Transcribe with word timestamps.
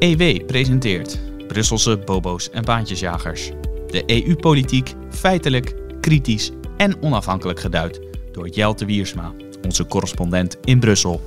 EW 0.00 0.46
presenteert 0.46 1.18
Brusselse 1.48 1.98
bobo's 1.98 2.50
en 2.50 2.64
baantjesjagers. 2.64 3.50
De 3.86 4.02
EU-politiek 4.06 4.94
feitelijk, 5.10 5.74
kritisch 6.00 6.50
en 6.76 7.02
onafhankelijk 7.02 7.60
geduid 7.60 8.00
door 8.32 8.48
Jelte 8.48 8.84
Wiersma, 8.84 9.32
onze 9.64 9.86
correspondent 9.86 10.56
in 10.64 10.80
Brussel. 10.80 11.20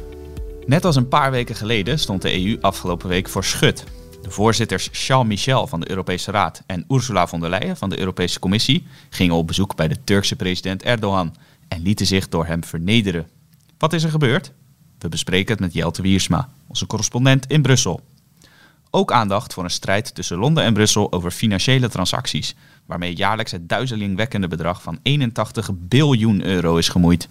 Net 0.66 0.86
als 0.86 0.96
een 0.96 1.08
paar 1.08 1.32
weken 1.32 1.56
geleden 1.56 2.00
stond 2.00 2.22
de 2.22 2.46
EU 2.46 2.58
afgelopen 2.62 3.10
week 3.10 3.30
voor 3.30 3.44
schut. 3.44 3.84
De 4.22 4.30
voorzitters 4.30 4.90
Charles 4.92 5.28
Michel 5.28 5.68
van 5.68 5.80
de 5.80 5.90
Europese 5.90 6.32
Raad 6.32 6.64
en 6.66 6.86
Ursula 6.90 7.28
von 7.28 7.40
der 7.40 7.50
Leyen 7.50 7.78
van 7.78 7.90
de 7.90 8.00
Europese 8.00 8.40
Commissie 8.40 8.86
gingen 9.10 9.36
op 9.36 9.48
bezoek 9.48 9.76
bij 9.76 9.88
de 9.88 10.04
Turkse 10.04 10.36
president 10.36 10.84
Erdogan 10.84 11.36
en 11.68 11.82
lieten 11.82 12.06
zich 12.06 12.30
door 12.30 12.46
hem 12.46 12.64
vernederen. 12.64 13.28
Wat 13.78 13.94
is 13.94 14.04
er 14.04 14.10
gebeurd? 14.10 14.52
We 15.00 15.10
bespreken 15.10 15.52
het 15.52 15.60
met 15.60 15.74
Jelte 15.74 16.02
Wiersma, 16.02 16.50
onze 16.68 16.86
correspondent 16.86 17.48
in 17.48 17.62
Brussel. 17.62 18.02
Ook 18.96 19.12
aandacht 19.12 19.54
voor 19.54 19.64
een 19.64 19.70
strijd 19.70 20.16
tussen 20.16 20.38
Londen 20.38 20.64
en 20.64 20.74
Brussel 20.74 21.12
over 21.12 21.32
financiële 21.32 21.90
transacties, 21.90 22.56
waarmee 22.86 23.16
jaarlijks 23.16 23.52
het 23.52 23.70
duizelingwekkende 23.70 24.48
bedrag 24.48 24.82
van 24.82 25.00
81 25.02 25.70
biljoen 25.74 26.44
euro 26.46 26.78
is 26.78 26.90
gemoeid. 26.90 27.30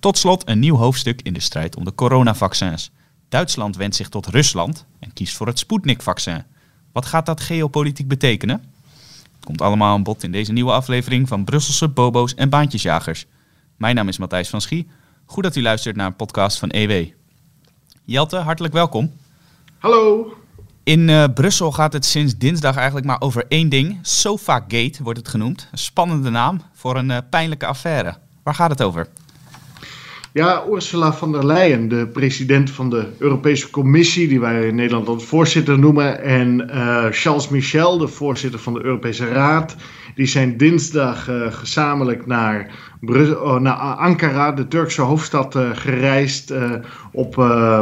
Tot 0.00 0.18
slot 0.18 0.48
een 0.48 0.58
nieuw 0.58 0.76
hoofdstuk 0.76 1.22
in 1.22 1.32
de 1.32 1.40
strijd 1.40 1.76
om 1.76 1.84
de 1.84 1.94
coronavaccins. 1.94 2.90
Duitsland 3.28 3.76
wendt 3.76 3.96
zich 3.96 4.08
tot 4.08 4.26
Rusland 4.26 4.86
en 4.98 5.12
kiest 5.12 5.36
voor 5.36 5.46
het 5.46 5.58
Sputnik-vaccin. 5.58 6.44
Wat 6.92 7.06
gaat 7.06 7.26
dat 7.26 7.40
geopolitiek 7.40 8.08
betekenen? 8.08 8.64
Het 9.36 9.44
komt 9.44 9.60
allemaal 9.60 9.92
aan 9.92 10.02
bod 10.02 10.22
in 10.22 10.32
deze 10.32 10.52
nieuwe 10.52 10.72
aflevering 10.72 11.28
van 11.28 11.44
Brusselse 11.44 11.88
bobo's 11.88 12.34
en 12.34 12.48
baantjesjagers. 12.48 13.26
Mijn 13.76 13.94
naam 13.94 14.08
is 14.08 14.18
Matthijs 14.18 14.48
van 14.48 14.60
Schie. 14.60 14.88
Goed 15.26 15.42
dat 15.42 15.56
u 15.56 15.62
luistert 15.62 15.96
naar 15.96 16.06
een 16.06 16.16
podcast 16.16 16.58
van 16.58 16.70
EW. 16.70 17.06
Jelte, 18.04 18.36
hartelijk 18.36 18.74
welkom. 18.74 19.12
Hallo. 19.78 20.36
In 20.86 21.08
uh, 21.08 21.24
Brussel 21.34 21.72
gaat 21.72 21.92
het 21.92 22.04
sinds 22.04 22.38
dinsdag 22.38 22.76
eigenlijk 22.76 23.06
maar 23.06 23.20
over 23.20 23.44
één 23.48 23.68
ding. 23.68 23.98
Sofagate 24.02 25.02
wordt 25.02 25.18
het 25.18 25.28
genoemd. 25.28 25.68
Een 25.72 25.78
spannende 25.78 26.30
naam 26.30 26.60
voor 26.72 26.96
een 26.96 27.10
uh, 27.10 27.16
pijnlijke 27.30 27.66
affaire. 27.66 28.14
Waar 28.42 28.54
gaat 28.54 28.70
het 28.70 28.82
over? 28.82 29.06
Ja, 30.32 30.64
Ursula 30.70 31.12
von 31.12 31.32
der 31.32 31.46
Leyen, 31.46 31.88
de 31.88 32.06
president 32.06 32.70
van 32.70 32.90
de 32.90 33.08
Europese 33.18 33.70
Commissie, 33.70 34.28
die 34.28 34.40
wij 34.40 34.66
in 34.66 34.74
Nederland 34.74 35.08
als 35.08 35.24
voorzitter 35.24 35.78
noemen, 35.78 36.22
en 36.22 36.70
uh, 36.70 37.06
Charles 37.10 37.48
Michel, 37.48 37.98
de 37.98 38.08
voorzitter 38.08 38.60
van 38.60 38.74
de 38.74 38.84
Europese 38.84 39.28
Raad, 39.28 39.76
die 40.16 40.26
zijn 40.26 40.56
dinsdag 40.56 41.28
uh, 41.28 41.52
gezamenlijk 41.52 42.26
naar, 42.26 42.70
oh, 43.08 43.98
Ankara, 43.98 44.52
de 44.52 44.68
Turkse 44.68 45.02
hoofdstad, 45.02 45.56
uh, 45.56 45.70
gereisd 45.72 46.52
op 47.12 47.34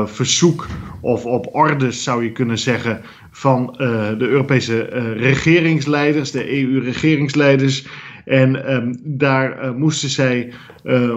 verzoek 0.05 0.67
of 1.01 1.25
op 1.25 1.49
orders, 1.53 2.03
zou 2.03 2.25
je 2.25 2.33
kunnen 2.33 2.59
zeggen, 2.59 3.01
van 3.31 3.75
de 4.19 4.27
Europese 4.29 4.83
regeringsleiders, 5.17 6.31
de 6.31 6.61
EU-regeringsleiders. 6.61 7.87
En 8.25 8.75
um, 8.75 8.97
daar 9.03 9.75
moesten 9.77 10.09
zij 10.09 10.53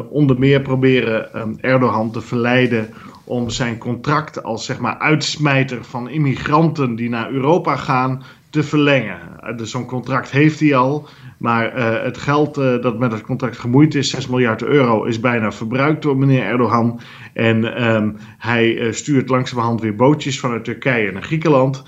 onder 0.10 0.40
meer 0.40 0.62
proberen 0.62 1.40
um, 1.42 1.58
Erdogan 1.62 2.12
te 2.12 2.22
verleiden 2.22 2.90
om 3.24 3.50
zijn 3.50 3.78
contract 3.78 4.44
als 4.44 4.66
zeg 4.66 4.80
maar 4.80 4.98
uitsmijter 4.98 5.84
van 5.84 6.10
immigranten 6.10 6.96
die 6.96 7.10
naar 7.10 7.32
Europa 7.32 7.76
gaan 7.76 8.24
te 8.58 8.64
verlengen. 8.64 9.20
Uh, 9.44 9.58
dus 9.58 9.72
zo'n 9.72 9.86
contract 9.86 10.32
heeft 10.32 10.60
hij 10.60 10.76
al, 10.76 11.08
maar 11.38 11.76
het 12.04 12.18
geld 12.18 12.56
dat 12.56 13.00
met 13.00 13.12
het 13.12 13.22
contract 13.22 13.58
gemoeid 13.58 13.96
is, 13.96 14.10
6 14.10 14.28
miljard 14.28 14.64
euro, 14.64 15.04
is 15.04 15.20
bijna 15.20 15.52
verbruikt 15.52 16.02
door 16.02 16.18
meneer 16.18 16.44
Erdogan. 16.44 17.00
En 17.34 17.86
um, 17.96 18.16
hij 18.38 18.92
stuurt 18.92 19.30
langzamerhand 19.30 19.82
weer 19.82 19.96
bootjes 19.96 20.40
vanuit 20.40 20.64
Turkije 20.64 21.12
naar 21.12 21.24
Griekenland. 21.24 21.84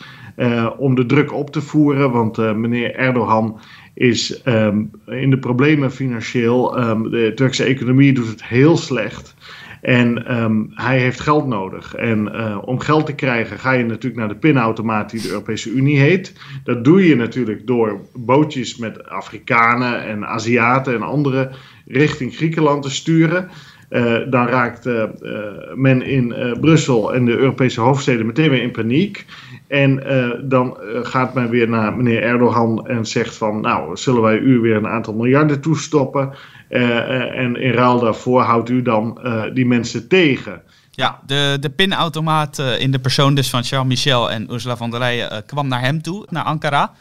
om 0.78 0.96
de 0.96 1.06
druk 1.06 1.34
op 1.34 1.50
te 1.52 1.62
voeren, 1.62 2.12
want 2.12 2.38
meneer 2.38 2.96
Erdogan 2.96 3.60
is 4.00 4.42
um, 4.46 4.92
in 5.06 5.30
de 5.30 5.40
problemen 5.40 5.92
financieel. 5.92 6.80
Um, 6.80 7.10
de 7.10 7.32
Turkse 7.36 7.64
economie 7.64 8.14
doet 8.14 8.28
het 8.28 8.44
heel 8.44 8.78
slecht. 8.78 9.36
En 9.82 10.42
um, 10.42 10.72
hij 10.74 11.00
heeft 11.00 11.20
geld 11.20 11.48
nodig. 11.48 11.96
En 11.96 12.32
uh, 12.36 12.58
om 12.62 12.80
geld 12.80 13.06
te 13.06 13.16
krijgen 13.16 13.60
ga 13.60 13.72
je 13.72 13.86
natuurlijk 13.86 14.16
naar 14.16 14.28
de 14.28 14.36
pinautomaat 14.36 15.10
die 15.10 15.22
de 15.22 15.30
Europese 15.30 15.72
Unie 15.72 16.00
heet. 16.00 16.34
Dat 16.64 16.84
doe 16.84 17.08
je 17.08 17.16
natuurlijk 17.16 17.68
door 17.68 18.00
bootjes 18.14 18.78
met 18.78 19.10
Afrikanen 19.10 20.04
en 20.04 20.28
Aziaten 20.28 20.94
en 20.94 21.02
anderen 21.02 21.52
richting 21.88 22.36
Griekenland 22.36 22.84
te 22.84 22.92
sturen. 22.92 23.50
Uh, 23.90 24.18
dan 24.30 24.48
raakt 24.48 24.86
uh, 24.86 25.04
men 25.76 26.02
in 26.02 26.34
Brussel 26.62 27.14
en 27.14 27.26
de 27.26 27.38
Europese 27.38 27.82
hoofdsteden 27.82 28.26
meteen 28.26 28.50
weer 28.50 28.62
in 28.62 28.72
paniek. 28.72 29.26
En 29.68 30.04
dan 30.44 30.78
gaat 31.04 31.34
men 31.34 31.50
weer 31.50 31.70
naar 31.70 31.96
meneer 31.96 32.24
Erdogan 32.24 32.88
en 32.88 33.06
zegt 33.06 33.36
van, 33.38 33.62
nou, 33.62 33.98
zullen 33.98 34.22
wij 34.22 34.38
u 34.38 34.60
weer 34.60 34.76
een 34.76 34.88
aantal 34.88 35.14
miljarden 35.14 35.62
toestoppen? 35.62 36.34
Uh, 36.70 37.38
en 37.40 37.56
in 37.56 37.72
ruil 37.72 38.00
daarvoor 38.00 38.42
houdt 38.42 38.70
u 38.70 38.82
dan 38.82 39.20
die 39.54 39.66
mensen 39.66 40.08
tegen. 40.08 40.62
Ja, 40.92 41.20
de, 41.26 41.58
de 41.60 41.70
pinautomaat 41.70 42.60
in 42.80 42.92
de 42.92 43.00
persoon 43.00 43.36
dus 43.36 43.50
van 43.50 43.64
Charles 43.64 43.88
Michel 43.88 44.32
en 44.32 44.54
Ursula 44.54 44.78
von 44.78 44.90
der 44.90 45.00
Leyen 45.00 45.44
kwam 45.46 45.68
naar 45.68 45.82
hem 45.82 46.02
toe, 46.02 46.26
naar 46.30 46.44
Ankara. 46.44 46.92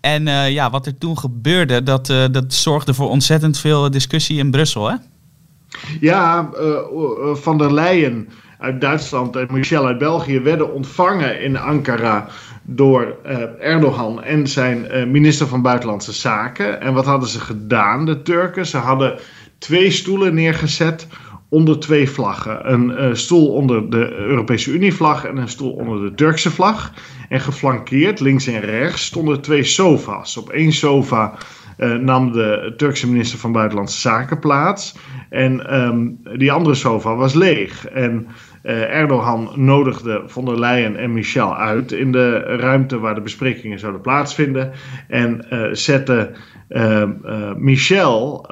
En 0.00 0.24
ja, 0.52 0.70
wat 0.70 0.86
er 0.86 0.98
toen 0.98 1.18
gebeurde, 1.18 1.82
dat, 1.82 2.06
dat 2.06 2.54
zorgde 2.54 2.94
voor 2.94 3.08
ontzettend 3.08 3.58
veel 3.58 3.90
discussie 3.90 4.38
in 4.38 4.50
Brussel, 4.50 4.90
hè? 4.90 4.96
Ja, 6.00 6.50
van 7.34 7.58
der 7.58 7.74
Leyen 7.74 8.28
uit 8.58 8.80
Duitsland 8.80 9.36
en 9.36 9.46
Michel 9.50 9.86
uit 9.86 9.98
België 9.98 10.40
werden 10.40 10.74
ontvangen 10.74 11.42
in 11.42 11.58
Ankara 11.58 12.28
door 12.72 13.16
uh, 13.26 13.38
Erdogan 13.58 14.22
en 14.22 14.46
zijn 14.46 14.86
uh, 14.90 15.06
minister 15.06 15.46
van 15.46 15.62
Buitenlandse 15.62 16.12
Zaken. 16.12 16.80
En 16.80 16.94
wat 16.94 17.04
hadden 17.04 17.28
ze 17.28 17.40
gedaan, 17.40 18.06
de 18.06 18.22
Turken? 18.22 18.66
Ze 18.66 18.76
hadden 18.76 19.18
twee 19.58 19.90
stoelen 19.90 20.34
neergezet 20.34 21.06
onder 21.48 21.80
twee 21.80 22.10
vlaggen. 22.10 22.72
Een 22.72 22.90
uh, 22.90 23.14
stoel 23.14 23.48
onder 23.48 23.90
de 23.90 24.12
Europese 24.14 24.72
Unie-vlag 24.72 25.24
en 25.24 25.36
een 25.36 25.48
stoel 25.48 25.72
onder 25.72 26.00
de 26.02 26.14
Turkse 26.14 26.50
vlag. 26.50 26.92
En 27.28 27.40
geflankeerd, 27.40 28.20
links 28.20 28.46
en 28.46 28.60
rechts, 28.60 29.04
stonden 29.04 29.40
twee 29.40 29.64
sofa's. 29.64 30.36
Op 30.36 30.50
één 30.50 30.72
sofa 30.72 31.34
nam 32.00 32.32
de 32.32 32.74
Turkse 32.76 33.08
minister 33.08 33.38
van 33.38 33.52
Buitenlandse 33.52 34.00
Zaken 34.00 34.38
plaats. 34.38 34.96
En 35.30 35.80
um, 35.82 36.20
die 36.36 36.52
andere 36.52 36.74
sofa 36.74 37.14
was 37.14 37.34
leeg. 37.34 37.86
En 37.86 38.26
uh, 38.62 38.94
Erdogan 38.94 39.50
nodigde 39.54 40.22
von 40.26 40.44
der 40.44 40.58
Leyen 40.58 40.96
en 40.96 41.12
Michel 41.12 41.56
uit 41.56 41.92
in 41.92 42.12
de 42.12 42.38
ruimte 42.38 42.98
waar 42.98 43.14
de 43.14 43.20
besprekingen 43.20 43.78
zouden 43.78 44.00
plaatsvinden. 44.00 44.72
En 45.08 45.46
uh, 45.52 45.68
zette 45.72 46.30
uh, 46.68 47.04
Michel 47.56 48.46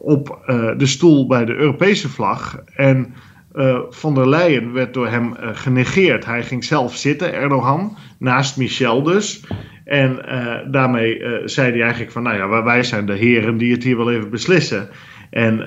op 0.00 0.38
de 0.76 0.86
stoel 0.86 1.26
bij 1.26 1.44
de 1.44 1.54
Europese 1.54 2.08
vlag. 2.08 2.62
En 2.74 3.14
von 3.90 4.14
der 4.14 4.28
Leyen 4.28 4.72
werd 4.72 4.94
door 4.94 5.08
hem 5.08 5.34
genegeerd. 5.38 6.24
Hij 6.24 6.42
ging 6.42 6.64
zelf 6.64 6.96
zitten, 6.96 7.34
Erdogan, 7.34 7.96
naast 8.18 8.56
Michel 8.56 9.02
dus. 9.02 9.46
En 9.84 10.18
daarmee 10.70 11.22
zei 11.44 11.70
hij 11.70 11.80
eigenlijk 11.80 12.12
van, 12.12 12.22
nou 12.22 12.36
ja, 12.36 12.62
wij 12.62 12.82
zijn 12.82 13.06
de 13.06 13.14
heren 13.14 13.56
die 13.56 13.72
het 13.72 13.82
hier 13.82 13.96
wel 13.96 14.12
even 14.12 14.30
beslissen. 14.30 14.88
En 15.30 15.64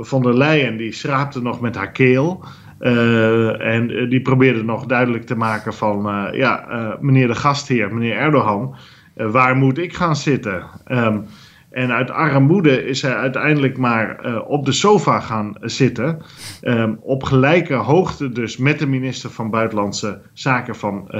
von 0.00 0.22
der 0.22 0.36
Leyen 0.36 0.76
die 0.76 0.92
schraapte 0.92 1.42
nog 1.42 1.60
met 1.60 1.76
haar 1.76 1.92
keel. 1.92 2.44
Uh, 2.80 3.60
en 3.74 4.08
die 4.08 4.20
probeerde 4.20 4.64
nog 4.64 4.86
duidelijk 4.86 5.26
te 5.26 5.36
maken 5.36 5.74
van, 5.74 6.06
uh, 6.06 6.38
ja, 6.38 6.66
meneer 7.00 7.26
de 7.26 7.34
gastheer, 7.34 7.94
meneer 7.94 8.16
Erdogan, 8.16 8.76
waar 9.14 9.56
moet 9.56 9.78
ik 9.78 9.94
gaan 9.94 10.16
zitten? 10.16 10.64
Um, 10.88 11.24
en 11.70 11.92
uit 11.92 12.10
armoede 12.10 12.84
is 12.86 13.02
hij 13.02 13.14
uiteindelijk 13.14 13.78
maar 13.78 14.42
op 14.46 14.64
de 14.64 14.72
sofa 14.72 15.20
gaan 15.20 15.54
zitten. 15.60 16.22
Um, 16.62 16.98
op 17.02 17.22
gelijke 17.22 17.74
hoogte 17.74 18.32
dus 18.32 18.56
met 18.56 18.78
de 18.78 18.86
minister 18.86 19.30
van 19.30 19.50
Buitenlandse 19.50 20.20
Zaken 20.32 20.76
van 20.76 21.10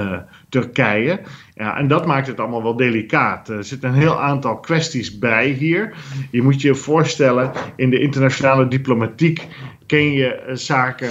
Turkije. 0.49 1.20
Ja, 1.55 1.76
en 1.76 1.88
dat 1.88 2.06
maakt 2.06 2.26
het 2.26 2.40
allemaal 2.40 2.62
wel 2.62 2.76
delicaat. 2.76 3.49
Er 3.49 3.64
zitten 3.64 3.88
een 3.88 3.94
heel 3.94 4.20
aantal 4.20 4.61
kwesties 4.61 5.19
bij 5.19 5.49
hier. 5.49 5.94
Je 6.31 6.43
moet 6.43 6.61
je 6.61 6.75
voorstellen, 6.75 7.50
in 7.76 7.90
de 7.90 8.00
internationale 8.00 8.69
diplomatiek 8.69 9.46
ken 9.90 10.12
je 10.12 10.42
uh, 10.48 10.54
zaken 10.54 11.10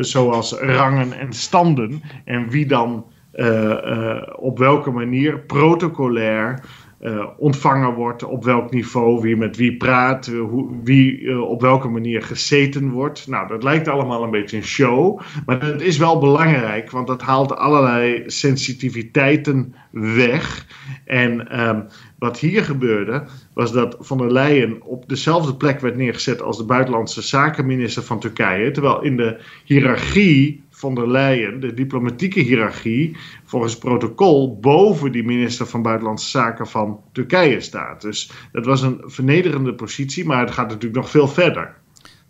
zoals 0.00 0.52
rangen 0.52 1.12
en 1.12 1.32
standen. 1.32 2.02
En 2.24 2.48
wie 2.48 2.66
dan 2.66 3.06
op 4.36 4.58
welke 4.58 4.90
manier 4.90 5.38
protocolair 5.38 6.60
ontvangen 7.36 7.94
wordt, 7.94 8.24
op 8.24 8.44
welk 8.44 8.70
niveau, 8.70 9.20
wie 9.20 9.36
met 9.36 9.56
wie 9.56 9.76
praat, 9.76 10.26
hoe, 10.26 10.80
wie 10.84 11.42
op 11.42 11.60
welke 11.60 11.88
manier 11.88 12.22
gezeten 12.22 12.90
wordt. 12.90 13.26
Nou, 13.26 13.48
dat 13.48 13.62
lijkt 13.62 13.88
allemaal 13.88 14.22
een 14.22 14.30
beetje 14.30 14.56
een 14.56 14.62
show, 14.62 15.20
maar 15.46 15.62
het 15.62 15.82
is 15.82 15.98
wel 15.98 16.18
belangrijk, 16.18 16.90
want 16.90 17.06
dat 17.06 17.22
haalt 17.22 17.56
allerlei 17.56 18.22
sensitiviteiten 18.26 19.74
weg. 19.90 20.66
En 21.04 21.60
um, 21.68 21.86
wat 22.18 22.38
hier 22.38 22.64
gebeurde, 22.64 23.24
was 23.52 23.72
dat 23.72 23.96
Van 24.00 24.18
der 24.18 24.32
Leyen 24.32 24.82
op 24.82 25.08
dezelfde 25.08 25.54
plek 25.54 25.80
werd 25.80 25.96
neergezet 25.96 26.42
als 26.42 26.56
de 26.56 26.64
buitenlandse 26.64 27.22
zakenminister 27.22 28.02
van 28.02 28.20
Turkije, 28.20 28.70
terwijl 28.70 29.02
in 29.02 29.16
de 29.16 29.40
hiërarchie 29.64 30.62
von 30.70 30.94
der 30.94 31.10
Leyen, 31.10 31.60
de 31.60 31.74
diplomatieke 31.74 32.40
hiërarchie, 32.40 33.16
volgens 33.44 33.78
protocol 33.78 34.58
boven 34.60 35.12
die 35.12 35.24
minister 35.24 35.66
van 35.66 35.82
Buitenlandse 35.82 36.28
Zaken 36.28 36.66
van 36.66 37.00
Turkije 37.12 37.60
staat. 37.60 38.02
Dus 38.02 38.30
dat 38.52 38.64
was 38.64 38.82
een 38.82 39.00
vernederende 39.04 39.74
positie, 39.74 40.24
maar 40.24 40.40
het 40.40 40.50
gaat 40.50 40.68
natuurlijk 40.68 41.00
nog 41.00 41.10
veel 41.10 41.28
verder. 41.28 41.76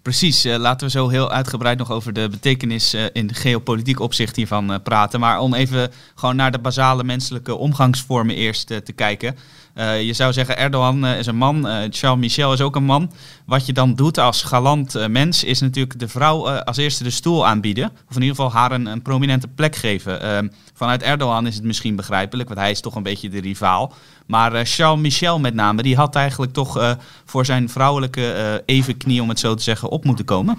Precies, 0.02 0.46
uh, 0.46 0.56
laten 0.56 0.86
we 0.86 0.92
zo 0.92 1.08
heel 1.08 1.30
uitgebreid 1.30 1.78
nog 1.78 1.90
over 1.90 2.12
de 2.12 2.28
betekenis 2.28 2.94
uh, 2.94 3.04
in 3.12 3.34
geopolitiek 3.34 4.00
opzicht 4.00 4.36
hiervan 4.36 4.70
uh, 4.70 4.76
praten. 4.82 5.20
Maar 5.20 5.40
om 5.40 5.54
even 5.54 5.90
gewoon 6.14 6.36
naar 6.36 6.50
de 6.50 6.58
basale 6.58 7.04
menselijke 7.04 7.54
omgangsvormen 7.54 8.34
eerst 8.34 8.66
te 8.66 8.92
kijken. 8.94 9.36
Uh, 9.74 10.02
je 10.02 10.12
zou 10.12 10.32
zeggen, 10.32 10.58
Erdogan 10.58 11.04
uh, 11.04 11.18
is 11.18 11.26
een 11.26 11.36
man, 11.36 11.66
uh, 11.66 11.76
Charles 11.90 12.20
Michel 12.20 12.52
is 12.52 12.60
ook 12.60 12.76
een 12.76 12.84
man. 12.84 13.12
Wat 13.46 13.66
je 13.66 13.72
dan 13.72 13.94
doet 13.94 14.18
als 14.18 14.42
galant 14.42 15.08
mens, 15.08 15.44
is 15.44 15.60
natuurlijk 15.60 15.98
de 15.98 16.08
vrouw 16.08 16.48
als 16.48 16.76
eerste 16.76 17.04
de 17.04 17.10
stoel 17.10 17.46
aanbieden. 17.46 17.90
Of 18.08 18.16
in 18.16 18.22
ieder 18.22 18.36
geval 18.36 18.52
haar 18.52 18.72
een, 18.72 18.86
een 18.86 19.02
prominente 19.02 19.48
plek 19.48 19.76
geven. 19.76 20.20
Ehm, 20.20 20.48
vanuit 20.74 21.02
Erdogan 21.02 21.46
is 21.46 21.54
het 21.54 21.64
misschien 21.64 21.96
begrijpelijk, 21.96 22.48
want 22.48 22.60
hij 22.60 22.70
is 22.70 22.80
toch 22.80 22.94
een 22.94 23.02
beetje 23.02 23.28
de 23.28 23.40
rivaal. 23.40 23.92
Maar 24.26 24.66
Charles 24.66 25.00
Michel 25.00 25.38
met 25.38 25.54
name, 25.54 25.82
die 25.82 25.96
had 25.96 26.14
eigenlijk 26.14 26.52
toch 26.52 26.96
voor 27.24 27.44
zijn 27.44 27.68
vrouwelijke 27.68 28.62
evenknie, 28.66 29.22
om 29.22 29.28
het 29.28 29.38
zo 29.38 29.54
te 29.54 29.62
zeggen, 29.62 29.88
op 29.88 30.04
moeten 30.04 30.24
komen. 30.24 30.58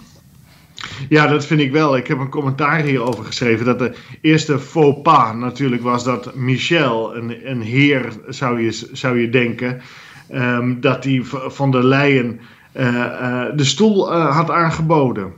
Ja, 1.10 1.28
dat 1.28 1.46
vind 1.46 1.60
ik 1.60 1.72
wel. 1.72 1.98
Ik 1.98 2.08
heb 2.08 2.20
een 2.20 2.30
commentaar 2.30 2.82
hierover 2.82 3.26
geschreven. 3.26 3.66
Dat 3.66 3.80
de 3.80 3.96
eerste 4.22 4.60
faux 4.60 5.02
pas 5.02 5.36
natuurlijk 5.36 5.84
was 5.84 6.04
dat 6.04 6.36
Michel, 6.36 7.16
een, 7.16 7.50
een 7.50 7.62
heer 7.62 8.12
zou 8.28 8.62
je, 8.62 8.88
zou 8.92 9.20
je 9.20 9.30
denken, 9.30 9.82
um, 10.34 10.82
dat 10.82 11.04
hij 11.04 11.22
van 11.48 11.72
der 11.72 11.86
Leyen 11.86 12.40
uh, 12.74 12.88
uh, 12.88 13.46
de 13.56 13.64
stoel 13.64 14.14
uh, 14.14 14.36
had 14.36 14.52
aangeboden. 14.52 15.34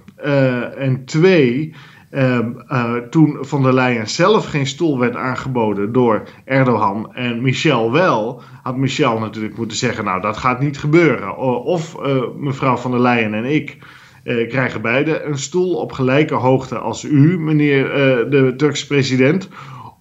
en 0.78 1.06
twee, 1.06 1.74
um, 2.12 2.64
toen 3.10 3.38
van 3.42 3.64
der 3.64 3.74
Leyen 3.74 4.10
zelf 4.10 4.46
geen 4.46 4.68
stoel 4.68 5.00
werd 5.00 5.16
aangeboden 5.16 5.92
door 5.92 6.24
Erdogan 6.46 7.14
en 7.14 7.42
Michel 7.42 7.92
wel, 7.92 8.42
had 8.64 8.78
Michel 8.78 9.20
natuurlijk 9.20 9.58
moeten 9.58 9.78
zeggen: 9.78 10.04
Nou, 10.04 10.22
dat 10.22 10.38
gaat 10.38 10.60
niet 10.60 10.80
gebeuren. 10.80 11.38
Of 11.66 11.98
mevrouw 12.38 12.78
van 12.78 12.92
der 12.92 13.02
Leyen 13.02 13.34
en 13.34 13.46
ik 13.46 13.78
uh, 14.23 14.50
krijgen 14.50 14.81
beide 14.81 15.23
een 15.23 15.38
stoel 15.38 15.75
op 15.75 15.91
gelijke 15.91 16.35
hoogte 16.35 16.77
als 16.77 17.03
u, 17.03 17.39
meneer 17.39 17.85
uh, 17.85 18.31
de 18.31 18.53
Turkse 18.57 18.88
president. 18.88 19.50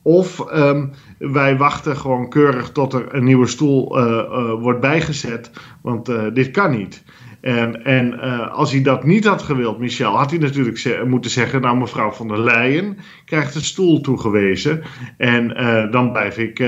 Of 0.03 0.45
um, 0.55 0.91
wij 1.19 1.57
wachten 1.57 1.97
gewoon 1.97 2.29
keurig 2.29 2.71
tot 2.71 2.93
er 2.93 3.15
een 3.15 3.25
nieuwe 3.25 3.47
stoel 3.47 3.99
uh, 3.99 4.53
wordt 4.63 4.81
bijgezet, 4.81 5.51
want 5.83 6.13
dit 6.35 6.51
kan 6.51 6.71
niet. 6.71 7.05
En, 7.41 7.85
en 7.85 8.21
als 8.51 8.73
hij 8.73 8.83
dat 8.83 9.05
niet 9.05 9.25
had 9.25 9.43
gewild, 9.43 9.79
Michel, 9.79 10.17
had 10.17 10.31
hij 10.31 10.39
natuurlijk 10.39 11.05
moeten 11.07 11.31
zeggen: 11.31 11.61
Nou, 11.61 11.79
mevrouw 11.79 12.11
van 12.11 12.29
der 12.29 12.41
Leyen 12.41 12.99
krijgt 13.25 13.55
een 13.55 13.65
stoel 13.65 14.01
toegewezen. 14.01 14.83
En 15.17 15.49
dan 15.91 16.13
blijf 16.13 16.39
ik 16.39 16.65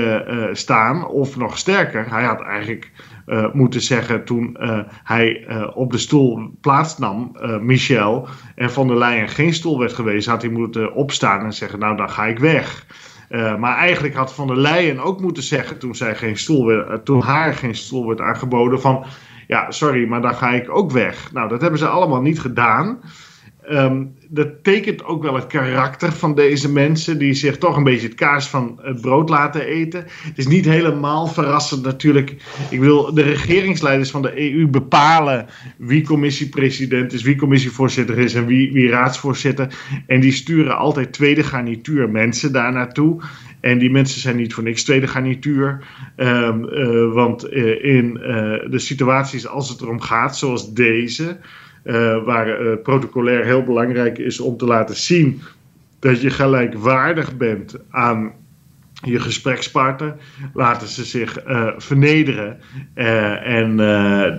staan. 0.51 1.07
Of 1.07 1.37
nog 1.37 1.57
sterker, 1.57 2.09
hij 2.09 2.23
had 2.23 2.41
eigenlijk 2.41 2.91
uh, 3.25 3.53
moeten 3.53 3.81
zeggen 3.81 4.25
toen 4.25 4.57
uh, 4.59 4.79
hij 5.03 5.45
uh, 5.49 5.67
op 5.73 5.91
de 5.91 5.97
stoel 5.97 6.57
plaatsnam, 6.61 7.37
Michel, 7.61 8.27
en 8.55 8.71
van 8.71 8.87
der 8.87 8.97
Leyen 8.97 9.29
geen 9.29 9.53
stoel 9.53 9.79
werd 9.79 9.93
gewezen, 9.93 10.31
had 10.31 10.41
hij 10.41 10.51
moeten 10.51 10.93
opstaan 10.93 11.45
en 11.45 11.53
zeggen: 11.53 11.79
Nou, 11.79 11.97
dan 11.97 12.09
ga 12.09 12.25
ik 12.25 12.39
weg. 12.39 12.85
maar 13.29 13.77
eigenlijk 13.77 14.15
had 14.15 14.33
van 14.33 14.47
der 14.47 14.57
Leyen 14.57 14.99
ook 14.99 15.21
moeten 15.21 15.43
zeggen, 15.43 15.79
toen, 15.79 15.95
zij 15.95 16.15
geen 16.15 16.37
stoel 16.37 16.65
werd, 16.65 17.05
toen 17.05 17.21
haar 17.21 17.53
geen 17.53 17.75
stoel 17.75 18.07
werd 18.07 18.21
aangeboden, 18.21 18.81
van 18.81 19.05
ja, 19.47 19.71
sorry, 19.71 20.07
maar 20.07 20.21
dan 20.21 20.35
ga 20.35 20.49
ik 20.49 20.75
ook 20.75 20.91
weg. 20.91 21.31
Nou, 21.33 21.49
dat 21.49 21.61
hebben 21.61 21.79
ze 21.79 21.87
allemaal 21.87 22.21
niet 22.21 22.39
gedaan. 22.39 22.99
Um, 23.71 24.15
dat 24.29 24.63
tekent 24.63 25.03
ook 25.03 25.23
wel 25.23 25.35
het 25.35 25.47
karakter 25.47 26.11
van 26.11 26.35
deze 26.35 26.71
mensen, 26.71 27.17
die 27.17 27.33
zich 27.33 27.57
toch 27.57 27.77
een 27.77 27.83
beetje 27.83 28.07
het 28.07 28.15
kaas 28.15 28.49
van 28.49 28.79
het 28.81 29.01
brood 29.01 29.29
laten 29.29 29.65
eten. 29.65 30.03
Het 30.23 30.37
is 30.37 30.47
niet 30.47 30.65
helemaal 30.65 31.27
verrassend 31.27 31.83
natuurlijk. 31.83 32.35
Ik 32.69 32.79
wil 32.79 33.13
de 33.13 33.21
regeringsleiders 33.21 34.11
van 34.11 34.21
de 34.21 34.53
EU 34.53 34.67
bepalen 34.67 35.45
wie 35.77 36.03
commissiepresident 36.03 37.13
is, 37.13 37.21
wie 37.21 37.35
commissievoorzitter 37.35 38.17
is 38.17 38.33
en 38.33 38.45
wie, 38.45 38.71
wie 38.71 38.89
raadsvoorzitter. 38.89 39.75
En 40.07 40.19
die 40.19 40.31
sturen 40.31 40.77
altijd 40.77 41.13
tweede 41.13 41.43
garnituur 41.43 42.09
mensen 42.09 42.51
daar 42.51 42.71
naartoe. 42.71 43.21
En 43.59 43.77
die 43.77 43.91
mensen 43.91 44.21
zijn 44.21 44.35
niet 44.35 44.53
voor 44.53 44.63
niks 44.63 44.83
tweede 44.83 45.07
garnituur. 45.07 45.83
Um, 46.17 46.65
uh, 46.65 47.13
want 47.13 47.53
uh, 47.53 47.85
in 47.85 48.17
uh, 48.21 48.25
de 48.69 48.79
situaties 48.79 49.47
als 49.47 49.69
het 49.69 49.81
erom 49.81 50.01
gaat, 50.01 50.37
zoals 50.37 50.73
deze. 50.73 51.37
Uh, 51.83 52.23
waar 52.23 52.61
uh, 52.61 52.75
protocolair 52.83 53.45
heel 53.45 53.63
belangrijk 53.63 54.17
is 54.17 54.39
om 54.39 54.57
te 54.57 54.65
laten 54.65 54.95
zien 54.95 55.41
dat 55.99 56.21
je 56.21 56.29
gelijkwaardig 56.29 57.37
bent 57.37 57.75
aan 57.89 58.31
je 59.05 59.19
gesprekspartner, 59.19 60.15
laten 60.53 60.87
ze 60.87 61.05
zich 61.05 61.47
uh, 61.47 61.69
vernederen. 61.77 62.59
en 63.43 63.77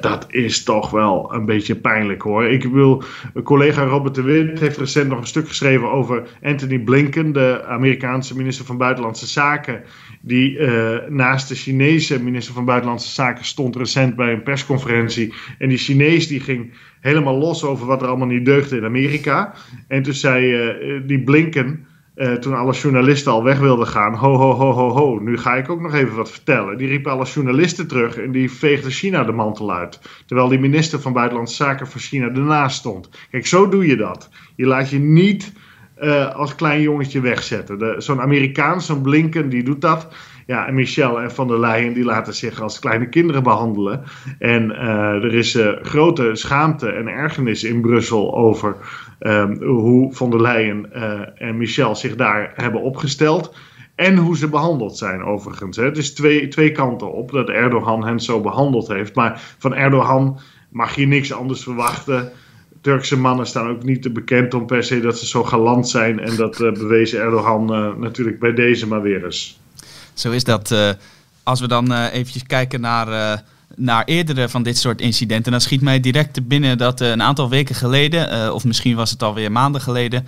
dat 0.00 0.26
is 0.28 0.62
toch 0.62 0.90
wel 0.90 1.34
een 1.34 1.44
beetje 1.44 1.76
pijnlijk 1.76 2.22
hoor. 2.22 2.44
Ik 2.44 2.64
wil, 2.64 3.02
collega 3.42 3.84
Robert 3.84 4.14
de 4.14 4.22
Wind 4.22 4.60
heeft 4.60 4.76
recent 4.76 5.08
nog 5.08 5.18
een 5.18 5.26
stuk 5.26 5.48
geschreven 5.48 5.90
over 5.90 6.22
Anthony 6.42 6.78
Blinken, 6.78 7.32
de 7.32 7.64
Amerikaanse 7.66 8.36
minister 8.36 8.64
van 8.64 8.78
Buitenlandse 8.78 9.26
Zaken, 9.26 9.82
die 10.20 10.60
naast 11.08 11.48
de 11.48 11.54
Chinese 11.54 12.22
minister 12.22 12.54
van 12.54 12.64
Buitenlandse 12.64 13.12
Zaken 13.12 13.44
stond 13.44 13.76
recent 13.76 14.16
bij 14.16 14.32
een 14.32 14.42
persconferentie. 14.42 15.34
En 15.58 15.68
die 15.68 15.78
Chinees 15.78 16.28
die 16.28 16.40
ging 16.40 16.72
helemaal 17.04 17.38
los 17.38 17.64
over 17.64 17.86
wat 17.86 18.02
er 18.02 18.08
allemaal 18.08 18.26
niet 18.26 18.44
deugde 18.44 18.76
in 18.76 18.84
Amerika. 18.84 19.54
En 19.88 20.02
toen 20.02 20.14
zei 20.14 20.68
uh, 20.74 21.00
die 21.06 21.22
Blinken, 21.22 21.86
uh, 22.16 22.32
toen 22.32 22.54
alle 22.54 22.72
journalisten 22.72 23.32
al 23.32 23.44
weg 23.44 23.58
wilden 23.58 23.86
gaan, 23.86 24.14
ho 24.14 24.36
ho 24.36 24.52
ho 24.52 24.72
ho 24.72 24.88
ho, 24.88 25.18
nu 25.18 25.38
ga 25.38 25.54
ik 25.54 25.68
ook 25.70 25.80
nog 25.80 25.94
even 25.94 26.16
wat 26.16 26.30
vertellen. 26.30 26.78
Die 26.78 26.88
riep 26.88 27.06
alle 27.06 27.24
journalisten 27.24 27.86
terug 27.86 28.16
en 28.16 28.32
die 28.32 28.50
veegde 28.50 28.90
China 28.90 29.24
de 29.24 29.32
mantel 29.32 29.72
uit. 29.72 30.00
Terwijl 30.26 30.48
die 30.48 30.58
minister 30.58 31.00
van 31.00 31.12
Buitenlandse 31.12 31.54
Zaken 31.54 31.86
van 31.86 32.00
China 32.00 32.26
ernaast 32.26 32.76
stond. 32.76 33.08
Kijk, 33.30 33.46
zo 33.46 33.68
doe 33.68 33.86
je 33.86 33.96
dat. 33.96 34.28
Je 34.56 34.66
laat 34.66 34.90
je 34.90 34.98
niet 34.98 35.52
uh, 36.02 36.34
als 36.34 36.54
klein 36.54 36.80
jongetje 36.80 37.20
wegzetten. 37.20 38.02
Zo'n 38.02 38.20
Amerikaan, 38.20 38.80
zo'n 38.80 39.02
Blinken, 39.02 39.48
die 39.48 39.62
doet 39.62 39.80
dat. 39.80 40.08
Ja, 40.46 40.66
en 40.66 40.74
Michel 40.74 41.20
en 41.20 41.30
Van 41.30 41.48
der 41.48 41.60
Leyen 41.60 41.92
die 41.92 42.04
laten 42.04 42.34
zich 42.34 42.60
als 42.60 42.78
kleine 42.78 43.08
kinderen 43.08 43.42
behandelen. 43.42 44.02
En 44.38 44.70
uh, 44.70 45.24
er 45.24 45.34
is 45.34 45.54
uh, 45.54 45.72
grote 45.82 46.30
schaamte 46.34 46.88
en 46.88 47.08
ergernis 47.08 47.64
in 47.64 47.80
Brussel 47.80 48.34
over 48.34 48.76
um, 49.20 49.62
hoe 49.62 50.14
Van 50.14 50.30
der 50.30 50.42
Leyen 50.42 50.90
uh, 50.94 51.20
en 51.34 51.56
Michel 51.56 51.96
zich 51.96 52.16
daar 52.16 52.52
hebben 52.54 52.80
opgesteld. 52.80 53.56
En 53.94 54.16
hoe 54.16 54.36
ze 54.36 54.48
behandeld 54.48 54.96
zijn, 54.96 55.22
overigens. 55.22 55.76
Het 55.76 55.96
is 55.96 56.14
twee, 56.14 56.48
twee 56.48 56.72
kanten 56.72 57.12
op 57.12 57.30
dat 57.30 57.48
Erdogan 57.48 58.04
hen 58.04 58.20
zo 58.20 58.40
behandeld 58.40 58.88
heeft. 58.88 59.14
Maar 59.14 59.54
van 59.58 59.74
Erdogan 59.74 60.38
mag 60.70 60.94
je 60.94 61.06
niks 61.06 61.32
anders 61.32 61.62
verwachten. 61.62 62.32
Turkse 62.80 63.18
mannen 63.18 63.46
staan 63.46 63.68
ook 63.68 63.82
niet 63.82 64.02
te 64.02 64.10
bekend 64.12 64.54
om 64.54 64.66
per 64.66 64.82
se 64.82 65.00
dat 65.00 65.18
ze 65.18 65.26
zo 65.26 65.44
galant 65.44 65.88
zijn. 65.88 66.20
En 66.20 66.36
dat 66.36 66.58
bewezen 66.58 67.20
Erdogan 67.20 67.64
natuurlijk 68.00 68.38
bij 68.38 68.52
deze 68.52 68.88
maar 68.88 69.02
weer 69.02 69.24
eens. 69.24 69.62
Zo 70.14 70.30
is 70.30 70.44
dat. 70.44 70.70
Uh, 70.70 70.90
als 71.42 71.60
we 71.60 71.68
dan 71.68 71.92
uh, 71.92 72.12
eventjes 72.12 72.42
kijken 72.42 72.80
naar, 72.80 73.08
uh, 73.08 73.38
naar 73.76 74.04
eerdere 74.04 74.48
van 74.48 74.62
dit 74.62 74.78
soort 74.78 75.00
incidenten, 75.00 75.52
dan 75.52 75.60
schiet 75.60 75.80
mij 75.80 76.00
direct 76.00 76.48
binnen 76.48 76.78
dat 76.78 77.00
een 77.00 77.22
aantal 77.22 77.48
weken 77.48 77.74
geleden, 77.74 78.54
of 78.54 78.64
misschien 78.64 78.96
was 78.96 79.10
het 79.10 79.22
alweer 79.22 79.52
maanden 79.52 79.80
geleden, 79.80 80.26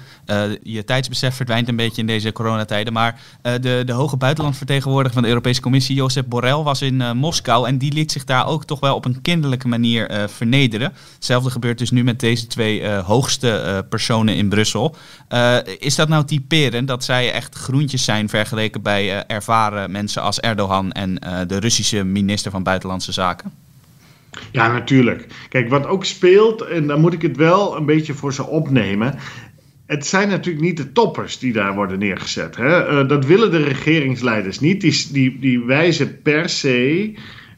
je 0.63 0.85
tijdsbesef 0.85 1.35
verdwijnt 1.35 1.69
een 1.69 1.77
beetje 1.77 2.01
in 2.01 2.07
deze 2.07 2.33
coronatijden, 2.33 2.93
maar 2.93 3.21
de, 3.43 3.83
de 3.87 3.93
hoge 3.93 4.17
buitenlandvertegenwoordiger 4.17 5.15
van 5.15 5.23
de 5.23 5.29
Europese 5.29 5.61
Commissie, 5.61 5.97
Josep 5.97 6.29
Borrell, 6.29 6.63
was 6.63 6.83
in 6.83 7.17
Moskou 7.17 7.67
en 7.67 7.79
die 7.79 7.93
liet 7.93 8.13
zich 8.13 8.25
daar 8.25 8.47
ook 8.47 8.65
toch 8.65 8.81
wel 8.81 8.95
op 8.95 9.05
een 9.05 9.23
kinderlijke 9.23 9.69
manier 9.69 10.29
vernederen. 10.29 10.93
Hetzelfde 11.15 11.51
gebeurt 11.51 11.79
dus 11.79 11.91
nu 11.91 12.05
met 12.05 12.21
deze 12.21 12.47
twee 12.47 12.89
hoogste 12.89 13.85
personen 13.89 14.37
in 14.37 14.49
Brussel. 14.49 14.97
is 15.79 15.95
dat 15.95 16.09
nou 16.09 16.25
typerend 16.25 16.89
dat 16.89 17.05
zij 17.05 17.33
echt 17.33 17.55
groentjes 17.55 18.05
zijn 18.05 18.29
vergeleken 18.29 18.83
bij 18.83 19.27
ervaren 19.27 19.91
mensen 19.91 20.23
als 20.23 20.41
Erdogan 20.41 20.93
en 20.93 21.15
de 21.47 21.59
Russische 21.59 22.05
minister 22.05 22.51
van 22.51 22.63
Buitenlandse 22.63 23.13
Zaken? 23.13 23.36
Ja, 24.53 24.73
natuurlijk. 24.73 25.27
Kijk, 25.49 25.69
wat 25.69 25.87
ook 25.87 26.05
speelt, 26.05 26.63
en 26.63 26.87
dan 26.87 27.01
moet 27.01 27.13
ik 27.13 27.23
het 27.23 27.37
wel 27.37 27.77
een 27.77 27.87
beetje 27.87 28.15
voor 28.15 28.33
ze 28.33 28.47
opnemen. 28.47 29.15
Het 29.87 30.07
zijn 30.07 30.29
natuurlijk 30.29 30.65
niet 30.65 30.77
de 30.77 30.93
toppers 30.93 31.39
die 31.39 31.53
daar 31.53 31.75
worden 31.75 31.99
neergezet. 31.99 32.57
Hè? 32.57 32.91
Uh, 33.03 33.09
dat 33.09 33.27
willen 33.27 33.51
de 33.51 33.63
regeringsleiders 33.63 34.61
niet. 34.61 34.81
Die, 34.81 35.07
die, 35.13 35.39
die 35.39 35.61
wijzen 35.61 36.23
per 36.23 36.49
se 36.49 37.15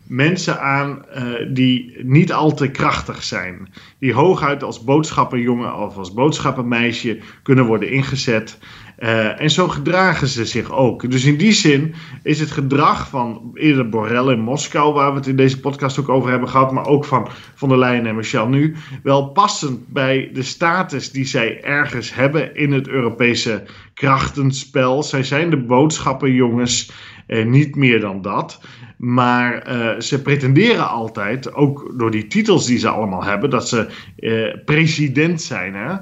mensen 0.09 0.61
aan 0.61 1.05
uh, 1.17 1.23
die 1.49 1.97
niet 2.03 2.33
al 2.33 2.55
te 2.55 2.71
krachtig 2.71 3.23
zijn. 3.23 3.69
Die 3.99 4.13
hooguit 4.13 4.63
als 4.63 4.85
boodschappenjongen 4.85 5.77
of 5.77 5.97
als 5.97 6.13
boodschappenmeisje 6.13 7.19
kunnen 7.43 7.65
worden 7.65 7.91
ingezet. 7.91 8.59
Uh, 8.99 9.41
en 9.41 9.51
zo 9.51 9.69
gedragen 9.69 10.29
ze 10.29 10.45
zich 10.45 10.73
ook. 10.73 11.11
Dus 11.11 11.25
in 11.25 11.37
die 11.37 11.53
zin 11.53 11.95
is 12.23 12.41
het 12.41 12.51
gedrag 12.51 13.09
van 13.09 13.51
eerder 13.55 13.89
Borrell 13.89 14.33
in 14.33 14.41
Moskou, 14.41 14.95
waar 14.95 15.11
we 15.11 15.17
het 15.17 15.27
in 15.27 15.37
deze 15.37 15.61
podcast 15.61 15.99
ook 15.99 16.09
over 16.09 16.31
hebben 16.31 16.49
gehad, 16.49 16.73
maar 16.73 16.87
ook 16.87 17.05
van 17.05 17.29
von 17.55 17.69
der 17.69 17.79
Leyen 17.79 18.07
en 18.07 18.17
Michel 18.17 18.49
nu, 18.49 18.77
wel 19.03 19.29
passend 19.29 19.89
bij 19.89 20.31
de 20.33 20.43
status 20.43 21.11
die 21.11 21.25
zij 21.25 21.63
ergens 21.63 22.15
hebben 22.15 22.57
in 22.57 22.73
het 22.73 22.89
Europese 22.89 23.65
krachtenspel. 23.95 25.03
Zij 25.03 25.23
zijn 25.23 25.51
de 25.51 25.63
boodschappenjongens, 25.65 26.91
eh, 26.91 27.18
niet 27.45 27.77
meer 27.77 28.01
dan 28.01 28.23
dat. 28.23 28.61
Maar 28.97 29.69
uh, 29.69 30.01
ze 30.01 30.23
pretenderen 30.23 30.89
altijd, 30.89 31.55
ook 31.55 31.93
door 31.99 32.11
die 32.11 32.27
titels 32.27 32.67
die 32.67 32.79
ze 32.79 32.89
allemaal 32.89 33.25
hebben, 33.25 33.51
dat 33.51 33.69
ze 33.69 33.87
uh, 34.19 34.55
president 34.65 35.43
zijn. 35.43 35.75
Hè? 35.75 35.97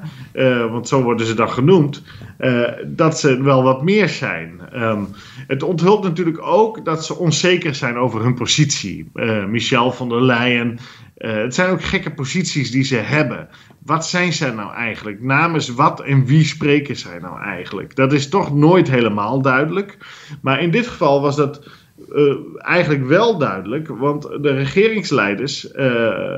Want 0.68 0.88
zo 0.88 1.02
worden 1.02 1.26
ze 1.26 1.34
dan 1.34 1.50
genoemd. 1.50 2.02
dat 2.86 3.18
ze 3.18 3.42
wel 3.42 3.62
wat 3.62 3.82
meer 3.82 4.08
zijn. 4.08 4.60
Um, 4.74 5.08
het 5.46 5.62
onthult 5.62 6.02
natuurlijk 6.02 6.42
ook 6.42 6.84
dat 6.84 7.04
ze 7.04 7.16
onzeker 7.16 7.74
zijn 7.74 7.96
over 7.96 8.22
hun 8.22 8.34
positie. 8.34 9.10
Michel 9.48 9.92
van 9.92 10.08
der 10.08 10.22
Leyen. 10.22 10.78
het 11.16 11.54
zijn 11.54 11.70
ook 11.70 11.84
gekke 11.84 12.10
posities 12.10 12.70
die 12.70 12.84
ze 12.84 12.96
hebben. 12.96 13.48
Wat 13.86 14.06
zijn 14.06 14.32
zij 14.32 14.50
nou 14.50 14.74
eigenlijk? 14.74 15.22
Namens 15.22 15.68
wat 15.68 16.00
en 16.00 16.24
wie 16.24 16.44
spreken 16.44 16.96
zij 16.96 17.18
nou 17.18 17.40
eigenlijk? 17.42 17.96
Dat 17.96 18.12
is 18.12 18.28
toch 18.28 18.54
nooit 18.54 18.90
helemaal 18.90 19.42
duidelijk. 19.42 19.98
Maar 20.42 20.62
in 20.62 20.70
dit 20.70 20.86
geval 20.86 21.20
was 21.20 21.36
dat 21.36 21.68
uh, 22.12 22.34
eigenlijk 22.56 23.06
wel 23.06 23.38
duidelijk, 23.38 23.88
want 23.88 24.22
de 24.22 24.50
regeringsleiders 24.50 25.72
uh, 25.72 25.74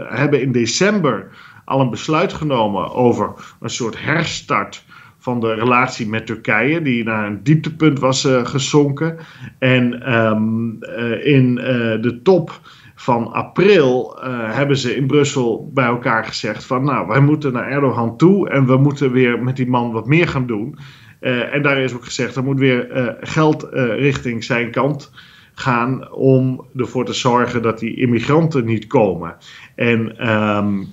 hebben 0.09 0.41
in 0.41 0.53
december 0.53 1.31
al 1.65 1.81
een 1.81 1.91
besluit 1.91 2.33
genomen 2.33 2.93
over 2.93 3.33
een 3.61 3.71
soort 3.71 4.03
herstart 4.03 4.85
van 5.19 5.41
de 5.41 5.55
relatie 5.55 6.09
met 6.09 6.27
Turkije, 6.27 6.83
die 6.83 7.05
naar 7.05 7.27
een 7.27 7.43
dieptepunt 7.43 7.99
was 7.99 8.25
uh, 8.25 8.47
gezonken. 8.47 9.19
En 9.59 10.15
um, 10.17 10.79
in 11.23 11.55
de 12.01 12.21
top 12.23 12.61
van 13.09 13.33
april 13.33 14.19
hebben 14.51 14.77
ze 14.77 14.97
in 14.97 15.07
Brussel 15.07 15.71
bij 15.75 15.85
elkaar 15.85 16.25
gezegd 16.25 16.65
van 16.65 16.85
nou, 16.85 17.07
wij 17.07 17.21
moeten 17.21 17.53
naar 17.53 17.71
Erdogan 17.71 18.17
toe 18.17 18.49
en 18.49 18.67
we 18.67 18.77
moeten 18.77 19.13
weer 19.13 19.43
met 19.43 19.57
die 19.57 19.69
man 19.69 19.93
wat 19.93 20.07
meer 20.07 20.29
gaan 20.29 20.47
doen. 20.47 20.79
en 21.21 21.63
daar 21.63 21.79
is 21.79 21.95
ook 21.95 22.05
gezegd, 22.05 22.37
er 22.37 22.45
moet 22.45 22.59
weer 22.59 23.17
geld 23.21 23.69
richting 23.97 24.45
zijn 24.45 24.71
kant 24.71 25.11
gaan 25.55 26.13
om 26.13 26.67
ervoor 26.77 27.05
te 27.05 27.13
zorgen 27.13 27.63
dat 27.63 27.79
die 27.79 27.97
immigranten 27.97 28.65
niet 28.65 28.87
komen. 28.87 29.37
En 29.75 30.31
um, 30.31 30.87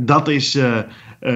dat 0.00 0.28
is 0.28 0.58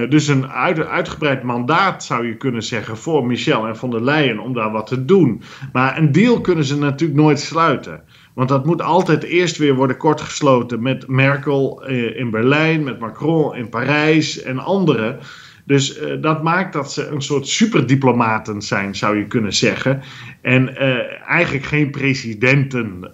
dus 0.09 0.27
een 0.27 0.47
uit, 0.47 0.85
uitgebreid 0.85 1.43
mandaat, 1.43 2.03
zou 2.03 2.27
je 2.27 2.37
kunnen 2.37 2.63
zeggen, 2.63 2.97
voor 2.97 3.25
Michel 3.25 3.67
en 3.67 3.77
von 3.77 3.91
der 3.91 4.03
Leyen 4.03 4.39
om 4.39 4.53
daar 4.53 4.71
wat 4.71 4.87
te 4.87 5.05
doen. 5.05 5.41
Maar 5.73 5.97
een 5.97 6.11
deal 6.11 6.41
kunnen 6.41 6.65
ze 6.65 6.77
natuurlijk 6.77 7.19
nooit 7.19 7.39
sluiten. 7.39 8.01
Want 8.37 8.49
dat 8.49 8.65
moet 8.65 8.81
altijd 8.81 9.23
eerst 9.23 9.57
weer 9.57 9.75
worden 9.75 9.97
kortgesloten 9.97 10.81
met 10.81 11.07
Merkel 11.07 11.83
uh, 11.89 12.19
in 12.19 12.29
Berlijn, 12.29 12.83
met 12.83 12.99
Macron 12.99 13.55
in 13.55 13.69
Parijs 13.69 14.41
en 14.41 14.59
anderen. 14.59 15.19
Dus 15.63 16.01
uh, 16.01 16.21
dat 16.21 16.43
maakt 16.43 16.73
dat 16.73 16.93
ze 16.93 17.07
een 17.07 17.21
soort 17.21 17.47
superdiplomaten 17.47 18.61
zijn, 18.61 18.95
zou 18.95 19.17
je 19.17 19.27
kunnen 19.27 19.53
zeggen. 19.53 20.01
En 20.41 20.69
uh, 20.69 21.27
eigenlijk 21.27 21.65
geen 21.65 21.89
presidenten. 21.91 23.11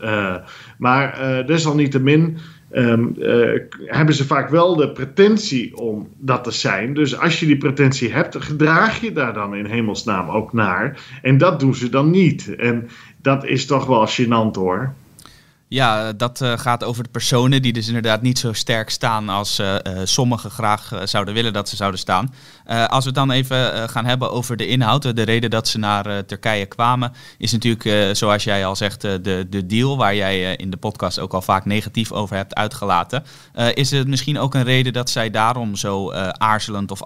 Maar 0.77 1.43
desalniettemin 1.45 2.37
um, 2.71 3.15
hebben 3.85 4.15
ze 4.15 4.25
vaak 4.25 4.49
wel 4.49 4.75
de 4.75 4.91
pretentie 4.91 5.77
om 5.77 6.07
dat 6.17 6.43
te 6.43 6.51
zijn. 6.51 6.93
Dus 6.93 7.19
als 7.19 7.39
je 7.39 7.45
die 7.45 7.57
pretentie 7.57 8.13
hebt, 8.13 8.35
gedraag 8.43 9.01
je 9.01 9.11
daar 9.11 9.33
dan 9.33 9.55
in 9.55 9.65
hemelsnaam 9.65 10.29
ook 10.29 10.53
naar. 10.53 10.99
En 11.21 11.37
dat 11.37 11.59
doen 11.59 11.75
ze 11.75 11.89
dan 11.89 12.09
niet. 12.09 12.55
En 12.55 12.89
dat 13.21 13.45
is 13.45 13.65
toch 13.65 13.85
wel 13.85 14.07
gênant 14.07 14.55
hoor. 14.55 14.93
Ja, 15.73 16.13
dat 16.13 16.41
uh, 16.41 16.57
gaat 16.57 16.83
over 16.83 17.03
de 17.03 17.09
personen 17.09 17.61
die 17.61 17.73
dus 17.73 17.87
inderdaad 17.87 18.21
niet 18.21 18.39
zo 18.39 18.53
sterk 18.53 18.89
staan 18.89 19.29
als 19.29 19.59
uh, 19.59 19.75
sommigen 20.03 20.51
graag 20.51 20.91
zouden 21.03 21.33
willen 21.33 21.53
dat 21.53 21.69
ze 21.69 21.75
zouden 21.75 21.99
staan. 21.99 22.33
als 22.65 23.03
we 23.03 23.09
het 23.09 23.15
dan 23.15 23.31
even 23.31 23.89
gaan 23.89 24.05
hebben 24.05 24.31
over 24.31 24.57
de 24.57 24.67
inhoud, 24.67 25.15
de 25.15 25.21
reden 25.21 25.49
dat 25.49 25.67
ze 25.67 25.79
naar 25.79 26.25
Turkije 26.25 26.65
kwamen, 26.65 27.11
is 27.37 27.51
natuurlijk, 27.51 28.15
zoals 28.15 28.43
jij 28.43 28.65
al 28.65 28.75
zegt, 28.75 29.01
de, 29.01 29.45
de 29.49 29.65
deal 29.65 29.97
waar 29.97 30.15
jij 30.15 30.55
in 30.55 30.69
de 30.69 30.77
podcast 30.77 31.19
ook 31.19 31.33
al 31.33 31.41
vaak 31.41 31.65
negatief 31.65 32.11
over 32.11 32.35
hebt 32.35 32.55
uitgelaten. 32.55 33.23
is 33.73 33.91
het 33.91 34.07
misschien 34.07 34.39
ook 34.39 34.53
een 34.53 34.63
reden 34.63 34.93
dat 34.93 35.09
zij 35.09 35.29
daarom 35.29 35.75
zo 35.75 36.11
aarzelend 36.37 36.91
of 36.91 37.01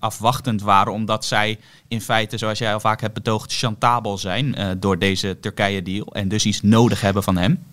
afwachtend 0.00 0.62
waren, 0.62 0.92
omdat 0.92 1.24
zij 1.24 1.58
in 1.88 2.00
feite, 2.00 2.38
zoals 2.38 2.58
jij 2.58 2.72
al 2.72 2.80
vaak 2.80 3.00
hebt 3.00 3.14
betoogd, 3.14 3.54
chantabel 3.54 4.18
zijn 4.18 4.76
door 4.78 4.98
deze 4.98 5.40
Turkije-deal 5.40 6.06
en 6.06 6.28
dus 6.28 6.46
iets 6.46 6.62
nodig 6.62 7.00
hebben 7.00 7.22
van 7.22 7.36
hem? 7.36 7.71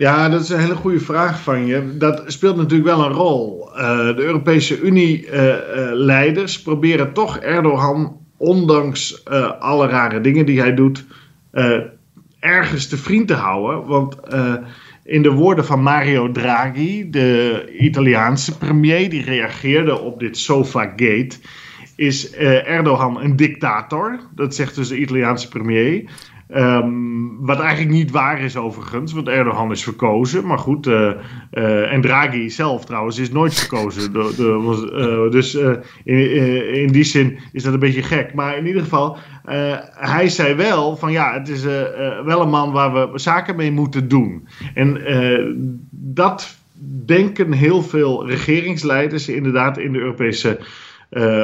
Ja, 0.00 0.28
dat 0.28 0.40
is 0.40 0.48
een 0.48 0.60
hele 0.60 0.74
goede 0.74 1.00
vraag 1.00 1.42
van 1.42 1.66
je. 1.66 1.96
Dat 1.96 2.22
speelt 2.26 2.56
natuurlijk 2.56 2.88
wel 2.96 3.04
een 3.04 3.12
rol. 3.12 3.68
Uh, 3.68 3.76
de 4.16 4.22
Europese 4.22 4.80
Unie-leiders 4.80 6.52
uh, 6.52 6.58
uh, 6.58 6.64
proberen 6.64 7.12
toch 7.12 7.38
Erdogan, 7.38 8.16
ondanks 8.36 9.24
alle 9.58 9.86
rare 9.86 10.20
dingen 10.20 10.46
die 10.46 10.60
hij 10.60 10.74
doet, 10.74 11.04
ergens 12.38 12.88
te 12.88 12.96
vriend 12.96 13.28
te 13.28 13.34
houden. 13.34 13.86
Want 13.86 14.16
in 15.04 15.22
de 15.22 15.30
woorden 15.30 15.64
van 15.64 15.82
Mario 15.82 16.32
Draghi, 16.32 17.10
de 17.10 17.64
Italiaanse 17.78 18.58
premier, 18.58 19.10
die 19.10 19.24
reageerde 19.24 19.98
op 19.98 20.20
dit 20.20 20.36
Sofa-gate, 20.36 21.30
is 21.96 22.32
Erdogan 22.34 23.20
een 23.20 23.36
dictator. 23.36 24.20
Dat 24.34 24.54
zegt 24.54 24.74
dus 24.74 24.88
de 24.88 24.98
Italiaanse 24.98 25.48
premier. 25.48 26.10
Um, 26.56 27.36
wat 27.40 27.60
eigenlijk 27.60 27.90
niet 27.90 28.10
waar 28.10 28.40
is 28.40 28.56
overigens, 28.56 29.12
want 29.12 29.28
Erdogan 29.28 29.70
is 29.70 29.82
verkozen. 29.82 30.46
Maar 30.46 30.58
goed, 30.58 30.86
uh, 30.86 31.10
uh, 31.52 31.92
en 31.92 32.00
Draghi 32.00 32.50
zelf 32.50 32.84
trouwens 32.84 33.18
is 33.18 33.30
nooit 33.30 33.54
verkozen. 33.54 34.12
De, 34.12 34.32
de, 34.36 35.24
uh, 35.24 35.32
dus 35.32 35.54
in, 36.04 36.72
in, 36.74 36.88
die 36.88 37.04
zin 37.04 37.38
is 37.52 37.62
dat 37.62 37.72
een 37.72 37.78
beetje 37.78 38.02
gek. 38.02 38.34
Maar 38.34 38.56
in 38.56 38.66
ieder 38.66 38.82
geval, 38.82 39.16
hij 39.94 40.28
zei 40.28 40.54
wel 40.54 40.96
van 40.96 41.12
ja, 41.12 41.32
het 41.32 41.48
is 41.48 41.62
wel 42.24 42.40
een 42.40 42.50
man 42.50 42.72
waar 42.72 43.12
we 43.12 43.18
zaken 43.18 43.56
mee 43.56 43.72
moeten 43.72 44.08
doen. 44.08 44.48
En 44.74 45.00
dat 45.90 46.58
denken 47.06 47.52
heel 47.52 47.82
veel 47.82 48.26
regeringsleiders 48.28 49.28
inderdaad 49.28 49.78
in 49.78 49.92
de 49.92 49.98
Europese 49.98 50.60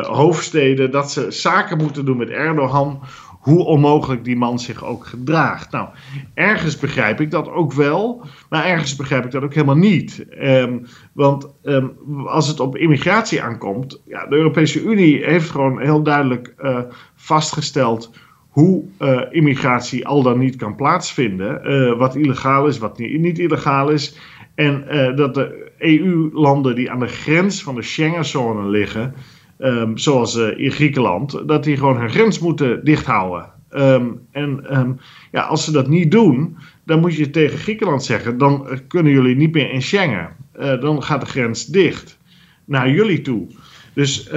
hoofdsteden. 0.03 0.91
Dat 0.91 1.13
ze 1.13 1.31
zaken 1.31 1.77
moeten 1.77 2.05
doen 2.05 2.17
met 2.17 2.31
Erdogan 2.31 3.01
hoe 3.47 3.65
onmogelijk 3.65 4.25
die 4.25 4.37
man 4.37 4.59
zich 4.59 4.85
ook 4.85 5.07
gedraagt. 5.07 5.71
Nou, 5.71 5.89
ergens 6.35 6.79
begrijp 6.79 7.21
ik 7.21 7.31
dat 7.31 7.49
ook 7.49 7.73
wel, 7.73 8.27
maar 8.49 8.65
ergens 8.65 8.97
begrijp 8.97 9.25
ik 9.25 9.31
dat 9.31 9.43
ook 9.43 9.55
helemaal 9.55 9.77
niet. 9.77 10.27
Um, 10.41 10.87
want 11.13 11.55
um, 11.63 11.97
als 12.27 12.49
het 12.49 12.61
op 12.61 12.77
immigratie 12.77 13.43
aankomt, 13.43 14.03
ja, 14.07 14.27
de 14.27 14.37
Europese 14.37 14.83
Unie 14.83 15.25
heeft 15.25 15.51
gewoon 15.51 15.81
heel 15.81 16.03
duidelijk 16.03 16.55
uh, 16.59 16.79
vastgesteld 17.15 18.11
hoe 18.49 18.85
uh, 18.99 19.21
immigratie 19.31 20.07
al 20.07 20.23
dan 20.23 20.39
niet 20.39 20.57
kan 20.57 20.77
plaatsvinden. 20.77 21.73
Uh, 21.73 21.99
wat 21.99 22.15
illegaal 22.15 22.67
is, 22.67 22.79
wat 22.79 22.99
niet, 22.99 23.21
niet 23.21 23.39
illegaal 23.39 23.89
is. 23.89 24.19
En 24.55 24.85
dat 25.17 25.35
de 25.35 25.73
EU-landen 25.79 26.75
die 26.75 26.91
aan 26.91 27.01
de 27.01 27.07
grens 27.07 27.63
van 27.63 27.75
de 27.75 27.83
Schengenzone 27.83 28.69
liggen 28.69 29.15
um, 29.59 29.99
zoals 29.99 30.37
uh, 30.37 30.59
in 30.59 30.71
Griekenland, 30.71 31.49
dat 31.49 31.65
die 31.65 31.77
gewoon 31.77 32.01
hun 32.01 32.11
grens 32.11 32.39
moeten 32.39 32.85
dichthouden. 32.85 33.51
Um, 33.71 34.21
en 34.31 34.79
um, 34.79 34.99
ja, 35.33 35.43
als 35.43 35.65
ze 35.65 35.73
dat 35.73 35.89
niet 35.89 36.11
doen, 36.11 36.57
dan 36.85 37.01
moet 37.01 37.15
je 37.15 37.31
tegen 37.31 37.59
Griekenland 37.59 38.05
zeggen: 38.05 38.39
dan 38.39 38.81
kunnen 38.89 39.13
jullie 39.13 39.37
niet 39.37 39.53
meer 39.53 39.71
in 39.71 39.83
Schengen. 39.83 40.29
Uh, 40.59 40.81
dan 40.81 41.03
gaat 41.03 41.21
de 41.21 41.27
grens 41.27 41.67
dicht 41.67 42.19
naar 42.65 42.91
jullie 42.91 43.21
toe. 43.21 43.47
Dus, 43.93 44.31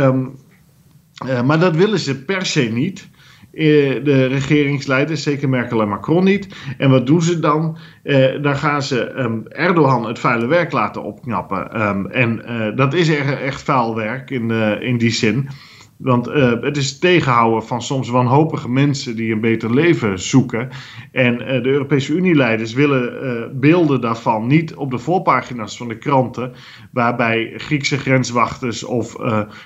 maar 1.46 1.60
dat 1.60 1.76
willen 1.76 2.00
ze 2.00 2.24
per 2.24 2.46
se 2.46 2.62
niet. 2.62 3.10
Eh, 3.60 4.04
de 4.04 4.25
regeringsleiders, 4.25 5.24
zeker 5.24 5.50
Merkel 5.50 5.82
en 5.82 5.88
Macron 5.88 6.24
niet. 6.24 6.48
En 6.78 6.89
wat 6.89 7.08
doen 7.08 7.22
ze 7.22 7.39
dan? 7.39 7.78
Uh, 8.04 8.42
dan 8.42 8.56
gaan 8.56 8.84
ze 8.84 9.10
um, 9.10 9.48
Erdogan 9.48 10.08
het 10.08 10.20
vuile 10.20 10.48
werk 10.48 10.72
laten 10.72 11.04
opknappen. 11.04 11.82
Um, 11.88 12.06
en 12.06 12.42
uh, 12.50 12.75
dat 12.75 12.94
is 12.94 13.10
echt, 13.10 13.39
echt 13.39 13.62
vuil 13.62 13.96
werk 13.96 14.30
in, 14.30 14.51
in 14.82 14.98
die 14.98 15.12
zin. 15.12 15.50
Want 15.98 16.25
het 16.62 16.78
is 16.78 17.00
tegenhouden 17.00 17.63
van 17.63 17.82
soms 17.82 18.10
wanhopige 18.10 18.70
mensen 18.70 19.16
die 19.16 19.34
een 19.34 19.42
beter 19.42 19.74
leven 19.74 20.20
zoeken. 20.20 20.70
En 21.12 21.38
de 21.38 21.70
Europese 21.70 22.13
Unie-leiders 22.13 22.74
willen 22.74 23.60
beelden 23.60 24.01
daarvan 24.01 24.48
niet 24.48 24.75
op 24.75 24.92
de 24.92 24.98
voorpagina's 24.98 25.78
van 25.78 25.88
de 25.88 25.98
kranten. 25.98 26.51
Waarbij 26.92 27.54
Griekse 27.58 27.98
grenswachters 27.98 28.84
of 28.84 29.16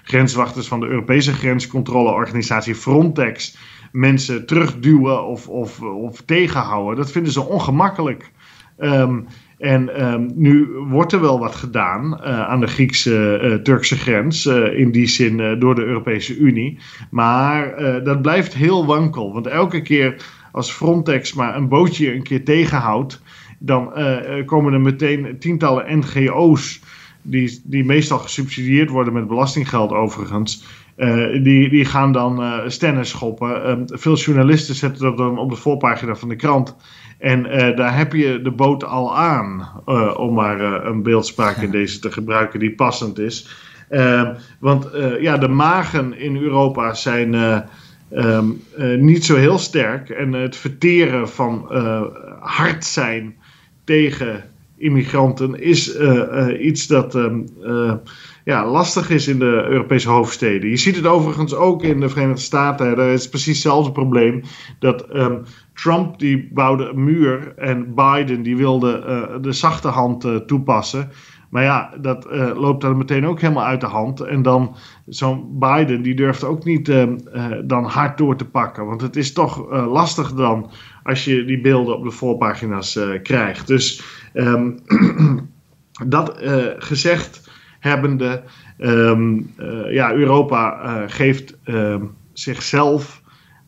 grenswachters 0.04 0.68
van 0.68 0.80
de 0.80 0.88
Europese 0.88 1.34
grenscontroleorganisatie 1.34 2.76
Frontex 2.76 3.58
mensen 3.94 4.46
terugduwen 4.46 5.24
of, 5.24 5.48
of, 5.48 5.82
of 5.82 6.22
tegenhouden. 6.22 6.96
Dat 6.96 7.12
vinden 7.12 7.32
ze 7.32 7.42
ongemakkelijk. 7.42 8.32
Um, 8.80 9.28
En 9.58 9.96
ehm, 9.96 10.30
nu 10.36 10.68
wordt 10.90 11.12
er 11.12 11.22
wel 11.22 11.40
wat 11.40 11.56
gedaan 11.56 12.22
aan 12.22 12.60
de 12.60 12.68
Griekse-Turkse 12.68 13.98
grens, 13.98 14.46
in 14.76 14.92
die 14.92 15.08
zin 15.08 15.60
door 15.60 15.76
de 15.76 15.84
Europese 15.84 16.38
Unie. 16.38 16.80
Maar 17.12 17.76
dat 18.04 18.22
blijft 18.22 18.54
heel 18.54 18.86
wankel, 18.86 19.34
want 19.34 19.48
elke 19.48 19.82
keer 19.82 20.16
als 20.52 20.72
Frontex 20.72 21.34
maar 21.34 21.56
een 21.56 21.68
bootje 21.68 22.14
een 22.14 22.24
keer 22.24 22.44
tegenhoudt, 22.44 23.22
dan 23.60 23.94
komen 24.46 24.74
er 24.74 24.82
meteen 24.82 25.36
tientallen 25.40 26.00
NGO's 26.00 26.82
die, 27.24 27.62
die 27.63 27.86
meestal 27.86 28.20
gesubsidieerd 28.20 28.89
worden 28.89 29.13
met 29.13 29.27
belastinggeld 29.27 29.92
overigens. 29.92 30.63
Uh, 30.98 31.44
die, 31.44 31.70
die 31.70 31.86
gaan 31.86 32.12
dan 32.12 32.42
uh, 32.42 32.60
stennis 32.68 33.10
schoppen. 33.10 33.70
Uh, 33.89 33.98
veel 33.98 34.15
journalisten 34.15 34.75
zetten 34.75 35.03
dat 35.03 35.18
dan 35.18 35.38
op 35.38 35.50
de 35.50 35.56
voorpagina 35.56 36.15
van 36.15 36.30
de 36.30 36.36
krant. 36.36 36.75
En 37.18 37.46
uh, 37.46 37.75
daar 37.75 37.98
heb 37.98 38.13
je 38.13 38.42
de 38.42 38.51
boot 38.51 38.84
al 38.84 39.18
aan, 39.18 39.70
om 40.18 40.34
maar 40.34 40.86
een 40.86 41.03
beeldspraak 41.03 41.58
in 41.58 41.72
deze 41.72 42.00
te 42.00 42.12
gebruiken 42.12 42.60
die 42.60 42.75
passend 42.75 43.20
is. 43.20 43.50
Ehm, 43.89 44.34
want 44.60 44.88
ja, 45.20 45.38
de 45.38 45.48
magen 45.48 46.20
in 46.20 46.38
Europa 46.38 46.94
zijn 46.94 47.34
um, 48.13 48.62
niet 48.98 49.25
zo 49.25 49.36
heel 49.36 49.58
sterk. 49.58 50.10
En 50.10 50.34
het 50.34 50.56
verteren 50.56 51.30
van 51.30 51.68
hard 52.39 52.86
zijn 52.86 53.36
tegen 53.84 54.44
immigranten 54.84 55.62
is 55.62 56.00
uh, 56.00 56.13
uh, 56.13 56.66
iets 56.66 56.88
dat 56.88 57.16
uh, 57.16 57.94
ja, 58.44 58.68
lastig 58.68 59.10
is 59.10 59.28
in 59.28 59.40
de 59.40 59.66
Europese 59.68 60.10
hoofdsteden. 60.10 60.70
Je 60.70 60.78
ziet 60.78 60.96
het 60.96 61.06
overigens 61.06 61.56
ook 61.56 61.84
in 61.84 62.00
de 62.00 62.10
Verenigde 62.10 62.42
Staten. 62.42 62.96
Daar 62.96 63.10
is 63.10 63.30
precies 63.30 63.54
hetzelfde 63.54 63.92
probleem. 63.92 64.42
Dat 64.80 65.16
um, 65.16 65.44
Trump 65.74 66.20
die 66.20 66.50
bouwde 66.54 66.90
een 66.90 67.04
muur 67.04 67.54
en 67.58 67.94
Biden 67.96 68.44
die 68.44 68.58
wilde 68.58 69.40
de 69.42 69.52
zachte 69.52 69.88
hand 69.88 70.48
toepassen. 70.48 71.10
Maar 71.50 71.63
ja, 71.63 71.94
dat 72.02 72.28
loopt 72.56 72.82
dan 72.82 72.98
meteen 72.98 73.25
ook 73.25 73.42
helemaal 73.42 73.66
uit 73.66 73.82
de 73.82 73.88
hand. 73.88 74.20
En 74.20 74.42
dan 74.42 74.75
zo'n 75.06 75.60
Biden 75.60 76.02
die 76.02 76.16
durft 76.16 76.44
ook 76.44 76.63
niet 76.63 76.86
dan 77.66 77.86
hard 77.86 78.18
door 78.18 78.36
te 78.36 78.50
pakken. 78.50 78.86
Want 78.86 79.02
het 79.02 79.16
is 79.16 79.34
toch 79.34 79.72
lastig 79.72 80.34
dan 80.34 80.72
als 81.04 81.26
je 81.26 81.46
die 81.46 81.62
beelden 81.62 81.98
op 81.98 82.04
de 82.04 82.12
voorpagina's 82.12 83.00
krijgt. 83.24 83.68
Dus 83.68 84.04
Ehm, 84.34 84.72
dat 86.08 86.44
uh, 86.44 86.66
gezegd 86.78 87.50
hebbende, 87.80 88.44
um, 88.80 89.54
ja, 89.90 90.14
Europa 90.14 90.80
geeft 91.08 91.58
ehm, 91.64 92.04
zichzelf 92.34 93.22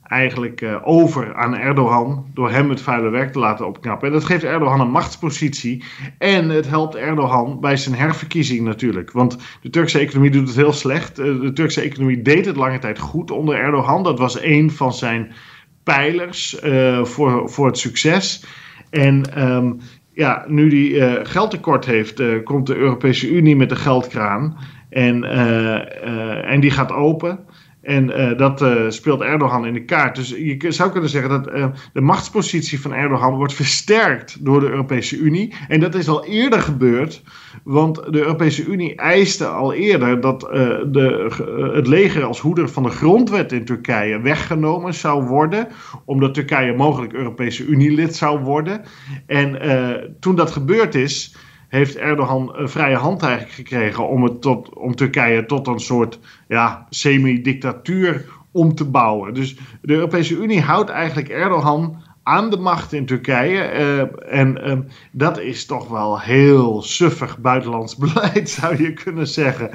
eigenlijk 0.04 0.66
over 0.84 1.36
aan 1.36 1.56
Erdogan 1.56 2.26
door 2.34 2.52
hem 2.52 2.70
het 2.70 2.82
vuile 2.82 3.10
werk 3.10 3.32
te 3.32 3.40
laten 3.40 3.68
opknappen. 3.68 4.08
En 4.08 4.14
dat 4.14 4.26
geeft 4.26 4.44
Erdogan 4.44 4.80
een 4.80 4.90
machtspositie 4.90 5.84
en 6.18 6.50
het 6.50 6.68
helpt 6.70 6.96
Erdogan 6.96 7.60
bij 7.60 7.78
zijn 7.78 7.96
herverkiezing 7.96 8.62
natuurlijk. 8.62 9.12
Want 9.12 9.38
de 9.62 9.70
Turkse 9.70 10.00
economie 10.00 10.32
doet 10.32 10.48
het 10.48 10.56
heel 10.56 10.74
slecht. 10.74 11.16
de 11.16 11.52
Turkse 11.54 11.82
economie 11.82 12.22
deed 12.22 12.46
het 12.46 12.56
lange 12.56 12.80
tijd 12.80 13.00
goed 13.00 13.32
onder 13.32 13.56
Erdogan. 13.56 14.04
Dat 14.04 14.20
was 14.20 14.42
een 14.42 14.72
van 14.72 14.94
zijn 14.94 15.34
pijlers 15.86 16.58
voor, 17.02 17.50
voor 17.50 17.66
het 17.66 17.78
succes. 17.78 18.46
En 18.90 19.44
um, 19.52 19.80
ja, 20.14 20.46
nu 20.48 20.70
die 20.70 20.92
uh, 20.92 21.14
geldtekort 21.24 21.86
heeft, 21.86 22.20
uh, 22.20 22.44
komt 22.44 22.68
de 22.68 22.76
Europese 22.76 23.30
Unie 23.30 23.56
met 23.56 23.70
de 23.70 23.76
geldkraan. 23.76 24.58
En, 24.90 25.24
en 26.44 26.60
die 26.60 26.72
gaat 26.72 26.92
open. 26.92 27.40
En 27.82 28.38
dat 28.38 28.66
speelt 28.88 29.22
Erdogan 29.22 29.66
in 29.66 29.74
de 29.74 29.86
kaart. 29.86 30.16
Dus 30.16 30.30
je 30.30 30.72
zou 30.72 30.92
kunnen 30.92 31.10
zeggen 31.10 31.30
dat 31.30 31.74
de 31.94 32.02
machtspositie 32.02 32.82
van 32.82 32.94
Erdogan 32.94 33.36
wordt 33.36 33.54
versterkt 33.54 34.46
door 34.46 34.60
de 34.60 34.70
Europese 34.70 35.18
Unie. 35.18 35.54
En 35.68 35.80
dat 35.80 35.96
is 35.96 36.08
al 36.08 36.26
eerder 36.26 36.62
gebeurd, 36.62 37.22
want 37.66 37.96
de 37.96 38.20
Europese 38.20 38.66
Unie 38.66 38.96
eiste 38.96 39.48
al 39.48 39.74
eerder 39.74 40.22
dat 40.22 40.40
de, 40.40 41.72
het 41.74 41.88
leger 41.88 42.24
als 42.24 42.40
hoeder 42.40 42.70
van 42.70 42.84
de 42.84 42.90
grondwet 42.90 43.52
in 43.52 43.66
Turkije 43.66 44.22
weggenomen 44.22 44.94
zou 44.94 45.24
worden, 45.24 45.68
omdat 46.06 46.34
Turkije 46.34 46.74
mogelijk 46.74 47.14
Europese 47.14 47.66
Unie-lid 47.66 48.16
zou 48.16 48.40
worden. 48.40 48.82
En 49.26 49.60
toen 50.20 50.36
dat 50.36 50.52
gebeurd 50.52 50.96
is 50.96 51.36
heeft 51.68 51.98
Erdogan 51.98 52.52
vrije 52.56 52.96
hand 52.96 53.24
eigenlijk 53.24 53.54
gekregen 53.54 54.08
om, 54.08 54.24
het 54.24 54.42
tot, 54.42 54.74
om 54.74 54.96
Turkije 54.96 55.46
tot 55.46 55.68
een 55.68 55.80
soort 55.80 56.20
ja, 56.48 56.86
semi-dictatuur 56.90 58.26
om 58.52 58.76
te 58.76 58.86
bouwen. 58.86 59.34
Dus 59.34 59.58
de 59.82 59.94
Europese 59.94 60.36
Unie 60.36 60.62
houdt 60.62 60.90
eigenlijk 60.90 61.30
Erdogan 61.30 62.04
aan 62.28 62.50
de 62.50 62.58
macht 62.58 62.94
in 62.94 63.06
Turkije. 63.06 63.74
Uh, 63.74 64.40
en 64.40 64.68
uh, 64.68 64.78
dat 65.12 65.40
is 65.40 65.66
toch 65.66 65.88
wel 65.88 66.20
heel 66.20 66.82
suffig 66.82 67.40
buitenlands 67.40 67.96
beleid, 68.06 68.50
zou 68.50 68.84
je 68.84 68.94
kunnen 68.94 69.28
zeggen. 69.28 69.70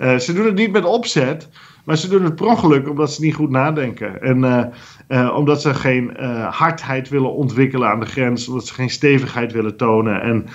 Uh, 0.00 0.16
ze 0.16 0.32
doen 0.32 0.44
het 0.44 0.54
niet 0.54 0.72
met 0.72 0.84
opzet, 0.84 1.48
maar 1.84 1.96
ze 1.96 2.08
doen 2.08 2.24
het 2.24 2.34
per 2.34 2.46
ongeluk 2.46 2.88
omdat 2.88 3.12
ze 3.12 3.20
niet 3.20 3.34
goed 3.34 3.50
nadenken. 3.50 4.22
En 4.22 4.72
omdat 5.34 5.62
ze 5.62 5.74
geen 5.74 6.16
hardheid 6.50 7.08
willen 7.08 7.34
ontwikkelen 7.34 7.88
aan 7.88 8.00
de 8.00 8.06
grens, 8.06 8.48
omdat 8.48 8.66
ze 8.66 8.74
geen 8.74 8.90
stevigheid 8.90 9.52
willen 9.52 9.76
tonen. 9.76 10.22
En 10.22 10.46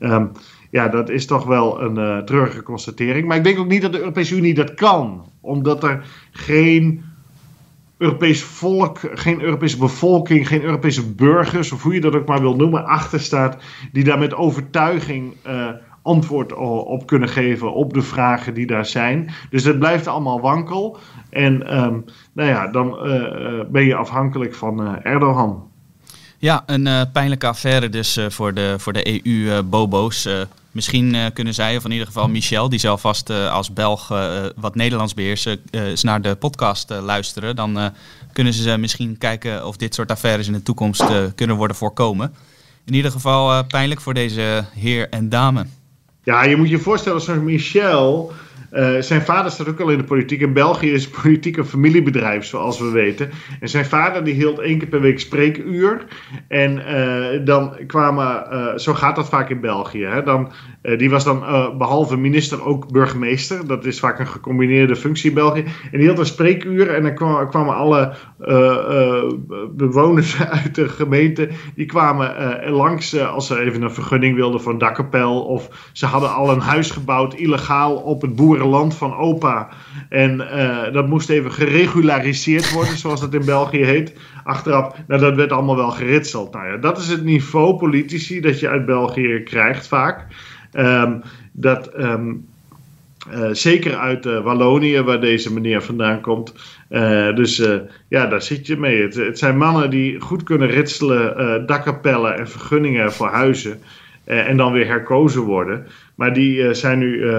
um, 0.00 0.32
ja, 0.70 0.88
dat 0.88 1.08
is 1.08 1.26
toch 1.26 1.44
wel 1.44 1.82
een 1.82 2.24
treurige 2.24 2.62
constatering. 2.62 3.26
Maar 3.26 3.36
ik 3.36 3.44
denk 3.44 3.58
ook 3.58 3.68
niet 3.68 3.82
dat 3.82 3.92
de 3.92 3.98
Europese 3.98 4.36
Unie 4.36 4.54
dat 4.54 4.74
kan, 4.74 5.32
omdat 5.40 5.84
er 5.84 6.04
geen 6.30 7.07
Europees 7.98 8.42
volk, 8.42 8.98
geen 9.14 9.40
Europese 9.40 9.78
bevolking, 9.78 10.48
geen 10.48 10.62
Europese 10.62 11.12
burgers, 11.12 11.72
of 11.72 11.82
hoe 11.82 11.94
je 11.94 12.00
dat 12.00 12.14
ook 12.14 12.26
maar 12.26 12.40
wil 12.40 12.56
noemen, 12.56 12.84
achter 12.84 13.20
staat, 13.20 13.56
die 13.92 14.04
daar 14.04 14.18
met 14.18 14.34
overtuiging 14.34 15.36
uh, 15.46 15.68
antwoord 16.02 16.52
op 16.84 17.06
kunnen 17.06 17.28
geven 17.28 17.72
op 17.72 17.94
de 17.94 18.02
vragen 18.02 18.54
die 18.54 18.66
daar 18.66 18.86
zijn. 18.86 19.30
Dus 19.50 19.64
het 19.64 19.78
blijft 19.78 20.06
allemaal 20.06 20.40
wankel. 20.40 20.98
En 21.30 21.78
um, 21.84 22.04
nou 22.32 22.48
ja, 22.48 22.68
dan 22.68 23.08
uh, 23.08 23.64
ben 23.70 23.84
je 23.84 23.94
afhankelijk 23.94 24.54
van 24.54 24.82
uh, 24.82 24.92
Erdogan. 25.02 25.66
Ja, 26.38 26.62
een 26.66 27.10
pijnlijke 27.12 27.46
affaire 27.46 27.88
dus 27.88 28.20
voor 28.28 28.54
de, 28.54 28.74
voor 28.78 28.92
de 28.92 29.22
EU-bobo's. 29.24 30.28
Misschien 30.78 31.14
uh, 31.14 31.26
kunnen 31.32 31.54
zij, 31.54 31.76
of 31.76 31.84
in 31.84 31.90
ieder 31.90 32.06
geval 32.06 32.28
Michel, 32.28 32.68
die 32.68 32.78
zal 32.78 32.98
vast 32.98 33.30
uh, 33.30 33.52
als 33.52 33.72
Belg 33.72 34.10
uh, 34.12 34.44
wat 34.56 34.74
Nederlands 34.74 35.14
beheersen, 35.14 35.60
naar 36.02 36.22
de 36.22 36.34
podcast 36.36 36.90
luisteren. 36.90 37.56
Dan 37.56 37.92
kunnen 38.32 38.52
ze 38.52 38.78
misschien 38.78 39.18
kijken 39.18 39.66
of 39.66 39.76
dit 39.76 39.94
soort 39.94 40.10
affaires 40.10 40.46
in 40.46 40.52
de 40.52 40.62
toekomst 40.62 41.04
kunnen 41.34 41.56
worden 41.56 41.76
voorkomen. 41.76 42.34
In 42.84 42.94
ieder 42.94 43.10
geval 43.10 43.64
pijnlijk 43.64 44.00
voor 44.00 44.14
deze 44.14 44.64
heer 44.74 45.08
en 45.08 45.28
dame. 45.28 45.66
Ja, 46.24 46.44
je 46.44 46.56
moet 46.56 46.68
je 46.68 46.78
voorstellen, 46.78 47.20
zo'n 47.20 47.44
Michel 47.44 48.32
uh, 48.72 49.00
zijn 49.00 49.22
vader 49.22 49.50
staat 49.50 49.68
ook 49.68 49.80
al 49.80 49.90
in 49.90 49.98
de 49.98 50.04
politiek. 50.04 50.40
In 50.40 50.52
België 50.52 50.92
is 50.92 51.08
politiek 51.22 51.56
een 51.56 51.64
familiebedrijf, 51.64 52.44
zoals 52.44 52.78
we 52.78 52.90
weten. 52.90 53.30
En 53.60 53.68
zijn 53.68 53.84
vader 53.84 54.24
die 54.24 54.34
hield 54.34 54.58
één 54.58 54.78
keer 54.78 54.88
per 54.88 55.00
week 55.00 55.20
spreekuur. 55.20 56.04
En 56.48 56.78
uh, 56.78 57.44
dan 57.46 57.76
kwamen, 57.86 58.46
uh, 58.52 58.76
zo 58.76 58.94
gaat 58.94 59.16
dat 59.16 59.28
vaak 59.28 59.50
in 59.50 59.60
België. 59.60 60.04
Hè? 60.04 60.22
Dan, 60.22 60.52
die 60.82 61.10
was 61.10 61.24
dan 61.24 61.38
behalve 61.78 62.16
minister 62.16 62.64
ook 62.64 62.92
burgemeester. 62.92 63.66
Dat 63.66 63.84
is 63.84 64.00
vaak 64.00 64.18
een 64.18 64.26
gecombineerde 64.26 64.96
functie 64.96 65.28
in 65.28 65.34
België. 65.34 65.64
En 65.64 65.98
die 65.98 66.00
hield 66.00 66.18
een 66.18 66.26
spreekuur 66.26 66.94
en 66.94 67.02
dan 67.02 67.14
kwamen, 67.48 67.74
alle 67.74 68.14
bewoners 69.70 70.40
uit 70.62 70.74
de 70.74 70.88
gemeente. 70.88 71.48
Die 71.74 71.86
kwamen 71.86 72.60
langs 72.70 73.20
als 73.20 73.46
ze 73.46 73.60
even 73.60 73.82
een 73.82 73.90
vergunning 73.90 74.36
wilden 74.36 74.60
voor 74.60 74.78
een. 74.78 75.44
Of 75.44 75.90
ze 75.92 76.06
hadden 76.06 76.34
al 76.34 76.50
een 76.50 76.60
huis 76.60 76.90
gebouwd 76.90 77.34
illegaal 77.34 77.96
op 77.96 78.22
het 78.22 78.36
boeren 78.36 78.66
land 78.66 78.94
van 78.94 79.16
opa. 79.16 79.68
En 80.08 80.36
dat 80.92 81.08
moest 81.08 81.30
even 81.30 81.52
geregulariseerd 81.52 82.72
worden, 82.72 82.96
zoals 82.96 83.20
dat 83.20 83.34
in 83.34 83.44
België 83.44 83.84
heet. 83.84 84.12
Achteraf, 84.44 84.94
nou, 85.06 85.20
dat 85.20 85.34
werd 85.34 85.52
allemaal 85.52 85.76
wel 85.76 85.90
geritseld. 85.90 86.52
Nou 86.52 86.66
ja, 86.66 86.76
dat 86.76 86.98
is 86.98 87.08
het 87.08 87.24
niveau 87.24 87.76
politici 87.76 88.40
dat 88.40 88.60
je 88.60 88.68
uit 88.68 88.86
België 88.86 89.42
krijgt 89.42 89.88
vaak. 89.88 90.26
Um, 90.72 91.22
dat. 91.52 91.98
Um, 91.98 92.46
uh, 93.32 93.48
zeker 93.52 93.96
uit 93.96 94.26
uh, 94.26 94.42
Wallonië, 94.42 95.02
waar 95.02 95.20
deze 95.20 95.52
meneer 95.52 95.82
vandaan 95.82 96.20
komt. 96.20 96.54
Uh, 96.90 97.34
dus 97.34 97.62
ja, 98.08 98.26
daar 98.26 98.42
zit 98.42 98.66
je 98.66 98.76
mee. 98.76 99.02
Het, 99.02 99.38
zijn 99.38 99.58
mannen 99.58 99.90
die 99.90 100.20
goed 100.20 100.42
kunnen 100.42 100.68
ritselen, 100.68 101.66
dakkapellen 101.66 102.38
en 102.38 102.48
vergunningen 102.48 103.12
voor 103.12 103.28
huizen. 103.28 103.80
en 104.24 104.56
dan 104.56 104.72
weer 104.72 104.86
herkozen 104.86 105.42
worden. 105.42 105.86
Maar 106.14 106.34
die 106.34 106.74
zijn 106.74 106.98
nu 106.98 107.32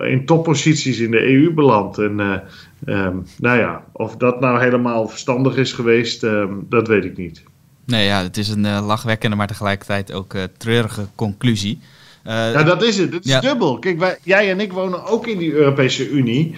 in 0.00 0.24
topposities 0.24 0.98
in 0.98 1.10
de 1.10 1.22
EU 1.22 1.50
beland. 1.50 1.98
En 1.98 2.42
um, 2.86 3.26
nou 3.38 3.58
ja, 3.58 3.84
of 3.92 4.16
dat 4.16 4.40
nou 4.40 4.60
helemaal 4.60 5.08
verstandig 5.08 5.56
is 5.56 5.72
geweest, 5.72 6.26
dat 6.68 6.88
weet 6.88 7.04
ik 7.04 7.16
niet. 7.16 7.42
Nee, 7.84 8.06
ja, 8.06 8.22
het 8.22 8.36
is 8.36 8.48
een 8.48 8.80
lachwekkende, 8.80 9.36
maar 9.36 9.46
tegelijkertijd 9.46 10.12
ook 10.12 10.34
treurige 10.56 11.06
conclusie. 11.14 11.80
Ja, 12.28 12.62
dat 12.62 12.82
is 12.82 12.98
het. 12.98 13.12
Het 13.12 13.24
is 13.24 13.30
ja. 13.32 13.40
dubbel. 13.40 13.78
Kijk, 13.78 13.98
wij, 13.98 14.18
jij 14.22 14.50
en 14.50 14.60
ik 14.60 14.72
wonen 14.72 15.04
ook 15.04 15.26
in 15.26 15.38
die 15.38 15.52
Europese 15.52 16.10
Unie. 16.10 16.54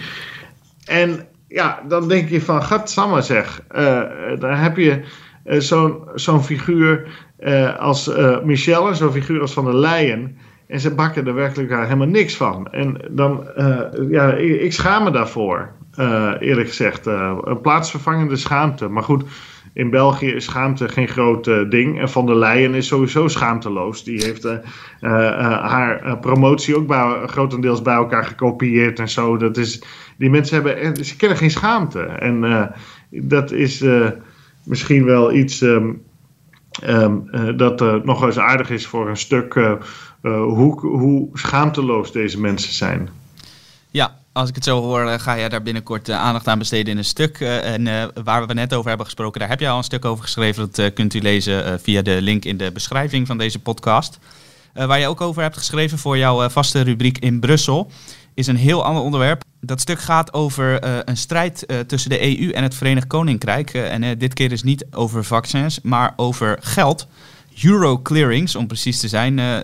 En 0.85 1.27
ja, 1.47 1.81
dan 1.87 2.07
denk 2.07 2.29
je 2.29 2.41
van, 2.41 2.63
gadsamme 2.63 3.21
zeg, 3.21 3.63
daar 4.39 4.61
heb 4.61 4.77
je 4.77 5.01
zo'n 5.45 5.99
zo'n 6.15 6.43
figuur 6.43 7.07
als 7.79 8.11
Michelle, 8.43 8.93
zo'n 8.93 9.11
figuur 9.11 9.41
als 9.41 9.53
Van 9.53 9.65
der 9.65 9.75
Leyen. 9.75 10.37
En 10.67 10.79
ze 10.79 10.93
bakken 10.93 11.27
er 11.27 11.33
werkelijk 11.33 11.69
helemaal 11.69 12.07
niks 12.07 12.35
van. 12.35 12.67
En 12.71 13.01
dan, 13.09 13.47
ja, 14.09 14.33
ik, 14.33 14.61
ik, 14.61 14.73
schaam 14.73 15.03
me 15.03 15.11
daarvoor, 15.11 15.71
eerlijk 16.39 16.67
gezegd. 16.67 17.05
een 17.05 17.61
plaatsvervangende 17.61 18.35
schaamte. 18.35 18.87
Maar 18.87 19.03
goed, 19.03 19.23
in 19.73 19.89
België 19.89 20.27
is 20.27 20.45
schaamte 20.45 20.89
geen 20.89 21.07
groot 21.07 21.47
uh, 21.47 21.69
ding. 21.69 21.99
En 21.99 22.09
Van 22.09 22.25
der 22.25 22.35
Leyen 22.35 22.73
is 22.73 22.87
sowieso 22.87 23.27
schaamteloos. 23.27 24.03
Die 24.03 24.23
heeft 24.23 24.45
uh, 24.45 24.51
uh, 24.51 25.09
haar 25.69 26.17
promotie 26.17 26.75
ook 26.75 26.87
bij, 26.87 27.23
grotendeels 27.25 27.81
bij 27.81 27.93
elkaar 27.95 28.25
gekopieerd 28.25 28.99
en 28.99 29.09
zo. 29.09 29.37
Dat 29.37 29.57
is, 29.57 29.83
die 30.17 30.29
mensen 30.29 30.63
hebben, 30.63 31.05
ze 31.05 31.15
kennen 31.15 31.37
geen 31.37 31.51
schaamte. 31.51 31.99
En 31.99 32.69
dat 33.09 33.51
is 33.51 33.83
misschien 34.63 35.05
wel 35.05 35.33
iets 35.33 35.61
um, 35.61 36.01
um, 36.87 37.27
dat 37.57 38.05
nog 38.05 38.23
eens 38.23 38.39
aardig 38.39 38.69
is 38.69 38.87
voor 38.87 39.09
een 39.09 39.17
stuk 39.17 39.53
hoe, 40.21 40.79
hoe 40.79 41.29
schaamteloos 41.33 42.11
deze 42.11 42.39
mensen 42.39 42.73
zijn. 42.73 43.09
Ja, 43.91 44.20
als 44.33 44.49
ik 44.49 44.55
het 44.55 44.63
zo 44.63 44.81
hoor, 44.81 45.07
eh, 45.07 45.19
ga 45.19 45.37
jij 45.37 45.49
daar 45.49 45.61
binnenkort 45.61 46.09
uh, 46.09 46.15
aandacht 46.15 46.47
aan 46.47 46.57
besteden 46.57 46.91
in 46.91 46.97
een 46.97 47.05
stuk. 47.05 47.39
Uh, 47.39 47.73
en 47.73 48.11
waar 48.23 48.47
we 48.47 48.53
net 48.53 48.73
over 48.73 48.87
hebben 48.87 49.05
gesproken, 49.05 49.39
daar 49.39 49.49
heb 49.49 49.59
je 49.59 49.69
al 49.69 49.77
een 49.77 49.83
stuk 49.83 50.05
over 50.05 50.23
geschreven. 50.23 50.69
Dat 50.71 50.93
kunt 50.93 51.13
u 51.13 51.21
lezen 51.21 51.79
via 51.79 52.01
de 52.01 52.21
link 52.21 52.45
in 52.45 52.57
de 52.57 52.71
beschrijving 52.71 53.27
van 53.27 53.37
deze 53.37 53.59
podcast. 53.59 54.19
waar 54.73 54.99
je 54.99 55.07
ook 55.07 55.21
over 55.21 55.41
hebt 55.41 55.57
geschreven 55.57 55.97
voor 55.97 56.17
jouw 56.17 56.49
vaste 56.49 56.81
rubriek 56.81 57.17
in 57.17 57.39
Brussel, 57.39 57.91
is 58.33 58.47
een 58.47 58.55
heel 58.55 58.85
ander 58.85 59.03
onderwerp. 59.03 59.43
Dat 59.61 59.81
stuk 59.81 59.99
gaat 59.99 60.33
over 60.33 60.85
een 61.09 61.17
strijd 61.17 61.65
tussen 61.87 62.09
de 62.09 62.39
EU 62.39 62.51
en 62.51 62.63
het 62.63 62.75
Verenigd 62.75 63.07
Koninkrijk. 63.07 63.73
en 63.73 64.17
dit 64.17 64.33
keer 64.33 64.51
is 64.51 64.63
niet 64.63 64.85
over 64.91 65.23
vaccins, 65.23 65.79
maar 65.81 66.13
over 66.15 66.57
geld. 66.61 67.07
Euroclearings, 67.63 68.55
om 68.55 68.67
precies 68.67 68.99
te 68.99 69.07
zijn. 69.07 69.37
Uh, 69.37 69.57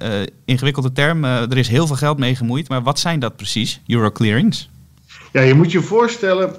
ingewikkelde 0.46 0.92
term, 0.92 1.24
uh, 1.24 1.42
er 1.42 1.58
is 1.58 1.68
heel 1.68 1.88
veel 1.88 1.96
geld 1.96 2.18
mee 2.18 2.36
gemoeid. 2.36 2.70
Maar 2.70 2.84
wat 2.84 3.00
zijn 3.00 3.20
dat 3.20 3.36
precies, 3.36 3.82
Euroclearings? 3.88 4.70
Ja, 5.32 5.42
je 5.42 5.54
moet 5.54 5.72
je 5.72 5.82
voorstellen, 5.82 6.56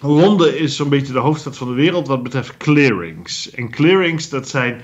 Londen 0.00 0.58
is 0.58 0.76
zo'n 0.76 0.88
beetje 0.88 1.12
de 1.12 1.18
hoofdstad 1.18 1.56
van 1.56 1.68
de 1.68 1.74
wereld 1.74 2.08
wat 2.08 2.22
betreft 2.22 2.56
clearings. 2.56 3.50
En 3.50 3.70
clearings, 3.70 4.28
dat 4.28 4.48
zijn 4.48 4.82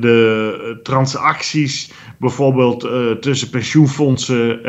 de 0.00 0.80
transacties 0.82 1.90
bijvoorbeeld 2.18 2.80
tussen 3.20 3.50
pensioenfondsen 3.50 4.64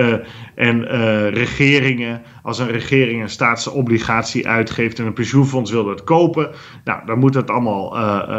en 0.56 0.84
regeringen. 1.30 2.22
Als 2.46 2.60
een 2.60 2.72
regering 2.72 3.22
een 3.22 3.30
staatsobligatie 3.30 4.48
uitgeeft 4.48 5.00
en 5.00 5.06
een 5.06 5.14
pensioenfonds 5.14 5.72
wil 5.72 5.86
dat 5.86 6.04
kopen, 6.04 6.52
nou, 6.84 7.06
dan 7.06 7.20
moet 7.20 7.34
dat 7.34 7.50
allemaal 7.50 7.90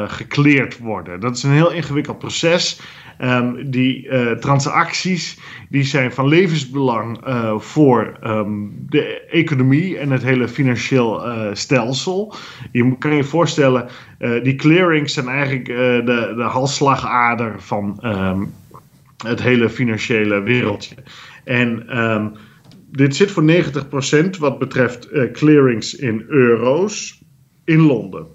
gekleerd 0.09 0.79
worden. 0.79 1.21
Dat 1.21 1.37
is 1.37 1.43
een 1.43 1.51
heel 1.51 1.73
ingewikkeld 1.73 2.19
proces. 2.19 2.81
Um, 3.21 3.71
die 3.71 4.09
transacties 4.39 5.39
die 5.69 5.83
zijn 5.83 6.13
van 6.13 6.29
levensbelang 6.29 7.19
voor 7.57 8.19
um, 8.25 8.87
de 8.89 9.21
economie 9.31 9.99
en 9.99 10.11
het 10.11 10.23
hele 10.23 10.49
financieel 10.49 11.23
stelsel. 11.53 12.35
Je 12.73 12.99
kan 12.99 13.15
je 13.15 13.25
voorstellen, 13.25 13.89
die 14.43 14.55
clearings 14.55 15.15
zijn 15.15 15.29
eigenlijk 15.29 15.67
de, 15.67 16.33
de 16.37 16.43
halsslagader 16.43 17.55
van 17.59 18.01
um, 18.03 18.53
het 19.27 19.43
hele 19.43 19.71
financiële 19.71 20.41
wereldje. 20.41 20.95
En 21.45 21.87
dit 22.97 23.17
zit 23.17 23.31
voor 23.31 23.45
90% 24.37 24.39
wat 24.39 24.59
betreft 24.59 25.13
uh, 25.13 25.33
clearings 25.33 25.95
in 25.95 26.25
euro's 26.29 27.23
in 27.65 27.81
Londen. 27.81 28.27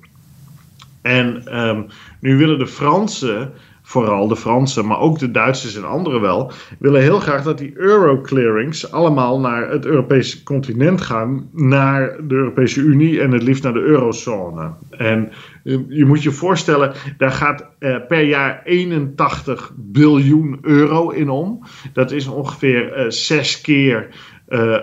En 1.01 1.59
um, 1.59 1.85
nu 2.19 2.37
willen 2.37 2.59
de 2.59 2.67
Fransen 2.67 3.53
vooral 3.81 4.27
de 4.27 4.35
Fransen, 4.35 4.87
maar 4.87 4.99
ook 4.99 5.19
de 5.19 5.31
Duitsers 5.31 5.75
en 5.75 5.87
anderen 5.87 6.21
wel, 6.21 6.51
willen 6.79 7.01
heel 7.01 7.19
graag 7.19 7.43
dat 7.43 7.57
die 7.57 7.71
euro-clearings 7.75 8.91
allemaal 8.91 9.39
naar 9.39 9.69
het 9.69 9.85
Europese 9.85 10.43
continent 10.43 11.01
gaan, 11.01 11.49
naar 11.51 12.17
de 12.27 12.35
Europese 12.35 12.81
Unie 12.81 13.21
en 13.21 13.31
het 13.31 13.43
liefst 13.43 13.63
naar 13.63 13.73
de 13.73 13.79
eurozone. 13.79 14.71
En 14.89 15.31
eh, 15.63 15.77
je 15.87 16.05
moet 16.05 16.23
je 16.23 16.31
voorstellen, 16.31 16.93
daar 17.17 17.31
gaat 17.31 17.69
eh, 17.79 17.95
per 18.07 18.23
jaar 18.23 18.61
81 18.63 19.71
biljoen 19.75 20.57
euro 20.61 21.09
in 21.09 21.29
om. 21.29 21.63
Dat 21.93 22.11
is 22.11 22.27
ongeveer 22.27 22.97
uh, 22.97 23.09
zes 23.09 23.61
keer 23.61 24.07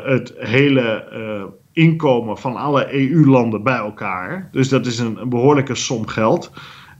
het 0.04 0.35
hele 0.37 1.04
inkomen 1.78 2.38
van 2.38 2.57
alle 2.57 2.94
EU-landen 2.94 3.62
bij 3.62 3.76
elkaar. 3.76 4.48
Dus 4.52 4.68
dat 4.68 4.87
is 4.87 4.98
een, 4.98 5.18
behoorlijke 5.28 5.74
som 5.74 6.07
geld. 6.07 6.50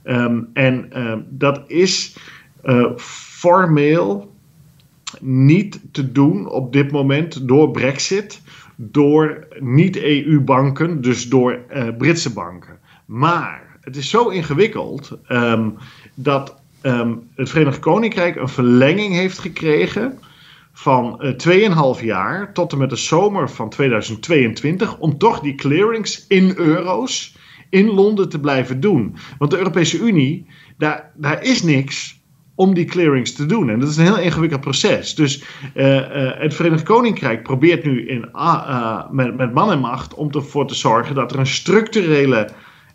Um, 0.03 0.49
en 0.53 1.01
um, 1.07 1.25
dat 1.29 1.63
is 1.67 2.17
uh, 2.63 2.85
formeel 2.97 4.33
niet 5.19 5.79
te 5.91 6.11
doen 6.11 6.49
op 6.49 6.73
dit 6.73 6.91
moment 6.91 7.47
door 7.47 7.71
Brexit, 7.71 8.41
door 8.75 9.47
niet-EU-banken, 9.59 11.01
dus 11.01 11.29
door 11.29 11.59
Britse 11.97 12.33
banken. 12.33 12.77
Maar 13.05 13.77
het 13.81 13.95
is 13.95 14.09
zo 14.09 14.27
ingewikkeld 14.27 15.17
um, 15.29 15.77
dat 16.13 16.61
het 17.35 17.49
Verenigd 17.49 17.79
Koninkrijk 17.79 18.35
een 18.35 18.49
verlenging 18.49 19.13
heeft 19.13 19.39
gekregen 19.39 20.19
van 20.79 21.19
uh, 21.21 21.97
2,5 21.97 22.03
jaar 22.03 22.53
tot 22.53 22.71
en 22.71 22.77
met 22.77 22.89
de 22.89 22.95
zomer 22.95 23.49
van 23.49 23.69
2022 23.69 24.97
om 24.97 25.17
toch 25.17 25.39
die 25.39 25.55
clearings 25.55 26.25
in 26.27 26.53
euro's 26.55 27.35
in 27.69 27.89
Londen 27.89 28.29
te 28.29 28.39
blijven 28.39 28.79
doen. 28.79 29.15
Want 29.37 29.51
de 29.51 29.57
Europese 29.57 29.99
Unie, 29.99 30.45
daar, 30.77 31.11
daar 31.15 31.43
is 31.43 31.63
niks 31.63 32.21
om 32.55 32.73
die 32.73 32.85
clearings 32.85 33.33
te 33.33 33.45
doen. 33.45 33.69
En 33.69 33.79
dat 33.79 33.89
is 33.89 33.97
een 33.97 34.03
heel 34.03 34.19
ingewikkeld 34.19 34.61
proces. 34.61 35.15
Dus 35.15 35.43
uh, 35.75 35.95
uh, 35.95 36.31
het 36.33 36.53
Verenigd 36.53 36.83
Koninkrijk 36.83 37.43
probeert 37.43 37.83
nu 37.83 38.07
in, 38.07 38.29
uh, 38.33 39.09
met, 39.11 39.37
met 39.37 39.53
man 39.53 39.71
en 39.71 39.79
macht 39.79 40.13
om 40.13 40.31
ervoor 40.31 40.67
te 40.67 40.75
zorgen 40.75 41.15
dat 41.15 41.31
er 41.31 41.39
een 41.39 41.47
structurele 41.47 42.49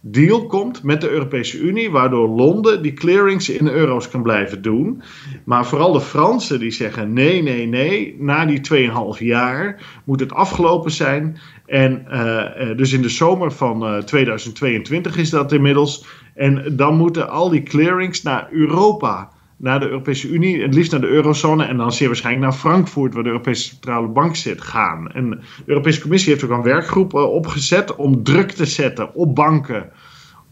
deal 0.06 0.46
komt 0.46 0.82
met 0.82 1.00
de 1.00 1.10
Europese 1.10 1.58
Unie, 1.58 1.90
waardoor 1.90 2.28
Londen 2.28 2.82
die 2.82 2.92
clearings 2.92 3.48
in 3.48 3.68
euro's 3.68 4.08
kan 4.08 4.22
blijven 4.22 4.62
doen. 4.62 5.02
Maar 5.44 5.66
vooral 5.66 5.92
de 5.92 6.00
Fransen 6.00 6.60
die 6.60 6.70
zeggen 6.70 7.12
nee, 7.12 7.42
nee, 7.42 7.66
nee, 7.66 8.16
na 8.18 8.46
die 8.46 8.90
2,5 9.18 9.18
jaar 9.18 9.82
moet 10.04 10.20
het 10.20 10.32
afgelopen 10.32 10.90
zijn. 10.90 11.38
En 11.66 12.06
uh, 12.10 12.76
dus 12.76 12.92
in 12.92 13.02
de 13.02 13.08
zomer 13.08 13.52
van 13.52 13.82
uh, 13.82 13.98
2022 13.98 15.16
is 15.16 15.30
dat 15.30 15.52
inmiddels. 15.52 16.06
En 16.34 16.76
dan 16.76 16.96
moeten 16.96 17.30
al 17.30 17.48
die 17.48 17.62
clearings 17.62 18.22
naar 18.22 18.48
Europa 18.50 19.30
naar 19.64 19.80
de 19.80 19.88
Europese 19.88 20.28
Unie, 20.28 20.62
het 20.62 20.74
liefst 20.74 20.92
naar 20.92 21.00
de 21.00 21.06
eurozone 21.06 21.64
en 21.64 21.76
dan 21.76 21.92
zeer 21.92 22.06
waarschijnlijk 22.06 22.44
naar 22.44 22.58
Frankfurt, 22.58 23.14
waar 23.14 23.22
de 23.22 23.28
Europese 23.28 23.62
Centrale 23.62 24.08
Bank 24.08 24.36
zit, 24.36 24.62
gaan. 24.62 25.10
En 25.12 25.30
de 25.30 25.38
Europese 25.64 26.00
Commissie 26.00 26.32
heeft 26.32 26.44
ook 26.44 26.50
een 26.50 26.62
werkgroep 26.62 27.14
uh, 27.14 27.32
opgezet 27.32 27.96
om 27.96 28.22
druk 28.22 28.50
te 28.50 28.64
zetten 28.64 29.14
op 29.14 29.34
banken 29.34 29.90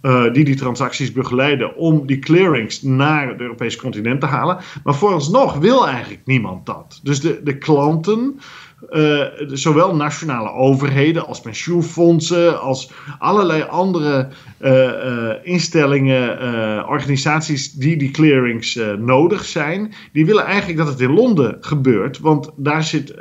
uh, 0.03 0.33
die 0.33 0.45
die 0.45 0.55
transacties 0.55 1.13
begeleiden, 1.13 1.77
om 1.77 2.07
die 2.07 2.19
clearings 2.19 2.83
naar 2.83 3.29
het 3.29 3.41
Europese 3.41 3.79
continent 3.79 4.21
te 4.21 4.27
halen. 4.27 4.59
Maar 4.85 4.95
vooralsnog 4.95 5.59
wil 5.59 5.89
eigenlijk 5.89 6.23
niemand 6.25 6.67
dat. 6.67 7.01
Dus 7.03 7.21
de, 7.21 7.41
de 7.45 7.59
klanten 7.59 8.41
uh, 8.91 9.25
zowel 9.47 9.97
nationale 9.97 10.51
overheden 10.51 11.27
als 11.27 11.41
pensioenfondsen, 11.41 12.61
als 12.61 12.91
allerlei 13.19 13.63
andere 13.63 14.29
uh, 14.61 14.73
uh, 14.73 15.35
instellingen, 15.43 16.41
organisaties 16.89 17.73
die 17.73 17.97
die 17.97 18.11
clearings 18.11 18.79
nodig 18.99 19.45
zijn, 19.45 19.95
die 20.13 20.27
willen 20.27 20.45
eigenlijk 20.45 20.79
dat 20.79 20.89
het 20.89 21.01
in 21.01 21.13
Londen 21.13 21.57
gebeurt. 21.61 22.19
Want 22.19 22.51
daar 22.57 22.85
zit 22.85 23.15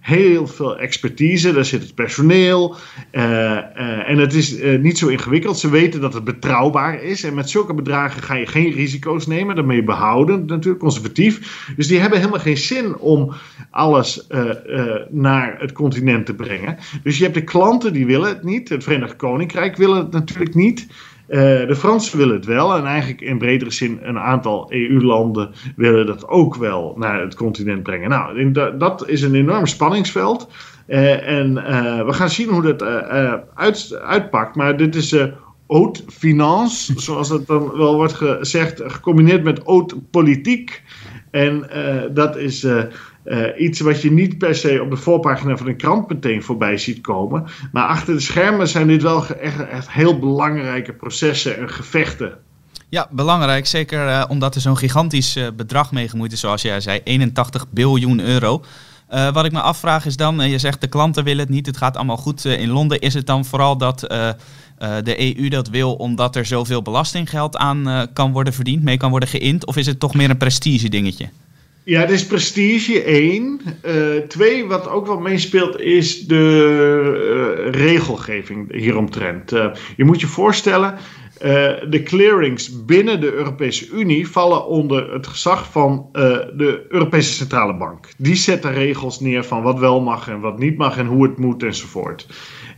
heel 0.00 0.46
veel 0.46 0.78
expertise, 0.78 1.52
daar 1.52 1.64
zit 1.64 1.82
het 1.82 1.94
personeel 1.94 2.76
en 3.10 4.18
het 4.18 4.34
is 4.34 4.56
niet 4.80 4.98
zo 4.98 5.08
ingewikkeld. 5.08 5.58
Ze 5.58 5.70
weten 5.70 6.00
dat 6.00 6.14
het 6.14 6.24
betrouwbaar 6.24 7.02
is 7.02 7.22
en 7.24 7.34
met 7.34 7.50
zulke 7.50 7.74
bedragen 7.74 8.22
ga 8.22 8.34
je 8.34 8.46
geen 8.46 8.72
risico's 8.72 9.26
nemen, 9.26 9.54
daarmee 9.54 9.84
behouden 9.84 10.44
natuurlijk 10.46 10.78
conservatief. 10.78 11.64
Dus 11.76 11.88
die 11.88 12.00
hebben 12.00 12.18
helemaal 12.18 12.40
geen 12.40 12.56
zin 12.56 12.96
om 12.96 13.32
alles 13.70 14.26
naar 15.10 15.56
het 15.60 15.72
continent 15.72 16.26
te 16.26 16.34
brengen. 16.34 16.76
Dus 17.02 17.18
je 17.18 17.22
hebt 17.22 17.34
de 17.34 17.44
klanten 17.44 17.92
die 17.92 18.06
willen 18.06 18.28
het 18.28 18.42
niet. 18.42 18.68
Het 18.68 18.84
Verenigd 18.84 19.16
Koninkrijk 19.16 19.76
wil 19.76 19.94
het 19.94 20.10
natuurlijk 20.10 20.54
niet. 20.54 20.86
Uh, 21.28 21.38
de 21.38 21.76
Fransen 21.76 22.18
willen 22.18 22.34
het 22.34 22.44
wel 22.44 22.76
en 22.76 22.84
eigenlijk 22.84 23.20
in 23.20 23.38
bredere 23.38 23.70
zin 23.70 23.98
een 24.02 24.18
aantal 24.18 24.72
EU-landen 24.72 25.50
willen 25.76 26.06
dat 26.06 26.28
ook 26.28 26.56
wel 26.56 26.94
naar 26.98 27.20
het 27.20 27.34
continent 27.34 27.82
brengen. 27.82 28.08
Nou, 28.08 28.52
dat 28.78 29.08
is 29.08 29.22
een 29.22 29.34
enorm 29.34 29.66
spanningsveld. 29.66 30.48
Uh, 30.88 31.28
en 31.28 31.50
uh, 31.50 32.04
we 32.04 32.12
gaan 32.12 32.30
zien 32.30 32.48
hoe 32.48 32.62
dat 32.62 32.82
uit, 33.54 33.98
uitpakt. 34.02 34.56
Maar 34.56 34.76
dit 34.76 34.94
is 34.94 35.16
haute 35.68 36.02
finance, 36.08 36.92
zoals 37.00 37.28
het 37.28 37.46
dan 37.46 37.76
wel 37.76 37.94
wordt 37.94 38.12
gezegd, 38.12 38.82
gecombineerd 38.84 39.44
met 39.44 39.60
haute 39.64 39.96
politiek. 40.10 40.82
En 41.30 41.68
dat 42.14 42.36
is 42.36 42.66
iets 43.58 43.80
wat 43.80 44.02
je 44.02 44.12
niet 44.12 44.38
per 44.38 44.54
se 44.54 44.82
op 44.82 44.90
de 44.90 44.96
voorpagina 44.96 45.56
van 45.56 45.66
een 45.66 45.76
krant 45.76 46.08
meteen 46.08 46.42
voorbij 46.42 46.76
ziet 46.76 47.00
komen. 47.00 47.44
Maar 47.72 47.86
achter 47.86 48.14
de 48.14 48.20
schermen 48.20 48.68
zijn 48.68 48.86
dit 48.86 49.02
wel 49.02 49.26
echt, 49.26 49.68
echt 49.68 49.90
heel 49.90 50.18
belangrijke 50.18 50.92
processen 50.92 51.58
en 51.58 51.70
gevechten. 51.70 52.38
Ja, 52.88 53.08
belangrijk. 53.10 53.66
Zeker 53.66 54.28
omdat 54.28 54.54
er 54.54 54.60
zo'n 54.60 54.76
gigantisch 54.76 55.38
bedrag 55.56 55.92
mee 55.92 56.08
gemoeid 56.08 56.32
is, 56.32 56.40
zoals 56.40 56.62
jij 56.62 56.80
zei, 56.80 57.00
81 57.04 57.66
biljoen 57.70 58.20
euro. 58.20 58.64
Wat 59.32 59.44
ik 59.44 59.52
me 59.52 59.60
afvraag 59.60 60.06
is 60.06 60.16
dan, 60.16 60.50
je 60.50 60.58
zegt 60.58 60.80
de 60.80 60.86
klanten 60.86 61.24
willen 61.24 61.40
het 61.40 61.54
niet, 61.54 61.66
het 61.66 61.76
gaat 61.76 61.96
allemaal 61.96 62.16
goed 62.16 62.44
in 62.44 62.68
Londen. 62.68 63.00
Is 63.00 63.14
het 63.14 63.26
dan 63.26 63.44
vooral 63.44 63.76
dat 63.76 64.00
de 64.78 65.36
EU 65.38 65.48
dat 65.48 65.68
wil 65.68 65.94
omdat 65.94 66.36
er 66.36 66.46
zoveel 66.46 66.82
belastinggeld 66.82 67.56
aan 67.56 68.08
kan 68.12 68.32
worden 68.32 68.52
verdiend, 68.52 68.82
mee 68.82 68.96
kan 68.96 69.10
worden 69.10 69.28
geïnd? 69.28 69.66
Of 69.66 69.76
is 69.76 69.86
het 69.86 70.00
toch 70.00 70.14
meer 70.14 70.30
een 70.30 70.36
prestige 70.36 70.88
dingetje? 70.88 71.28
Ja, 71.88 72.00
het 72.00 72.10
is 72.10 72.26
prestige, 72.26 73.02
één. 73.02 73.60
Uh, 73.86 74.16
twee, 74.16 74.66
wat 74.66 74.88
ook 74.88 75.06
wel 75.06 75.20
meespeelt, 75.20 75.80
is 75.80 76.26
de 76.26 77.68
regelgeving 77.70 78.72
hieromtrent. 78.72 79.50
je 79.96 80.04
moet 80.04 80.20
je 80.20 80.26
voorstellen, 80.26 80.98
de 81.88 82.00
clearings 82.04 82.84
binnen 82.84 83.20
de 83.20 83.32
Europese 83.32 83.90
Unie 83.90 84.28
vallen 84.28 84.66
onder 84.66 85.12
het 85.12 85.26
gezag 85.26 85.70
van 85.70 86.08
de 86.12 86.86
Europese 86.88 87.32
Centrale 87.32 87.76
Bank. 87.76 88.08
Die 88.18 88.36
zetten 88.36 88.72
regels 88.72 89.20
neer 89.20 89.44
van 89.44 89.62
wat 89.62 89.78
wel 89.78 90.00
mag 90.00 90.28
en 90.28 90.40
wat 90.40 90.58
niet 90.58 90.76
mag 90.76 90.98
en 90.98 91.06
hoe 91.06 91.22
het 91.22 91.38
moet 91.38 91.62
enzovoort. 91.62 92.26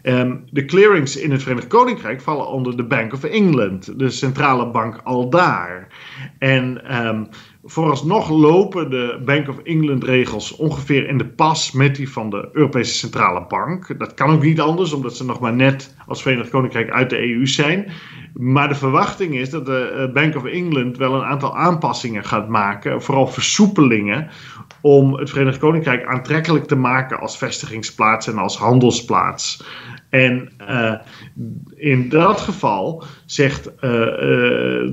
Um, 0.09 0.45
de 0.51 0.65
clearings 0.65 1.17
in 1.17 1.31
het 1.31 1.43
Verenigd 1.43 1.67
Koninkrijk 1.67 2.21
vallen 2.21 2.49
onder 2.49 2.77
de 2.77 2.85
Bank 2.85 3.13
of 3.13 3.25
England, 3.25 3.99
de 3.99 4.11
centrale 4.11 4.71
bank 4.71 5.01
al 5.05 5.31
daar. 5.31 5.89
En 6.39 6.97
um, 7.07 7.29
vooralsnog 7.65 8.31
lopen 8.31 8.91
de 8.91 9.23
Bank 9.25 9.49
of 9.49 9.59
England 9.59 10.05
regels 10.05 10.57
ongeveer 10.57 11.09
in 11.09 11.19
de 11.19 11.27
pas 11.27 11.73
met 11.73 11.97
die 11.97 12.11
van 12.11 12.31
de 12.31 12.49
Europese 12.53 12.95
Centrale 12.95 13.47
Bank. 13.49 13.99
Dat 13.99 14.15
kan 14.15 14.31
ook 14.31 14.43
niet 14.43 14.61
anders, 14.61 14.93
omdat 14.93 15.17
ze 15.17 15.25
nog 15.25 15.41
maar 15.41 15.55
net 15.55 15.95
als 16.07 16.23
Verenigd 16.23 16.51
Koninkrijk 16.51 16.91
uit 16.91 17.11
de 17.11 17.19
EU 17.19 17.47
zijn. 17.47 17.93
Maar 18.35 18.69
de 18.69 18.75
verwachting 18.75 19.35
is 19.35 19.51
dat 19.51 19.67
de 19.67 19.79
eh, 19.79 20.13
Bank 20.13 20.37
of 20.37 20.45
England 20.45 20.97
wel 20.97 21.15
een 21.15 21.25
aantal 21.25 21.57
aanpassingen 21.57 22.25
gaat 22.25 22.49
maken, 22.49 23.03
vooral 23.03 23.27
versoepelingen, 23.27 24.31
om 24.81 25.15
het 25.15 25.31
Verenigd 25.31 25.59
Koninkrijk 25.59 26.07
aantrekkelijk 26.07 26.65
te 26.65 26.77
maken 26.77 27.19
als 27.19 27.39
vestigingsplaats 27.39 28.27
en 28.27 28.39
als 28.39 28.57
handelsplaats. 28.57 29.65
En 30.11 30.53
uh, 30.71 30.95
in 31.75 32.09
dat 32.09 32.41
geval 32.41 33.05
zegt 33.27 33.67
uh, 33.69 33.91
uh, 33.91 33.99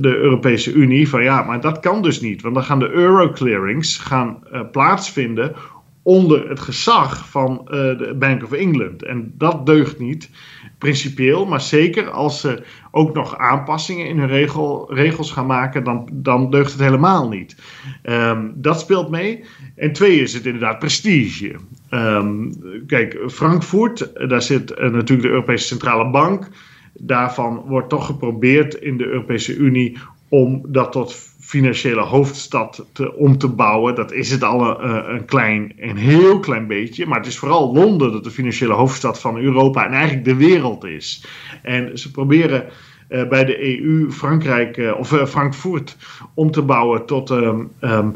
de 0.01 0.15
Europese 0.21 0.73
Unie 0.73 1.09
van 1.09 1.23
ja, 1.23 1.43
maar 1.43 1.61
dat 1.61 1.79
kan 1.79 2.01
dus 2.01 2.21
niet. 2.21 2.41
Want 2.41 2.55
dan 2.55 2.63
gaan 2.63 2.79
de 2.79 2.89
euroclearings 2.89 3.97
gaan 3.97 4.39
plaatsvinden 4.71 5.55
onder 6.03 6.49
het 6.49 6.59
gezag 6.59 7.29
van 7.29 7.61
de 7.65 8.15
Bank 8.19 8.43
of 8.43 8.51
England. 8.51 9.03
En 9.03 9.33
dat 9.37 9.65
deugt 9.65 9.99
niet 9.99 10.29
principieel, 10.77 11.45
maar 11.45 11.61
zeker 11.61 12.09
als 12.09 12.39
ze 12.39 12.63
ook 12.91 13.13
nog 13.13 13.37
aanpassingen 13.37 14.07
in 14.07 14.19
hun 14.19 14.27
regel, 14.27 14.93
regels 14.93 15.31
gaan 15.31 15.45
maken, 15.45 15.83
dan, 15.83 16.09
dan 16.13 16.49
deugt 16.49 16.71
het 16.71 16.81
helemaal 16.81 17.27
niet. 17.29 17.55
Um, 18.03 18.53
dat 18.55 18.79
speelt 18.79 19.09
mee. 19.09 19.43
En 19.75 19.93
twee 19.93 20.21
is 20.21 20.33
het 20.33 20.45
inderdaad 20.45 20.79
prestige. 20.79 21.55
Um, 21.91 22.53
kijk, 22.87 23.17
Frankfurt, 23.27 24.29
daar 24.29 24.41
zit 24.41 24.71
uh, 24.71 24.77
natuurlijk 24.77 25.21
de 25.21 25.33
Europese 25.33 25.67
Centrale 25.67 26.09
Bank. 26.09 26.49
Daarvan 26.93 27.63
wordt 27.67 27.89
toch 27.89 28.05
geprobeerd 28.05 28.73
in 28.73 28.97
de 28.97 29.05
Europese 29.05 29.55
Unie 29.55 29.97
om 30.29 30.65
dat 30.67 30.91
tot 30.91 31.13
financiële 31.39 32.01
hoofdstad 32.01 32.85
te, 32.91 33.15
om 33.15 33.37
te 33.37 33.47
bouwen. 33.47 33.95
Dat 33.95 34.11
is 34.11 34.31
het 34.31 34.43
al 34.43 34.83
een, 34.83 35.13
een, 35.13 35.25
klein, 35.25 35.73
een 35.77 35.97
heel 35.97 36.39
klein 36.39 36.67
beetje. 36.67 37.05
Maar 37.05 37.17
het 37.17 37.27
is 37.27 37.37
vooral 37.37 37.73
Londen 37.73 38.11
dat 38.11 38.23
de 38.23 38.31
financiële 38.31 38.73
hoofdstad 38.73 39.19
van 39.19 39.37
Europa 39.37 39.85
en 39.85 39.93
eigenlijk 39.93 40.25
de 40.25 40.35
wereld 40.35 40.83
is. 40.83 41.25
En 41.61 41.99
ze 41.99 42.11
proberen 42.11 42.65
uh, 43.09 43.27
bij 43.27 43.45
de 43.45 43.79
EU 43.79 44.11
Frankrijk 44.11 44.77
uh, 44.77 44.97
of 44.97 45.11
uh, 45.11 45.25
Frankfurt 45.25 45.97
om 46.33 46.51
te 46.51 46.61
bouwen 46.61 47.05
tot 47.05 47.29
um, 47.29 47.71
um, 47.81 48.15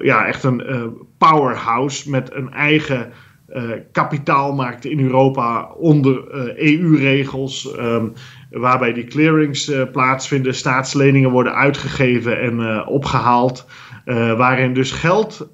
ja, 0.00 0.26
echt 0.26 0.44
een 0.44 0.62
powerhouse 1.18 2.10
met 2.10 2.34
een 2.34 2.52
eigen 2.52 3.12
kapitaalmarkt 3.92 4.84
in 4.84 5.00
Europa 5.00 5.70
onder 5.72 6.30
EU-regels. 6.58 7.74
Um, 7.76 7.78
ehm, 7.78 8.06
waarbij 8.50 8.92
die 8.92 9.04
clearings 9.04 9.72
plaatsvinden, 9.92 10.54
staatsleningen 10.54 11.30
worden 11.30 11.54
uitgegeven 11.54 12.40
en 12.40 12.86
opgehaald, 12.86 13.66
waarin 14.36 14.74
dus 14.74 14.92
geld 14.92 15.48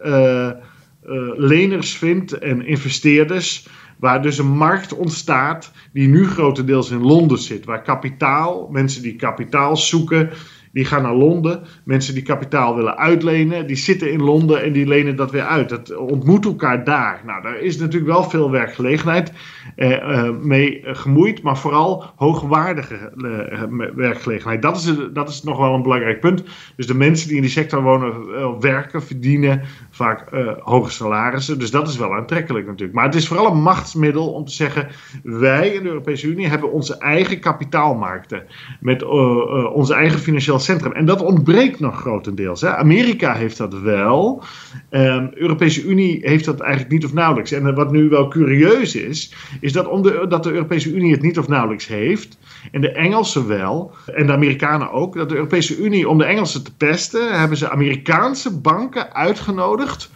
leners 1.36 1.96
vindt 1.96 2.38
en 2.38 2.66
investeerders, 2.66 3.68
waar 4.00 4.22
dus 4.22 4.38
een 4.38 4.56
markt 4.56 4.94
ontstaat 4.94 5.72
die 5.92 6.08
nu 6.08 6.26
grotendeels 6.26 6.90
in 6.90 7.02
Londen 7.02 7.38
zit, 7.38 7.64
waar 7.64 7.82
kapitaal, 7.82 8.68
mensen 8.70 9.02
die 9.02 9.16
kapitaal 9.16 9.76
zoeken, 9.76 10.30
die 10.72 10.84
gaan 10.84 11.02
naar 11.02 11.14
Londen. 11.14 11.62
Mensen 11.84 12.14
die 12.14 12.22
kapitaal 12.22 12.76
willen 12.76 12.96
uitlenen, 12.96 13.66
die 13.66 13.76
zitten 13.76 14.12
in 14.12 14.22
Londen 14.22 14.62
en 14.62 14.72
die 14.72 14.86
lenen 14.86 15.16
dat 15.16 15.30
weer 15.30 15.42
uit. 15.42 15.68
Dat 15.68 15.96
ontmoet 15.96 16.44
elkaar 16.44 16.84
daar. 16.84 17.22
Nou, 17.26 17.42
daar 17.42 17.58
is 17.58 17.78
natuurlijk 17.78 18.12
wel 18.12 18.22
veel 18.22 18.50
werkgelegenheid 18.50 19.32
eh, 19.76 19.92
eh, 19.92 20.36
mee 20.40 20.80
gemoeid, 20.82 21.42
maar 21.42 21.58
vooral 21.58 22.04
hoogwaardige 22.16 22.94
eh, 22.94 23.88
werkgelegenheid. 23.94 24.62
Dat 24.62 24.76
is, 24.76 24.94
dat 25.12 25.28
is 25.28 25.42
nog 25.42 25.58
wel 25.58 25.74
een 25.74 25.82
belangrijk 25.82 26.20
punt. 26.20 26.42
Dus 26.76 26.86
de 26.86 26.94
mensen 26.94 27.26
die 27.26 27.36
in 27.36 27.42
die 27.42 27.50
sector 27.50 27.82
wonen, 27.82 28.12
eh, 28.12 28.58
werken, 28.60 29.02
verdienen 29.02 29.62
vaak 30.00 30.30
eh, 30.30 30.52
hoge 30.58 30.90
salarissen. 30.90 31.58
Dus 31.58 31.70
dat 31.70 31.88
is 31.88 31.96
wel 31.96 32.14
aantrekkelijk 32.14 32.66
natuurlijk. 32.66 32.94
Maar 32.94 33.04
het 33.04 33.14
is 33.14 33.28
vooral 33.28 33.50
een 33.50 33.62
machtsmiddel 33.62 34.32
om 34.32 34.44
te 34.44 34.52
zeggen: 34.52 34.88
wij 35.22 35.68
in 35.68 35.82
de 35.82 35.88
Europese 35.88 36.26
Unie 36.26 36.46
hebben 36.46 36.72
onze 36.72 36.98
eigen 36.98 37.40
kapitaalmarkten 37.40 38.42
met 38.80 39.02
uh, 39.02 39.74
onze 39.74 39.94
eigen 39.94 40.18
financieel 40.18 40.58
centrum. 40.58 40.92
En 40.92 41.04
dat 41.04 41.22
ontbreekt 41.22 41.80
nog 41.80 42.00
grotendeels. 42.00 42.60
Hè. 42.60 42.76
Amerika 42.76 43.34
heeft 43.34 43.56
dat 43.56 43.80
wel. 43.80 44.42
Um, 44.90 45.30
Europese 45.34 45.84
Unie 45.84 46.18
heeft 46.22 46.44
dat 46.44 46.60
eigenlijk 46.60 46.92
niet 46.92 47.04
of 47.04 47.12
nauwelijks. 47.12 47.52
En 47.52 47.74
wat 47.74 47.92
nu 47.92 48.08
wel 48.08 48.28
curieus 48.28 48.94
is, 48.94 49.34
is 49.60 49.72
dat, 49.72 49.88
om 49.88 50.02
de, 50.02 50.26
dat 50.28 50.42
de 50.42 50.52
Europese 50.52 50.92
Unie 50.92 51.12
het 51.12 51.22
niet 51.22 51.38
of 51.38 51.48
nauwelijks 51.48 51.86
heeft. 51.86 52.38
En 52.70 52.80
de 52.80 52.92
Engelsen 52.92 53.46
wel. 53.46 53.94
En 54.14 54.26
de 54.26 54.32
Amerikanen 54.32 54.90
ook. 54.90 55.14
Dat 55.14 55.28
de 55.28 55.34
Europese 55.34 55.76
Unie, 55.76 56.08
om 56.08 56.18
de 56.18 56.24
Engelsen 56.24 56.64
te 56.64 56.76
pesten, 56.76 57.38
hebben 57.38 57.56
ze 57.58 57.70
Amerikaanse 57.70 58.60
banken 58.60 59.14
uitgenodigd 59.14 60.10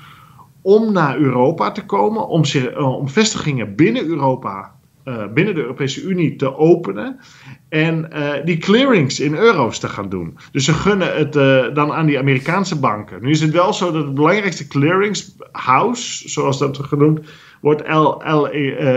om 0.62 0.92
naar 0.92 1.18
Europa 1.18 1.72
te 1.72 1.85
komen, 1.85 2.28
om, 2.28 2.42
uh, 2.54 2.98
om 2.98 3.09
vestigingen 3.09 3.74
binnen 3.76 4.07
Europa 4.07 4.74
uh, 5.04 5.33
binnen 5.35 5.54
de 5.54 5.61
Europese 5.61 6.02
Unie 6.02 6.37
te 6.37 6.57
openen. 6.57 7.20
En 7.68 8.09
uh, 8.12 8.33
die 8.44 8.59
clearings 8.59 9.20
in 9.20 9.35
euro's 9.35 9.78
te 9.78 9.88
gaan 9.88 10.09
doen. 10.09 10.38
Dus 10.52 10.64
ze 10.64 10.72
gunnen 10.72 11.16
het 11.16 11.33
dan 11.74 11.92
aan 11.92 12.07
die 12.07 12.18
Amerikaanse 12.18 12.78
banken. 12.78 13.22
Nu 13.22 13.30
is 13.30 13.40
het 13.40 13.50
wel 13.50 13.72
zo 13.72 13.92
dat 13.92 14.04
het 14.04 14.14
belangrijkste 14.14 14.66
clearingshouse, 14.66 16.28
zoals 16.28 16.59
dat 16.59 16.78
genoemd 16.78 17.20
wordt, 17.61 17.88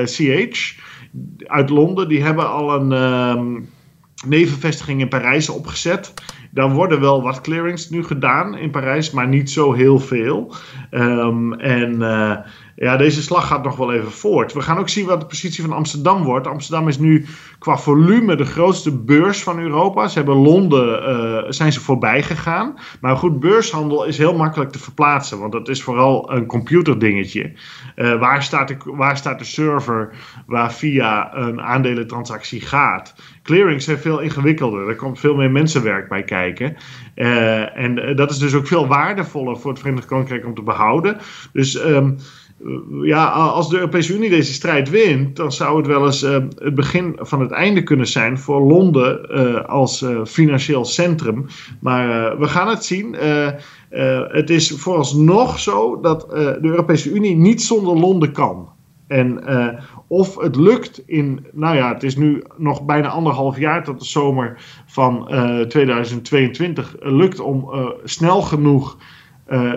LCH 0.03 0.75
uit 1.45 1.69
Londen, 1.69 2.07
die 2.07 2.23
hebben 2.23 2.49
al 2.49 2.75
een 2.75 2.91
um, 2.91 3.69
nevenvestiging 4.25 5.01
in 5.01 5.07
Parijs 5.07 5.49
opgezet. 5.49 6.13
Daar 6.51 6.71
worden 6.71 6.99
wel 6.99 7.21
wat 7.21 7.41
clearings 7.41 7.89
nu 7.89 8.03
gedaan 8.03 8.57
in 8.57 8.71
Parijs, 8.71 9.11
maar 9.11 9.27
niet 9.27 9.49
zo 9.49 9.73
heel 9.73 9.99
veel. 9.99 10.53
Um, 10.91 11.53
en 11.53 11.93
uh, 11.93 12.37
ja, 12.79 12.97
deze 12.97 13.21
slag 13.21 13.47
gaat 13.47 13.63
nog 13.63 13.75
wel 13.75 13.93
even 13.93 14.11
voort. 14.11 14.53
We 14.53 14.61
gaan 14.61 14.77
ook 14.77 14.89
zien 14.89 15.05
wat 15.05 15.19
de 15.19 15.25
positie 15.25 15.63
van 15.63 15.73
Amsterdam 15.73 16.23
wordt. 16.23 16.47
Amsterdam 16.47 16.87
is 16.87 16.97
nu 16.97 17.25
qua 17.59 17.77
volume 17.77 18.35
de 18.35 18.45
grootste 18.45 18.97
beurs 18.97 19.43
van 19.43 19.59
Europa. 19.59 20.07
Ze 20.07 20.17
hebben 20.17 20.35
Londen, 20.35 21.09
uh, 21.09 21.51
zijn 21.51 21.71
ze 21.71 21.79
voorbij 21.79 22.23
gegaan. 22.23 22.75
Maar 23.01 23.17
goed, 23.17 23.39
beurshandel 23.39 24.05
is 24.05 24.17
heel 24.17 24.35
makkelijk 24.35 24.71
te 24.71 24.79
verplaatsen. 24.79 25.39
Want 25.39 25.51
dat 25.51 25.69
is 25.69 25.83
vooral 25.83 26.31
een 26.31 26.45
computerdingetje. 26.45 27.51
Uh, 27.95 28.19
waar, 28.19 28.43
staat 28.43 28.67
de, 28.67 28.77
waar 28.83 29.17
staat 29.17 29.39
de 29.39 29.45
server 29.45 30.13
waar 30.45 30.73
via 30.73 31.35
een 31.35 31.61
aandelentransactie 31.61 32.61
gaat? 32.61 33.15
Clearings 33.43 33.85
zijn 33.85 33.97
veel 33.97 34.19
ingewikkelder. 34.19 34.89
Er 34.89 34.95
komt 34.95 35.19
veel 35.19 35.35
meer 35.35 35.51
mensenwerk 35.51 36.09
bij 36.09 36.23
kijken. 36.23 36.75
Uh, 37.15 37.77
en 37.77 38.15
dat 38.15 38.31
is 38.31 38.37
dus 38.37 38.53
ook 38.53 38.67
veel 38.67 38.87
waardevoller 38.87 39.59
voor 39.59 39.71
het 39.71 39.79
Verenigd 39.79 40.07
Koninkrijk 40.07 40.45
om 40.45 40.55
te 40.55 40.63
behouden. 40.63 41.17
Dus... 41.53 41.85
Um, 41.85 42.17
ja, 43.01 43.25
als 43.27 43.69
de 43.69 43.75
Europese 43.75 44.15
Unie 44.15 44.29
deze 44.29 44.53
strijd 44.53 44.89
wint, 44.89 45.35
dan 45.35 45.51
zou 45.51 45.77
het 45.77 45.87
wel 45.87 46.05
eens 46.05 46.23
uh, 46.23 46.37
het 46.57 46.75
begin 46.75 47.15
van 47.19 47.39
het 47.39 47.51
einde 47.51 47.83
kunnen 47.83 48.07
zijn 48.07 48.37
voor 48.37 48.61
Londen 48.61 49.27
uh, 49.31 49.63
als 49.65 50.01
uh, 50.01 50.25
financieel 50.25 50.85
centrum. 50.85 51.45
Maar 51.79 52.39
we 52.39 52.47
gaan 52.47 52.67
het 52.69 52.85
zien. 52.85 53.15
het 54.29 54.49
is 54.49 54.71
vooralsnog 54.71 55.59
zo 55.59 55.99
dat 55.99 56.29
de 56.29 56.57
Europese 56.61 57.11
Unie 57.11 57.35
niet 57.35 57.61
zonder 57.61 57.97
Londen 57.97 58.31
kan. 58.31 58.69
En 59.07 59.43
of 60.07 60.37
het 60.37 60.55
lukt 60.55 61.03
in, 61.05 61.45
nou 61.53 61.75
ja, 61.75 61.93
het 61.93 62.03
is 62.03 62.15
nu 62.15 62.43
nog 62.57 62.85
bijna 62.85 63.07
anderhalf 63.07 63.59
jaar 63.59 63.83
tot 63.83 63.99
de 63.99 64.05
zomer 64.05 64.61
van 64.85 65.27
2022, 65.67 66.95
lukt 66.99 67.39
om 67.39 67.71
snel 68.03 68.41
genoeg 68.41 68.97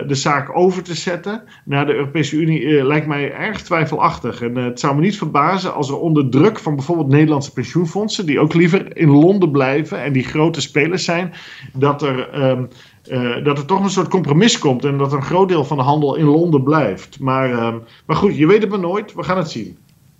de 0.07 0.15
zaak 0.15 0.57
over 0.57 0.83
te 0.83 0.95
zetten 0.95 1.43
naar 1.65 1.85
de 1.85 1.93
Europese 1.93 2.35
Unie 2.35 2.83
lijkt 2.83 3.07
mij 3.07 3.31
erg 3.31 3.61
twijfelachtig. 3.61 4.41
En 4.41 4.55
het 4.55 4.79
zou 4.79 4.95
me 4.95 5.01
niet 5.01 5.17
verbazen 5.17 5.73
als 5.73 5.89
er 5.89 5.99
onder 5.99 6.29
druk 6.29 6.59
van 6.59 6.75
bijvoorbeeld 6.75 7.07
Nederlandse 7.07 7.53
pensioenfondsen, 7.53 8.25
die 8.25 8.39
ook 8.39 8.53
liever 8.53 8.97
in 8.97 9.09
Londen 9.09 9.51
blijven 9.51 10.03
en 10.03 10.13
die 10.13 10.23
grote 10.23 10.61
spelers 10.61 11.03
zijn, 11.03 11.33
dat 11.73 12.01
er. 12.01 12.29
Ehm, 12.29 12.63
dat 13.43 13.57
er 13.57 13.65
toch 13.65 13.83
een 13.83 13.89
soort 13.89 14.07
compromis 14.07 14.59
komt 14.59 14.85
en 14.85 14.97
dat 14.97 15.13
een 15.13 15.23
groot 15.23 15.47
deel 15.47 15.65
van 15.65 15.77
de 15.77 15.83
handel 15.83 16.15
in 16.15 16.25
Londen 16.25 16.63
blijft. 16.63 17.19
Maar, 17.19 17.49
uh, 17.49 17.73
maar 18.05 18.15
goed, 18.15 18.37
je 18.37 18.47
weet 18.47 18.61
het 18.61 18.69
maar 18.69 18.79
nooit. 18.79 19.13
We 19.13 19.23
gaan 19.23 19.37
het 19.37 19.51
zien. 19.51 19.77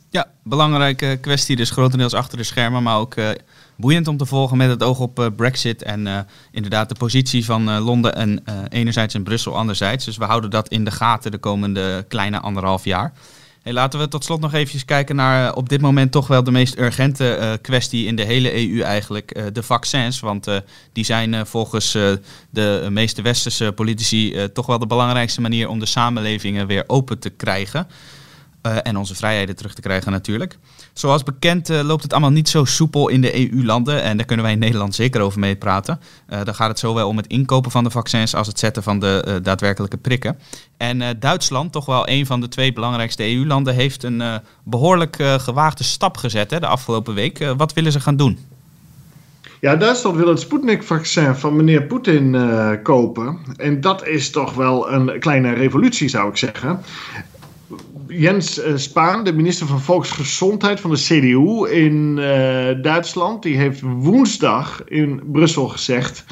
Ja, 0.09 0.31
belangrijke 0.43 1.17
kwestie 1.21 1.55
dus 1.55 1.69
grotendeels 1.69 2.13
achter 2.13 2.37
de 2.37 2.43
schermen, 2.43 2.83
maar 2.83 2.97
ook 2.97 3.15
boeiend 3.81 4.07
om 4.07 4.17
te 4.17 4.25
volgen 4.25 4.57
met 4.57 4.69
het 4.69 4.83
oog 4.83 4.99
op 4.99 5.19
uh, 5.19 5.25
Brexit 5.35 5.83
en 5.83 6.27
inderdaad 6.51 6.89
de 6.89 6.95
positie 6.95 7.45
van 7.45 7.79
Londen 7.79 8.15
en 8.15 8.43
enerzijds 8.69 9.13
en 9.13 9.23
Brussel 9.23 9.55
anderzijds. 9.55 10.05
Dus 10.05 10.17
we 10.17 10.25
houden 10.25 10.49
dat 10.49 10.67
in 10.67 10.83
de 10.83 10.91
gaten 10.91 11.31
de 11.31 11.37
komende 11.37 12.05
kleine 12.07 12.39
anderhalf 12.39 12.83
jaar. 12.83 13.13
Laten 13.63 13.99
we 13.99 14.07
tot 14.07 14.23
slot 14.23 14.39
nog 14.39 14.53
even 14.53 14.85
kijken 14.85 15.15
naar 15.15 15.47
eh, 15.47 15.57
op 15.57 15.69
dit 15.69 15.81
moment 15.81 16.11
toch 16.11 16.27
wel 16.27 16.43
de 16.43 16.51
meest 16.51 16.77
urgente 16.77 17.59
kwestie 17.61 18.05
in 18.05 18.15
de 18.15 18.23
hele 18.23 18.53
EU 18.53 18.81
eigenlijk, 18.81 19.53
de 19.53 19.63
vaccins. 19.63 20.19
Want 20.19 20.47
die 20.93 21.03
zijn 21.03 21.45
volgens 21.45 21.91
de 22.49 22.87
meeste 22.89 23.21
westerse 23.21 23.71
politici 23.71 24.49
toch 24.53 24.65
wel 24.65 24.79
de 24.79 24.87
belangrijkste 24.87 25.41
manier 25.41 25.69
om 25.69 25.79
de 25.79 25.85
samenlevingen 25.85 26.67
weer 26.67 26.83
open 26.87 27.19
te 27.19 27.29
krijgen. 27.29 27.87
Uh, 28.65 28.77
en 28.83 28.97
onze 28.97 29.15
vrijheden 29.15 29.55
terug 29.55 29.73
te 29.73 29.81
krijgen 29.81 30.11
natuurlijk. 30.11 30.57
Zoals 30.93 31.23
bekend 31.23 31.69
uh, 31.69 31.81
loopt 31.81 32.03
het 32.03 32.11
allemaal 32.11 32.31
niet 32.31 32.49
zo 32.49 32.65
soepel 32.65 33.09
in 33.09 33.21
de 33.21 33.51
EU-landen. 33.51 34.01
En 34.01 34.17
daar 34.17 34.25
kunnen 34.25 34.45
wij 34.45 34.53
in 34.53 34.59
Nederland 34.59 34.95
zeker 34.95 35.21
over 35.21 35.39
mee 35.39 35.55
praten. 35.55 35.99
Uh, 36.29 36.43
dan 36.43 36.55
gaat 36.55 36.67
het 36.67 36.79
zowel 36.79 37.07
om 37.07 37.17
het 37.17 37.27
inkopen 37.27 37.71
van 37.71 37.83
de 37.83 37.89
vaccins 37.89 38.35
als 38.35 38.47
het 38.47 38.59
zetten 38.59 38.83
van 38.83 38.99
de 38.99 39.39
daadwerkelijke 39.43 39.97
prikken. 39.97 40.39
En 40.77 41.19
Duitsland, 41.19 41.71
toch 41.71 41.85
wel 41.85 42.09
een 42.09 42.25
van 42.25 42.41
de 42.41 42.47
twee 42.47 42.73
belangrijkste 42.73 43.23
EU-landen, 43.23 43.73
heeft 43.73 44.03
een 44.03 44.23
behoorlijk 44.63 45.17
gewaagde 45.37 45.83
stap 45.83 46.17
gezet 46.17 46.51
hè, 46.51 46.59
de 46.59 46.67
afgelopen 46.67 47.13
week. 47.13 47.53
wat 47.57 47.73
willen 47.73 47.91
ze 47.91 47.99
gaan 47.99 48.15
doen? 48.15 48.39
Ja, 49.59 49.75
Duitsland 49.75 50.17
wil 50.17 50.27
het 50.27 50.39
Sputnik-vaccin 50.39 51.35
van 51.35 51.55
meneer 51.55 51.83
Poetin 51.83 52.37
kopen. 52.83 53.37
En 53.55 53.81
dat 53.81 54.07
is 54.07 54.29
toch 54.29 54.53
wel 54.53 54.91
een 54.91 55.19
kleine 55.19 55.53
revolutie, 55.53 56.09
zou 56.09 56.29
ik 56.29 56.37
zeggen. 56.37 56.79
Jens 58.11 58.59
eh, 58.59 58.75
Spaan, 58.75 59.23
de 59.23 59.33
minister 59.33 59.67
van 59.67 59.79
Volksgezondheid 59.79 60.79
van 60.79 60.89
de 60.89 60.97
CDU 60.97 61.69
in 61.69 62.17
uh, 62.17 62.83
Duitsland, 62.83 63.43
die 63.43 63.57
heeft 63.57 63.81
woensdag 63.81 64.83
in 64.85 65.21
Brussel 65.25 65.67
gezegd: 65.67 66.25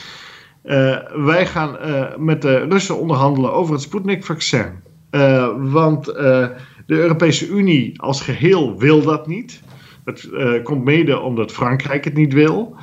uh, 0.63 0.97
wij 1.25 1.45
gaan 1.45 1.77
met 2.17 2.41
de 2.41 2.57
Russen 2.57 2.99
onderhandelen 2.99 3.53
over 3.53 3.73
het 3.73 3.81
Sputnik-vaccin. 3.81 4.71
want 5.57 6.05
de 6.05 6.55
Europese 6.85 7.47
Unie 7.47 8.01
als 8.01 8.21
geheel 8.21 8.77
wil 8.77 9.01
dat 9.01 9.27
niet. 9.27 9.61
Dat 10.03 10.29
komt 10.63 10.83
mede 10.83 11.19
omdat 11.19 11.51
Frankrijk 11.51 12.03
het 12.03 12.13
niet 12.13 12.33
wil. 12.33 12.75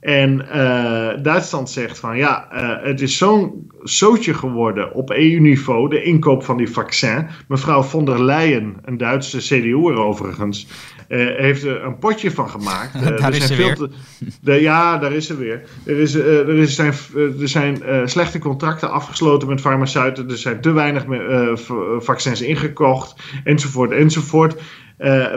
En 0.00 0.46
uh, 0.54 1.08
Duitsland 1.22 1.70
zegt 1.70 1.98
van 1.98 2.16
ja, 2.16 2.48
uh, 2.52 2.86
het 2.86 3.00
is 3.00 3.16
zo'n 3.16 3.70
zootje 3.82 4.34
geworden 4.34 4.94
op 4.94 5.10
EU-niveau, 5.10 5.88
de 5.88 6.02
inkoop 6.02 6.44
van 6.44 6.56
die 6.56 6.70
vaccin. 6.70 7.26
Mevrouw 7.48 7.82
von 7.82 8.04
der 8.04 8.24
Leyen, 8.24 8.76
een 8.84 8.96
Duitse 8.96 9.38
CDU'er 9.38 9.98
overigens, 9.98 10.66
uh, 11.08 11.36
heeft 11.36 11.64
er 11.64 11.84
een 11.84 11.98
potje 11.98 12.30
van 12.30 12.50
gemaakt. 12.50 12.92
daar 13.20 13.34
is 13.34 13.46
ze 13.46 13.56
weer. 13.56 13.74
Te, 13.74 13.90
de, 14.40 14.52
ja, 14.52 14.98
daar 14.98 15.12
is 15.12 15.26
ze 15.26 15.36
weer. 15.36 15.62
Er, 15.86 15.98
is, 15.98 16.14
er, 16.14 16.58
is, 16.58 16.74
zijn, 16.74 16.92
er 17.40 17.48
zijn 17.48 18.08
slechte 18.08 18.38
contracten 18.38 18.90
afgesloten 18.90 19.48
met 19.48 19.60
farmaceuten. 19.60 20.30
Er 20.30 20.38
zijn 20.38 20.60
te 20.60 20.72
weinig 20.72 21.04
vaccins 21.98 22.40
ingekocht, 22.40 23.22
enzovoort, 23.44 23.90
enzovoort. 23.90 24.62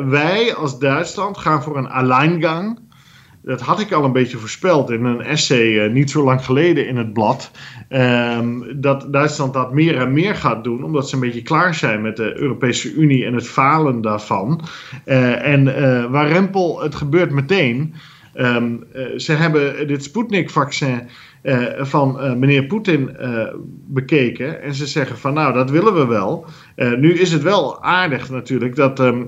wij 0.05 0.55
als 0.55 0.79
Duitsland 0.79 1.37
gaan 1.37 1.63
voor 1.63 1.77
een 1.77 1.89
alleingang 1.89 2.79
dat 3.43 3.61
had 3.61 3.79
ik 3.79 3.91
al 3.91 4.03
een 4.03 4.11
beetje 4.11 4.37
voorspeld 4.37 4.89
in 4.89 5.05
een 5.05 5.21
essay 5.21 5.85
uh, 5.85 5.91
niet 5.91 6.09
zo 6.09 6.23
lang 6.23 6.45
geleden 6.45 6.87
in 6.87 6.97
het 6.97 7.13
blad. 7.13 7.51
Um, 7.89 8.81
dat 8.81 9.13
Duitsland 9.13 9.53
dat 9.53 9.73
meer 9.73 9.97
en 9.97 10.13
meer 10.13 10.35
gaat 10.35 10.63
doen, 10.63 10.83
omdat 10.83 11.09
ze 11.09 11.15
een 11.15 11.21
beetje 11.21 11.41
klaar 11.41 11.75
zijn 11.75 12.01
met 12.01 12.15
de 12.15 12.37
Europese 12.37 12.93
Unie 12.93 13.25
en 13.25 13.33
het 13.33 13.47
falen 13.47 14.01
daarvan. 14.01 14.61
Uh, 15.05 15.47
en 15.47 15.67
uh, 15.67 16.05
waar 16.05 16.27
Rempel, 16.27 16.81
het 16.81 16.95
gebeurt 16.95 17.31
meteen. 17.31 17.93
Um, 18.35 18.83
ze 19.17 19.33
hebben 19.33 19.87
dit 19.87 20.03
Sputnik-vaccin 20.03 21.01
van 21.77 22.39
meneer 22.39 22.65
Poetin 22.65 23.17
bekeken. 23.87 24.61
En 24.61 24.73
ze 24.73 24.85
zeggen 24.85 25.17
van 25.17 25.33
nou, 25.33 25.53
dat 25.53 25.69
willen 25.69 25.93
we 25.93 26.05
wel. 26.05 26.45
nu 26.75 27.13
is 27.13 27.31
het 27.31 27.41
wel 27.41 27.83
aardig 27.83 28.29
natuurlijk 28.29 28.75
dat. 28.75 28.99
Um, 28.99 29.27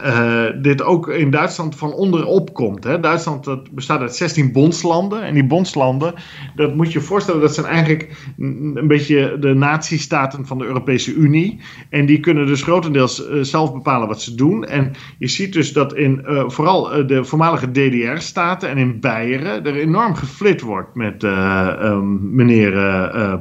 uh, 0.00 0.44
dit 0.62 0.82
ook 0.82 1.08
in 1.08 1.30
Duitsland 1.30 1.76
van 1.76 1.92
onderop 1.92 2.54
komt. 2.54 2.84
Hè. 2.84 3.00
Duitsland 3.00 3.44
dat 3.44 3.70
bestaat 3.70 4.00
uit 4.00 4.16
16 4.16 4.52
bondslanden. 4.52 5.22
En 5.22 5.34
die 5.34 5.44
bondslanden, 5.44 6.14
dat 6.54 6.74
moet 6.74 6.92
je 6.92 7.00
voorstellen, 7.00 7.40
dat 7.40 7.54
zijn 7.54 7.66
eigenlijk 7.66 8.32
een 8.38 8.86
beetje 8.86 9.36
de 9.40 9.54
natiestaten 9.54 10.46
van 10.46 10.58
de 10.58 10.64
Europese 10.64 11.14
Unie. 11.14 11.60
En 11.90 12.06
die 12.06 12.20
kunnen 12.20 12.46
dus 12.46 12.62
grotendeels 12.62 13.28
uh, 13.28 13.42
zelf 13.42 13.72
bepalen 13.72 14.08
wat 14.08 14.22
ze 14.22 14.34
doen. 14.34 14.64
En 14.64 14.92
je 15.18 15.28
ziet 15.28 15.52
dus 15.52 15.72
dat 15.72 15.94
in 15.94 16.24
uh, 16.26 16.48
vooral 16.48 17.06
de 17.06 17.24
voormalige 17.24 17.70
DDR-staten 17.70 18.68
en 18.68 18.78
in 18.78 19.00
Beieren 19.00 19.66
er 19.66 19.76
enorm 19.76 20.14
geflit 20.14 20.60
wordt 20.60 20.94
met 20.94 21.22
um, 21.22 22.34
meneer 22.34 22.70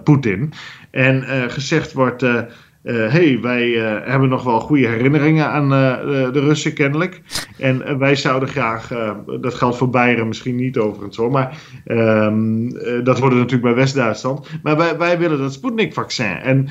Poetin. 0.03 0.53
En 0.91 1.23
gezegd 1.49 1.93
wordt 1.93 2.25
uh, 2.83 3.11
hey, 3.11 3.39
wij 3.41 3.67
uh, 3.67 3.97
hebben 4.03 4.29
nog 4.29 4.43
wel 4.43 4.59
goede 4.59 4.87
herinneringen 4.87 5.47
aan 5.47 5.63
uh, 5.63 6.31
de 6.33 6.39
Russen 6.39 6.73
kennelijk. 6.73 7.21
En 7.57 7.97
wij 7.97 8.15
zouden 8.15 8.49
graag, 8.49 8.91
dat 9.41 9.53
geldt 9.53 9.77
voor 9.77 9.89
Beieren 9.89 10.27
misschien 10.27 10.55
niet 10.55 10.77
overigens 10.77 11.17
hoor, 11.17 11.31
maar 11.31 11.57
um, 11.85 12.73
dat 13.03 13.19
wordt 13.19 13.35
natuurlijk 13.35 13.61
bij 13.61 13.73
West-Duitsland. 13.73 14.47
Maar 14.63 14.77
wij, 14.77 14.97
wij 14.97 15.19
willen 15.19 15.37
dat 15.37 15.53
Sputnik-vaccin. 15.53 16.35
En 16.35 16.67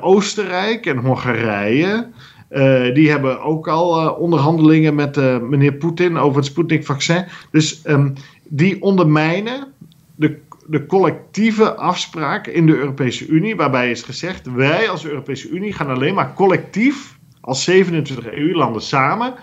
Oostenrijk 0.00 0.86
en 0.86 0.96
Hongarije, 0.96 2.08
die 2.94 3.10
hebben 3.10 3.40
ook 3.40 3.68
al 3.68 4.10
onderhandelingen 4.10 4.94
met 4.94 5.16
meneer 5.42 5.74
Poetin 5.74 6.16
over 6.16 6.36
het 6.36 6.46
Sputnik-vaccin. 6.46 7.24
Dus 7.50 7.82
um, 7.86 8.12
die 8.48 8.82
ondermijnen 8.82 9.66
de 10.16 10.38
de 10.66 10.86
collectieve 10.86 11.74
afspraak 11.74 12.46
in 12.46 12.66
de 12.66 12.76
Europese 12.76 13.26
Unie, 13.26 13.56
waarbij 13.56 13.90
is 13.90 14.02
gezegd: 14.02 14.52
wij 14.52 14.88
als 14.88 15.06
Europese 15.06 15.48
Unie 15.48 15.72
gaan 15.72 15.90
alleen 15.90 16.14
maar 16.14 16.34
collectief, 16.34 17.18
als 17.40 17.64
27 17.64 18.32
EU-landen 18.32 18.82
samen, 18.82 19.34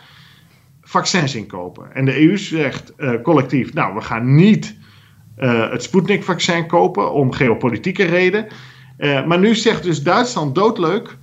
vaccins 0.81 1.35
inkopen. 1.35 1.93
En 1.95 2.05
de 2.05 2.21
EU 2.21 2.37
zegt 2.37 2.93
uh, 2.97 3.21
collectief: 3.21 3.73
nou, 3.73 3.93
we 3.93 4.01
gaan 4.01 4.35
niet 4.35 4.77
uh, 5.39 5.71
het 5.71 5.83
Sputnik-vaccin 5.83 6.67
kopen 6.67 7.13
om 7.13 7.31
geopolitieke 7.31 8.03
reden. 8.03 8.47
Uh, 8.97 9.25
maar 9.25 9.39
nu 9.39 9.55
zegt 9.55 9.83
dus 9.83 10.03
Duitsland 10.03 10.55
doodleuk: 10.55 11.17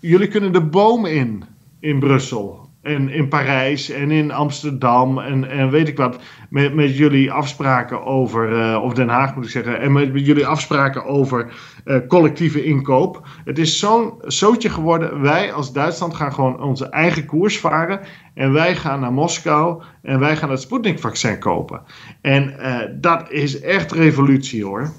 jullie 0.00 0.28
kunnen 0.28 0.52
de 0.52 0.62
boom 0.62 1.06
in 1.06 1.44
in 1.80 1.98
Brussel 1.98 2.65
en 2.86 3.08
in 3.08 3.28
Parijs 3.28 3.90
en 3.90 4.10
in 4.10 4.32
Amsterdam 4.32 5.18
en, 5.18 5.50
en 5.50 5.70
weet 5.70 5.88
ik 5.88 5.96
wat. 5.96 6.18
Met, 6.50 6.74
met 6.74 6.96
jullie 6.96 7.32
afspraken 7.32 8.04
over, 8.04 8.52
uh, 8.52 8.82
of 8.82 8.94
Den 8.94 9.08
Haag 9.08 9.34
moet 9.34 9.44
ik 9.44 9.50
zeggen. 9.50 9.80
En 9.80 9.92
met, 9.92 10.12
met 10.12 10.26
jullie 10.26 10.46
afspraken 10.46 11.04
over 11.04 11.52
uh, 11.84 11.96
collectieve 12.08 12.64
inkoop. 12.64 13.26
Het 13.44 13.58
is 13.58 13.78
zo'n 13.78 14.14
zootje 14.24 14.68
geworden. 14.68 15.20
Wij 15.20 15.52
als 15.52 15.72
Duitsland 15.72 16.14
gaan 16.14 16.32
gewoon 16.32 16.62
onze 16.62 16.88
eigen 16.88 17.26
koers 17.26 17.58
varen. 17.58 18.00
En 18.34 18.52
wij 18.52 18.76
gaan 18.76 19.00
naar 19.00 19.12
Moskou 19.12 19.82
en 20.02 20.18
wij 20.18 20.36
gaan 20.36 20.50
het 20.50 20.60
Sputnik-vaccin 20.60 21.38
kopen. 21.38 21.82
En 22.20 22.54
uh, 22.58 22.78
dat 22.94 23.30
is 23.30 23.60
echt 23.60 23.92
revolutie 23.92 24.64
hoor. 24.64 24.90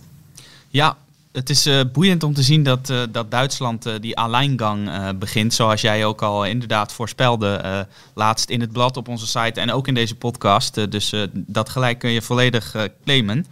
Ja, 0.68 0.98
het 1.38 1.50
is 1.50 1.68
uh, 1.68 1.82
boeiend 1.94 2.24
om 2.24 2.34
te 2.34 2.44
zien 2.44 2.64
dat, 2.64 2.90
uh, 2.90 3.02
dat 3.12 3.32
Duitsland 3.32 3.88
uh, 3.88 3.94
die 4.00 4.18
alleingang 4.18 4.90
begint. 5.20 5.54
Zoals 5.54 5.82
jij 5.82 6.06
ook 6.06 6.22
al 6.22 6.46
inderdaad 6.46 6.94
voorspelde. 6.94 7.86
laatst 8.14 8.50
in 8.50 8.62
het 8.62 8.72
blad 8.72 8.98
op 8.98 9.08
onze 9.08 9.28
site 9.28 9.62
en 9.62 9.72
ook 9.72 9.88
in 9.88 9.94
deze 9.94 10.16
podcast. 10.16 10.92
dus 10.92 11.14
dat 11.34 11.70
gelijk 11.70 12.00
kun 12.00 12.12
je 12.12 12.22
volledig 12.22 12.76
claimen. 13.04 13.46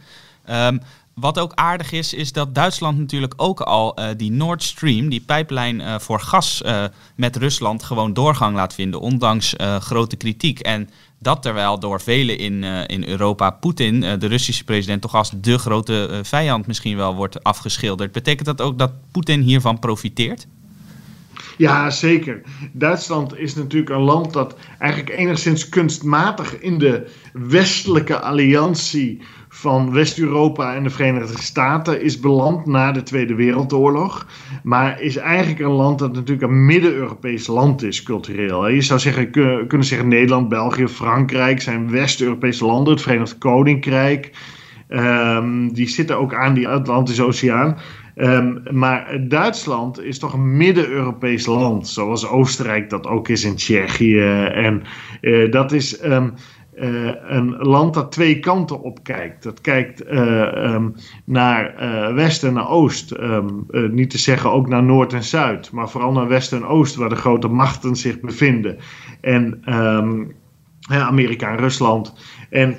Um, 0.50 0.82
wat 1.14 1.40
ook 1.40 1.52
aardig 1.54 1.92
is, 1.92 2.14
is 2.14 2.32
dat 2.32 2.56
Duitsland 2.56 2.98
natuurlijk 2.98 3.34
ook 3.38 3.62
al 3.62 3.98
die 4.18 4.32
Nord 4.32 4.64
Stream, 4.64 5.10
die 5.10 5.22
pijplijn 5.22 6.02
voor 6.02 6.20
gas 6.20 6.62
met 7.16 7.36
Rusland, 7.36 7.84
gewoon 7.84 8.14
doorgang 8.14 8.56
laat 8.56 8.74
vinden. 8.74 9.00
Ondanks 9.00 9.54
grote 9.80 10.16
kritiek. 10.16 10.60
En 10.60 10.90
dat 11.20 11.42
terwijl 11.42 11.80
door 11.80 12.02
velen 12.02 12.38
in, 12.38 12.64
uh, 12.64 12.80
in 12.88 13.08
Europa 13.08 13.50
Poetin, 13.52 14.04
uh, 14.04 14.14
de 14.20 14.28
Russische 14.28 14.64
president, 14.64 15.02
toch 15.02 15.16
als 15.16 15.32
de 15.42 15.58
grote 15.58 16.08
uh, 16.12 16.18
vijand 16.22 16.68
misschien 16.68 16.98
wel 16.98 17.16
wordt 17.16 17.44
afgeschilderd. 17.44 18.12
Betekent 18.12 18.46
dat 18.46 18.62
ook 18.62 18.80
dat 18.80 18.92
Poetin 19.12 19.42
hiervan 19.42 19.80
profiteert? 19.80 20.48
Ja, 21.58 21.90
zeker. 21.90 22.42
Duitsland 22.72 23.38
is 23.38 23.56
natuurlijk 23.56 23.92
een 23.92 24.02
land 24.02 24.34
dat 24.34 24.56
eigenlijk 24.80 25.18
enigszins 25.18 25.70
kunstmatig 25.70 26.60
in 26.60 26.80
de 26.80 27.12
westelijke 27.34 28.20
alliantie 28.20 29.22
van 29.66 29.92
West-Europa 29.92 30.76
en 30.76 30.84
de 30.84 30.90
Verenigde 30.90 31.42
Staten 31.42 32.02
is 32.02 32.20
beland 32.20 32.66
na 32.66 32.92
de 32.92 33.04
Tweede 33.04 33.36
Wereldoorlog. 33.36 34.28
Maar 34.64 35.02
is 35.02 35.16
eigenlijk 35.16 35.60
een 35.60 35.72
land 35.72 36.00
dat 36.00 36.14
natuurlijk 36.14 36.52
een 36.52 36.66
Midden-Europees 36.66 37.48
land 37.48 37.84
is, 37.84 38.04
cultureel. 38.04 38.68
Je 38.68 38.82
zou 38.82 39.00
zeggen, 39.00 39.30
kunnen 39.68 39.88
zeggen 39.88 40.08
Nederland, 40.08 40.50
België, 40.50 40.88
Frankrijk 40.88 41.62
zijn 41.62 41.92
West-Europese 41.92 42.66
landen, 42.66 42.94
het 42.94 43.02
Verenigd 43.02 43.38
Koninkrijk. 43.38 44.32
Um, 44.90 45.74
die 45.74 45.88
zitten 45.88 46.18
ook 46.18 46.34
aan 46.34 46.54
die 46.54 46.68
Atlantische 46.68 47.24
Oceaan. 47.24 47.78
Um, 48.16 48.64
maar 48.72 49.28
Duitsland 49.28 50.02
is 50.02 50.20
toch 50.20 50.34
een 50.34 50.58
Midden-Europees 50.58 51.46
land, 51.46 51.88
zoals 51.88 52.28
Oostenrijk 52.28 52.90
dat 52.90 53.08
ook 53.08 53.28
is 53.30 53.44
in 53.44 53.56
Tsjechië. 53.56 54.22
En 54.54 54.84
uh, 55.22 55.52
dat 55.52 55.72
is 55.72 56.04
um, 56.04 56.34
uh, 56.76 57.12
een 57.28 57.56
land 57.58 57.94
dat 57.94 58.12
twee 58.12 58.40
kanten 58.40 58.82
op 58.82 59.04
kijkt. 59.04 59.44
Dat 59.44 59.62
kijkt 59.62 60.06
uh, 60.06 60.74
um, 60.74 60.96
naar 61.26 61.76
west 62.16 62.44
en 62.44 62.54
naar 62.54 62.70
oost. 62.70 63.16
niet 63.92 64.10
te 64.10 64.18
zeggen 64.18 64.52
ook 64.52 64.68
naar 64.68 64.84
noord 64.84 65.14
en 65.14 65.24
zuid, 65.24 65.72
maar 65.72 65.90
vooral 65.90 66.12
naar 66.12 66.28
west 66.28 66.54
en 66.54 66.66
oost, 66.66 66.96
waar 66.96 67.10
de 67.10 67.16
grote 67.16 67.48
machten 67.48 67.96
zich 67.96 68.20
bevinden. 68.20 68.78
En 69.22 69.62
Amerika 70.88 71.50
en 71.50 71.58
Rusland. 71.58 72.14
En 72.50 72.76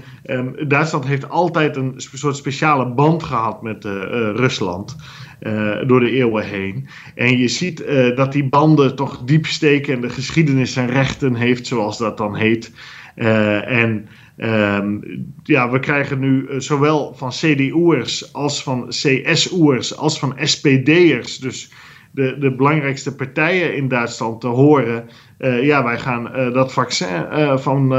Duitsland 0.69 1.07
heeft 1.07 1.29
altijd 1.29 1.77
een 1.77 1.95
soort 1.97 2.37
speciale 2.37 2.89
band 2.95 3.23
gehad 3.23 3.63
met 3.63 3.85
uh, 3.85 3.93
Rusland. 4.35 4.97
Uh, 5.41 5.77
door 5.87 6.01
de 6.01 6.11
eeuwen 6.11 6.45
heen. 6.45 6.89
En 7.15 7.39
je 7.39 7.49
ziet 7.49 7.81
uh, 7.81 8.17
dat 8.17 8.33
die 8.33 8.49
banden 8.49 8.97
toch 8.97 9.23
diep 9.25 9.47
steken 9.47 9.95
en 9.95 10.01
de 10.01 10.09
geschiedenis 10.09 10.77
en 10.77 10.87
rechten 10.87 11.35
heeft, 11.35 11.67
zoals 11.67 11.99
dat 11.99 12.17
dan 12.17 12.37
heet. 12.37 12.73
En 13.17 14.09
um, 14.37 15.01
ja, 15.43 15.71
we 15.71 15.79
krijgen 15.79 16.19
nu 16.19 16.47
zowel 16.57 17.15
van 17.15 17.31
CDU'ers 17.31 18.33
als 18.33 18.63
van 18.63 18.87
CSU'ers 18.89 19.97
als 19.97 20.19
van 20.19 20.35
SPD'ers, 20.39 21.39
dus 21.39 21.73
de, 22.11 22.39
de 22.39 22.55
belangrijkste 22.55 23.15
partijen 23.15 23.77
in 23.77 23.89
Duitsland 23.89 24.41
te 24.41 24.47
horen. 24.47 25.09
Uh, 25.39 25.65
ja, 25.65 25.85
wij 25.85 25.99
gaan 25.99 26.53
dat 26.53 26.73
vaccin 26.73 27.27
van 27.55 27.95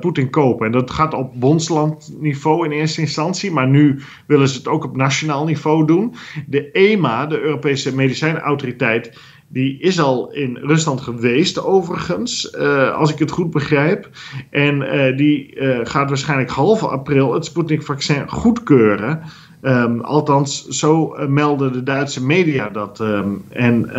Poetin 0.00 0.30
kopen. 0.30 0.66
En 0.66 0.72
dat 0.72 0.90
gaat 0.90 1.14
op 1.14 1.32
bondslandniveau 1.34 2.64
in 2.64 2.70
eerste 2.70 3.00
instantie, 3.00 3.50
maar 3.50 3.68
nu 3.68 4.00
willen 4.26 4.48
ze 4.48 4.58
het 4.58 4.68
ook 4.68 4.84
op 4.84 4.96
nationaal 4.96 5.44
niveau 5.44 5.86
doen. 5.86 6.14
De 6.46 6.70
EMA, 6.70 7.26
de 7.26 7.40
Europese 7.40 7.94
Medicijnautoriteit, 7.94 9.20
die 9.52 9.78
is 9.78 10.00
al 10.00 10.32
in 10.32 10.56
Rusland 10.56 11.00
geweest, 11.00 11.62
overigens, 11.62 12.56
als 12.94 13.12
ik 13.12 13.18
het 13.18 13.30
goed 13.30 13.50
begrijp. 13.50 14.08
En 14.50 14.78
die 15.16 15.54
gaat 15.82 16.08
waarschijnlijk 16.08 16.50
half 16.50 16.84
april 16.84 17.34
het 17.34 17.44
Sputnik-vaccin 17.44 18.28
goedkeuren. 18.28 19.22
Um, 19.64 20.00
althans, 20.00 20.66
zo 20.66 21.14
melden 21.28 21.72
de 21.72 21.82
Duitse 21.82 22.26
media 22.26 22.68
dat. 22.68 23.00
Um, 23.00 23.44
en 23.48 23.90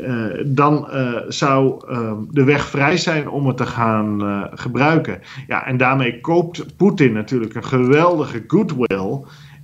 uh, 0.00 0.30
dan 0.46 0.88
zou 1.28 1.84
de 2.30 2.44
weg 2.44 2.66
vrij 2.66 2.96
zijn 2.96 3.28
om 3.28 3.46
het 3.46 3.56
te 3.56 3.66
gaan 3.66 4.22
gebruiken. 4.54 5.20
Ja, 5.46 5.66
en 5.66 5.76
daarmee 5.76 6.20
koopt 6.20 6.76
Poetin 6.76 7.12
natuurlijk 7.12 7.54
een 7.54 7.64
geweldige 7.64 8.44
goodwill 8.46 9.20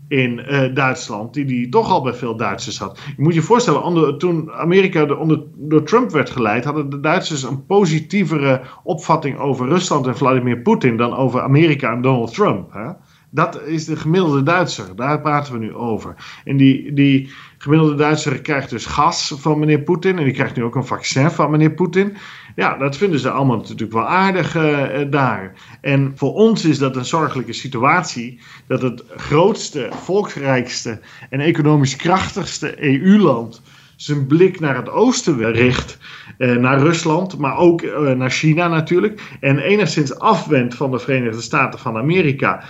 in 0.08 0.44
uh, 0.48 0.74
Duitsland, 0.74 1.34
die 1.34 1.44
die 1.44 1.68
toch 1.68 1.90
al 1.90 2.02
bij 2.02 2.14
veel 2.14 2.36
Duitsers 2.36 2.78
had. 2.78 2.98
Je 3.16 3.22
moet 3.22 3.34
je 3.34 3.42
voorstellen, 3.42 4.18
toen 4.18 4.52
Amerika 4.52 5.04
de, 5.04 5.16
onder, 5.16 5.42
door 5.54 5.82
Trump 5.82 6.10
werd 6.10 6.30
geleid, 6.30 6.64
hadden 6.64 6.90
de 6.90 7.00
Duitsers 7.00 7.42
een 7.42 7.66
positievere 7.66 8.60
opvatting 8.82 9.38
over 9.38 9.68
Rusland 9.68 10.06
en 10.06 10.16
Vladimir 10.16 10.58
Poetin 10.58 10.96
dan 10.96 11.16
over 11.16 11.40
Amerika 11.40 11.92
en 11.92 12.00
Donald 12.00 12.34
Trump. 12.34 12.72
Hè? 12.72 12.90
Dat 13.30 13.62
is 13.62 13.84
de 13.84 13.96
gemiddelde 13.96 14.42
Duitser. 14.42 14.96
Daar 14.96 15.20
praten 15.20 15.52
we 15.52 15.58
nu 15.58 15.74
over. 15.74 16.14
En 16.44 16.56
die, 16.56 16.92
die 16.92 17.30
gemiddelde 17.58 17.94
Duitser 17.94 18.40
krijgt 18.40 18.70
dus 18.70 18.86
gas 18.86 19.34
van 19.36 19.58
meneer 19.58 19.80
Poetin. 19.80 20.18
En 20.18 20.24
die 20.24 20.32
krijgt 20.32 20.56
nu 20.56 20.62
ook 20.62 20.74
een 20.74 20.86
vaccin 20.86 21.30
van 21.30 21.50
meneer 21.50 21.70
Poetin. 21.70 22.16
Ja, 22.56 22.76
dat 22.76 22.96
vinden 22.96 23.20
ze 23.20 23.30
allemaal 23.30 23.56
natuurlijk 23.56 23.92
wel 23.92 24.06
aardig 24.06 24.56
uh, 24.56 24.86
daar. 25.10 25.52
En 25.80 26.12
voor 26.14 26.34
ons 26.34 26.64
is 26.64 26.78
dat 26.78 26.96
een 26.96 27.04
zorgelijke 27.04 27.52
situatie. 27.52 28.40
Dat 28.66 28.82
het 28.82 29.04
grootste, 29.16 29.88
volksrijkste 29.90 31.00
en 31.30 31.40
economisch 31.40 31.96
krachtigste 31.96 32.84
EU-land 32.84 33.62
zijn 33.96 34.26
blik 34.26 34.60
naar 34.60 34.76
het 34.76 34.88
oosten 34.88 35.52
richt. 35.52 35.98
Uh, 36.38 36.56
naar 36.56 36.78
Rusland, 36.78 37.38
maar 37.38 37.56
ook 37.56 37.82
naar 38.16 38.30
China 38.30 38.68
natuurlijk. 38.68 39.36
En 39.40 39.58
enigszins 39.58 40.18
afwendt 40.18 40.74
van 40.74 40.90
de 40.90 40.98
Verenigde 40.98 41.40
Staten 41.40 41.78
van 41.78 41.96
Amerika. 41.96 42.64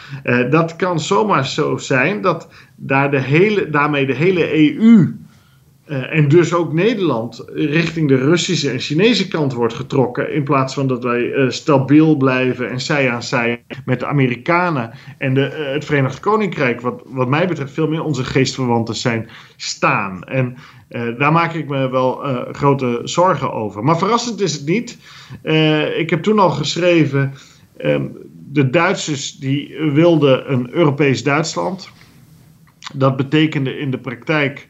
Dat 0.50 0.76
kan 0.76 1.00
zomaar 1.00 1.46
zo 1.46 1.76
zijn 1.76 2.20
dat 2.20 2.48
daar 2.76 3.10
de 3.10 3.20
hele, 3.20 3.70
daarmee 3.70 4.06
de 4.06 4.14
hele 4.14 4.76
EU. 4.78 5.25
En 5.86 6.28
dus 6.28 6.52
ook 6.52 6.72
Nederland 6.72 7.44
richting 7.54 8.08
de 8.08 8.16
Russische 8.16 8.70
en 8.70 8.80
Chinese 8.80 9.28
kant 9.28 9.52
wordt 9.52 9.74
getrokken. 9.74 10.32
In 10.32 10.44
plaats 10.44 10.74
van 10.74 10.86
dat 10.86 11.02
wij 11.02 11.50
stabiel 11.50 12.16
blijven 12.16 12.70
en 12.70 12.80
zij 12.80 13.10
aan 13.10 13.22
zij 13.22 13.64
met 13.84 14.00
de 14.00 14.06
Amerikanen 14.06 14.90
en 15.18 15.34
de, 15.34 15.70
het 15.74 15.84
Verenigd 15.84 16.20
Koninkrijk, 16.20 16.80
wat, 16.80 17.02
wat 17.04 17.28
mij 17.28 17.48
betreft 17.48 17.72
veel 17.72 17.88
meer 17.88 18.02
onze 18.02 18.24
geestverwanten 18.24 18.94
zijn, 18.94 19.28
staan. 19.56 20.24
En 20.24 20.56
daar 21.18 21.32
maak 21.32 21.54
ik 21.54 21.68
me 21.68 21.90
wel 21.90 22.20
grote 22.52 23.00
zorgen 23.04 23.52
over. 23.52 23.84
Maar 23.84 23.98
verrassend 23.98 24.40
is 24.40 24.52
het 24.52 24.66
niet. 24.66 24.98
Ik 25.96 26.10
heb 26.10 26.22
toen 26.22 26.38
al 26.38 26.50
geschreven. 26.50 27.34
Um, 27.84 28.16
de 28.52 28.70
Duitsers 28.70 29.36
die 29.36 29.76
wilden 29.92 30.52
een 30.52 30.70
Europees 30.70 31.22
Duitsland. 31.22 31.90
Dat 32.94 33.16
betekende 33.16 33.78
in 33.78 33.90
de 33.90 33.98
praktijk 33.98 34.68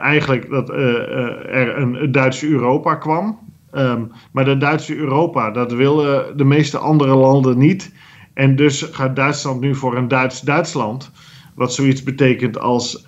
eigenlijk 0.00 0.50
dat 0.50 0.68
er 0.68 1.78
een 1.78 2.12
Duitse 2.12 2.48
Europa 2.48 2.94
kwam. 2.94 3.38
Um, 3.72 4.12
maar 4.32 4.44
de 4.44 4.56
Duitse 4.56 4.96
Europa, 4.96 5.50
dat 5.50 5.72
willen 5.72 6.36
de 6.36 6.44
meeste 6.44 6.78
andere 6.78 7.14
landen 7.14 7.58
niet. 7.58 7.94
En 8.34 8.56
dus 8.56 8.82
gaat 8.82 9.16
Duitsland 9.16 9.60
nu 9.60 9.74
voor 9.74 9.96
een 9.96 10.08
Duits 10.08 10.40
Duitsland. 10.40 11.12
Wat 11.54 11.74
zoiets 11.74 12.02
betekent 12.02 12.58
als 12.58 13.04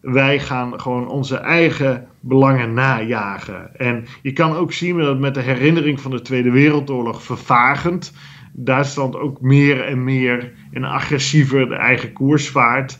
wij 0.00 0.38
gaan 0.38 0.80
gewoon 0.80 1.08
onze 1.08 1.36
eigen 1.36 2.06
belangen 2.20 2.74
najagen. 2.74 3.78
En 3.78 4.04
je 4.22 4.32
kan 4.32 4.56
ook 4.56 4.72
zien 4.72 4.98
dat 4.98 5.18
met 5.18 5.34
de 5.34 5.40
herinnering 5.40 6.00
van 6.00 6.10
de 6.10 6.22
Tweede 6.22 6.50
Wereldoorlog 6.50 7.22
vervagend. 7.22 8.12
Duitsland 8.52 9.16
ook 9.16 9.40
meer 9.40 9.84
en 9.84 10.04
meer 10.04 10.52
en 10.72 10.84
agressiever 10.84 11.68
de 11.68 11.74
eigen 11.74 12.12
koers 12.12 12.48
vaart. 12.48 12.98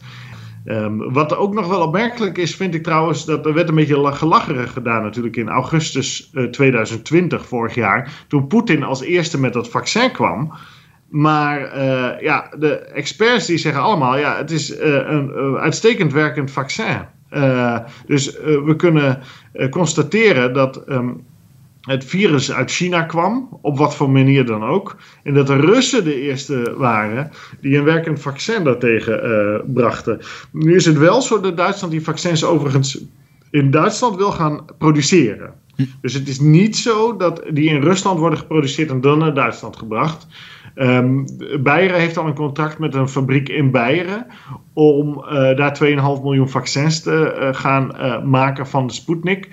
Um, 0.68 1.12
wat 1.12 1.36
ook 1.36 1.54
nog 1.54 1.68
wel 1.68 1.80
opmerkelijk 1.80 2.38
is, 2.38 2.56
vind 2.56 2.74
ik 2.74 2.82
trouwens, 2.82 3.24
dat 3.24 3.46
er 3.46 3.54
werd 3.54 3.68
een 3.68 3.74
beetje 3.74 4.12
gelacherig 4.12 4.72
gedaan 4.72 5.02
natuurlijk 5.02 5.36
in 5.36 5.48
augustus 5.48 6.30
uh, 6.32 6.44
eh, 6.44 6.50
2020, 6.50 7.46
vorig 7.46 7.74
jaar, 7.74 8.24
toen 8.28 8.46
Poetin 8.46 8.82
als 8.82 9.02
eerste 9.02 9.40
met 9.40 9.52
dat 9.52 9.68
vaccin 9.68 10.10
kwam. 10.12 10.52
Maar 11.08 11.76
uh, 11.76 12.20
ja, 12.20 12.52
de 12.58 12.76
experts 12.78 13.46
die 13.46 13.58
zeggen 13.58 13.82
allemaal, 13.82 14.18
ja, 14.18 14.36
het 14.36 14.50
is 14.50 14.70
uh, 14.70 14.78
een 14.84 15.56
uitstekend 15.56 16.12
werkend 16.12 16.50
vaccin. 16.50 17.04
dus 18.06 18.36
we 18.40 18.74
kunnen 18.76 19.20
constateren 19.70 20.52
dat 20.52 20.82
um, 20.88 21.24
het 21.86 22.04
virus 22.04 22.52
uit 22.52 22.70
China 22.70 23.02
kwam, 23.02 23.58
op 23.62 23.78
wat 23.78 23.96
voor 23.96 24.10
manier 24.10 24.46
dan 24.46 24.64
ook. 24.64 24.96
En 25.22 25.34
dat 25.34 25.46
de 25.46 25.56
Russen 25.56 26.04
de 26.04 26.20
eerste 26.20 26.74
waren 26.76 27.30
die 27.60 27.76
een 27.76 27.84
werkend 27.84 28.20
vaccin 28.20 28.64
daartegen 28.64 29.62
brachten. 29.66 30.20
Nu 30.52 30.74
is 30.74 30.84
het 30.84 30.98
wel 30.98 31.22
zo 31.22 31.40
dat 31.40 31.56
Duitsland 31.56 31.92
die 31.92 32.02
vaccins 32.02 32.44
overigens 32.44 33.04
in 33.50 33.70
Duitsland 33.70 34.16
wil 34.16 34.30
gaan 34.30 34.64
produceren. 34.78 35.54
Hm. 35.76 35.84
Dus 36.00 36.14
het 36.14 36.28
is 36.28 36.40
niet 36.40 36.76
zo 36.76 37.16
dat 37.16 37.42
die 37.50 37.68
in 37.68 37.82
Rusland 37.82 38.18
worden 38.18 38.38
geproduceerd 38.38 38.90
en 38.90 39.00
dan 39.00 39.18
naar 39.18 39.34
Duitsland 39.34 39.76
gebracht. 39.76 40.26
Um, 40.78 41.26
Beieren 41.62 42.00
heeft 42.00 42.16
al 42.16 42.26
een 42.26 42.34
contract 42.34 42.78
met 42.78 42.94
een 42.94 43.08
fabriek 43.08 43.48
in 43.48 43.70
Beieren 43.70 44.26
om 44.72 45.24
uh, 45.24 45.56
daar 45.56 45.78
2,5 45.84 45.86
miljoen 46.22 46.48
vaccins 46.48 47.02
te 47.02 47.36
uh, 47.40 47.60
gaan 47.60 47.92
uh, 47.96 48.22
maken 48.22 48.66
van 48.66 48.86
de 48.86 48.92
Sputnik. 48.92 49.48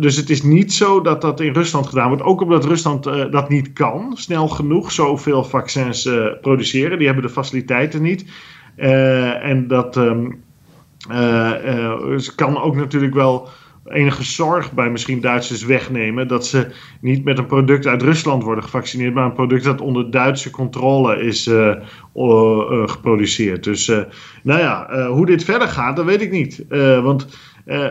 Dus 0.00 0.16
het 0.16 0.30
is 0.30 0.42
niet 0.42 0.72
zo 0.72 1.00
dat 1.00 1.20
dat 1.20 1.40
in 1.40 1.52
Rusland 1.52 1.86
gedaan 1.86 2.08
wordt. 2.08 2.22
Ook 2.22 2.40
omdat 2.40 2.64
Rusland 2.64 3.04
dat 3.04 3.48
niet 3.48 3.72
kan, 3.72 4.12
snel 4.16 4.48
genoeg 4.48 4.92
zoveel 4.92 5.44
vaccins 5.44 6.10
produceren. 6.40 6.98
Die 6.98 7.06
hebben 7.06 7.24
de 7.24 7.30
faciliteiten 7.30 8.02
niet. 8.02 8.24
en 8.76 9.68
dat 9.68 9.96
um, 9.96 10.42
kan 12.34 12.62
ook 12.62 12.76
natuurlijk 12.76 13.14
wel 13.14 13.48
enige 13.86 14.24
zorg 14.24 14.72
bij 14.72 14.90
misschien 14.90 15.20
Duitsers 15.20 15.64
wegnemen. 15.64 16.28
Dat 16.28 16.46
ze 16.46 16.66
niet 17.00 17.24
met 17.24 17.38
een 17.38 17.46
product 17.46 17.86
uit 17.86 18.02
Rusland 18.02 18.42
worden 18.42 18.64
gevaccineerd, 18.64 19.14
maar 19.14 19.24
een 19.24 19.32
product 19.32 19.64
dat 19.64 19.80
onder 19.80 20.10
Duitse 20.10 20.50
controle 20.50 21.20
is 21.20 21.50
geproduceerd. 22.86 23.64
Dus 23.64 23.86
nou 24.42 24.60
ja, 24.60 25.06
hoe 25.08 25.26
dit 25.26 25.44
verder 25.44 25.68
gaat, 25.68 25.96
dat 25.96 26.04
weet 26.04 26.22
ik 26.22 26.30
niet. 26.30 26.64
want 27.02 27.26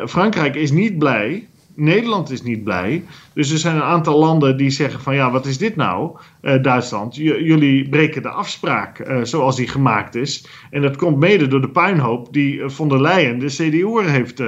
Frankrijk 0.05 0.55
is 0.55 0.71
niet 0.71 0.97
blij 0.97 1.47
Nederland 1.75 2.31
is 2.31 2.41
niet 2.41 2.63
blij. 2.63 3.03
Dus 3.33 3.51
er 3.51 3.57
zijn 3.57 3.75
een 3.75 3.81
aantal 3.81 4.19
landen 4.19 4.57
die 4.57 4.69
zeggen 4.69 5.01
van 5.01 5.15
ja, 5.15 5.31
wat 5.31 5.45
is 5.45 5.57
dit 5.57 5.75
nou, 5.75 6.17
uh, 6.41 6.63
Duitsland? 6.63 7.15
jullie 7.15 7.89
breken 7.89 8.21
de 8.21 8.29
afspraak 8.29 8.99
uh, 8.99 9.19
zoals 9.23 9.55
die 9.55 9.67
gemaakt 9.67 10.15
is. 10.15 10.47
En 10.69 10.81
dat 10.81 10.95
komt 10.95 11.17
mede 11.17 11.47
door 11.47 11.61
de 11.61 11.69
puinhoop 11.69 12.33
die 12.33 12.69
von 12.69 12.89
der 12.89 13.01
Leyen, 13.01 13.39
de 13.39 13.45
CDU, 13.45 14.09
heeft 14.09 14.41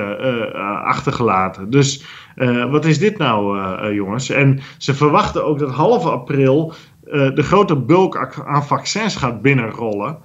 achtergelaten. 0.84 1.70
Dus 1.70 2.04
wat 2.70 2.86
is 2.86 3.00
dit 3.00 3.18
nou, 3.18 3.94
jongens? 3.94 4.30
En 4.30 4.60
ze 4.78 4.94
verwachten 4.94 5.46
ook 5.46 5.60
dat 5.60 5.72
half 5.72 6.06
april 6.06 6.74
de 7.12 7.44
grote 7.44 7.76
bulk 7.76 8.44
aan 8.46 8.66
vaccins 8.66 9.16
gaat 9.16 9.42
binnenrollen. 9.42 10.18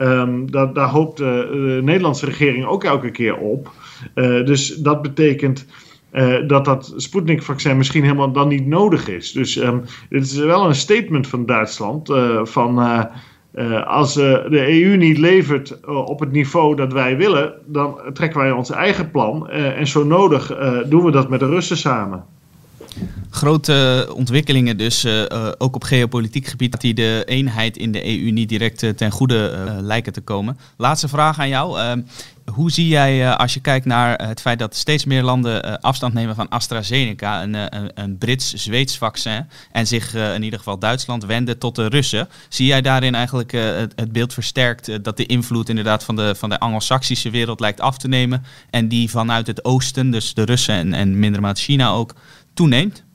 Um, 0.00 0.50
dat, 0.50 0.74
daar 0.74 0.88
hoopt 0.88 1.16
de, 1.16 1.48
de, 1.50 1.82
Nederlandse 1.82 2.26
regering 2.26 2.64
ook 2.66 2.84
elke 2.84 3.10
keer 3.10 3.36
op. 3.36 3.70
Uh, 4.14 4.44
dus 4.46 4.74
dat 4.74 5.02
betekent 5.02 5.66
uh, 6.12 6.36
dat 6.46 6.64
dat 6.64 6.92
Sputnik-vaccin 6.96 7.76
misschien 7.76 8.02
helemaal 8.02 8.32
dan 8.32 8.48
niet 8.48 8.66
nodig 8.66 9.08
is. 9.08 9.32
Dus 9.32 9.56
um, 9.56 9.82
dit 10.08 10.22
is 10.22 10.36
wel 10.36 10.66
een 10.66 10.74
statement 10.74 11.26
van 11.26 11.46
Duitsland 11.46 12.10
uh, 12.10 12.44
van... 12.44 12.78
als 13.86 14.14
de 14.14 14.82
EU 14.82 14.96
niet 14.96 15.18
levert 15.18 15.80
op 15.86 16.20
het 16.20 16.32
niveau 16.32 16.76
dat 16.76 16.92
wij 16.92 17.16
willen, 17.16 17.52
dan 17.66 18.00
trekken 18.12 18.40
wij 18.40 18.50
ons 18.50 18.70
eigen 18.70 19.10
plan. 19.10 19.48
en 19.50 19.86
zo 19.86 20.04
nodig 20.04 20.58
doen 20.88 21.04
we 21.04 21.10
dat 21.10 21.28
met 21.28 21.40
de 21.40 21.46
Russen 21.46 21.76
samen. 21.76 22.24
Grote 23.30 24.08
ontwikkelingen 24.14 24.76
dus, 24.76 25.04
uh, 25.04 25.22
ook 25.58 25.74
op 25.74 25.84
geopolitiek 25.84 26.46
gebied, 26.46 26.80
die 26.80 26.94
de 26.94 27.22
eenheid 27.26 27.76
in 27.76 27.92
de 27.92 28.06
EU 28.06 28.30
niet 28.30 28.48
direct 28.48 28.82
uh, 28.82 28.90
ten 28.90 29.10
goede 29.10 29.66
lijken 29.80 30.12
te 30.12 30.20
komen. 30.20 30.58
Laatste 30.76 31.08
vraag 31.08 31.38
aan 31.38 31.48
jou. 31.48 32.02
hoe 32.52 32.70
zie 32.70 32.88
jij, 32.88 33.34
als 33.36 33.54
je 33.54 33.60
kijkt 33.60 33.86
naar 33.86 34.26
het 34.26 34.40
feit 34.40 34.58
dat 34.58 34.76
steeds 34.76 35.04
meer 35.04 35.22
landen 35.22 35.80
afstand 35.80 36.14
nemen 36.14 36.34
van 36.34 36.48
AstraZeneca, 36.48 37.42
een, 37.42 37.54
een, 37.54 37.90
een 37.94 38.18
Brits-Zweeds 38.18 38.98
vaccin, 38.98 39.46
en 39.72 39.86
zich 39.86 40.14
in 40.14 40.42
ieder 40.42 40.58
geval 40.58 40.78
Duitsland 40.78 41.24
wenden 41.24 41.58
tot 41.58 41.74
de 41.74 41.86
Russen, 41.86 42.28
zie 42.48 42.66
jij 42.66 42.82
daarin 42.82 43.14
eigenlijk 43.14 43.52
het, 43.52 43.92
het, 43.96 44.12
beeld 44.12 44.34
versterkt 44.34 45.04
dat 45.04 45.16
de 45.16 45.26
invloed 45.26 45.68
inderdaad 45.68 46.04
van 46.04 46.16
de, 46.16 46.34
van 46.34 46.48
de 46.48 46.58
Anglo-Saxische 46.58 47.30
wereld 47.30 47.60
lijkt 47.60 47.80
af 47.80 47.98
te 47.98 48.08
nemen 48.08 48.44
en 48.70 48.88
die 48.88 49.10
vanuit 49.10 49.46
het 49.46 49.64
oosten, 49.64 50.10
dus 50.10 50.34
de 50.34 50.42
Russen 50.44 50.74
en, 50.74 50.94
en 50.94 51.18
minder 51.18 51.56
China 51.56 51.88
ook, 51.88 52.14
toeneemt? 52.54 53.06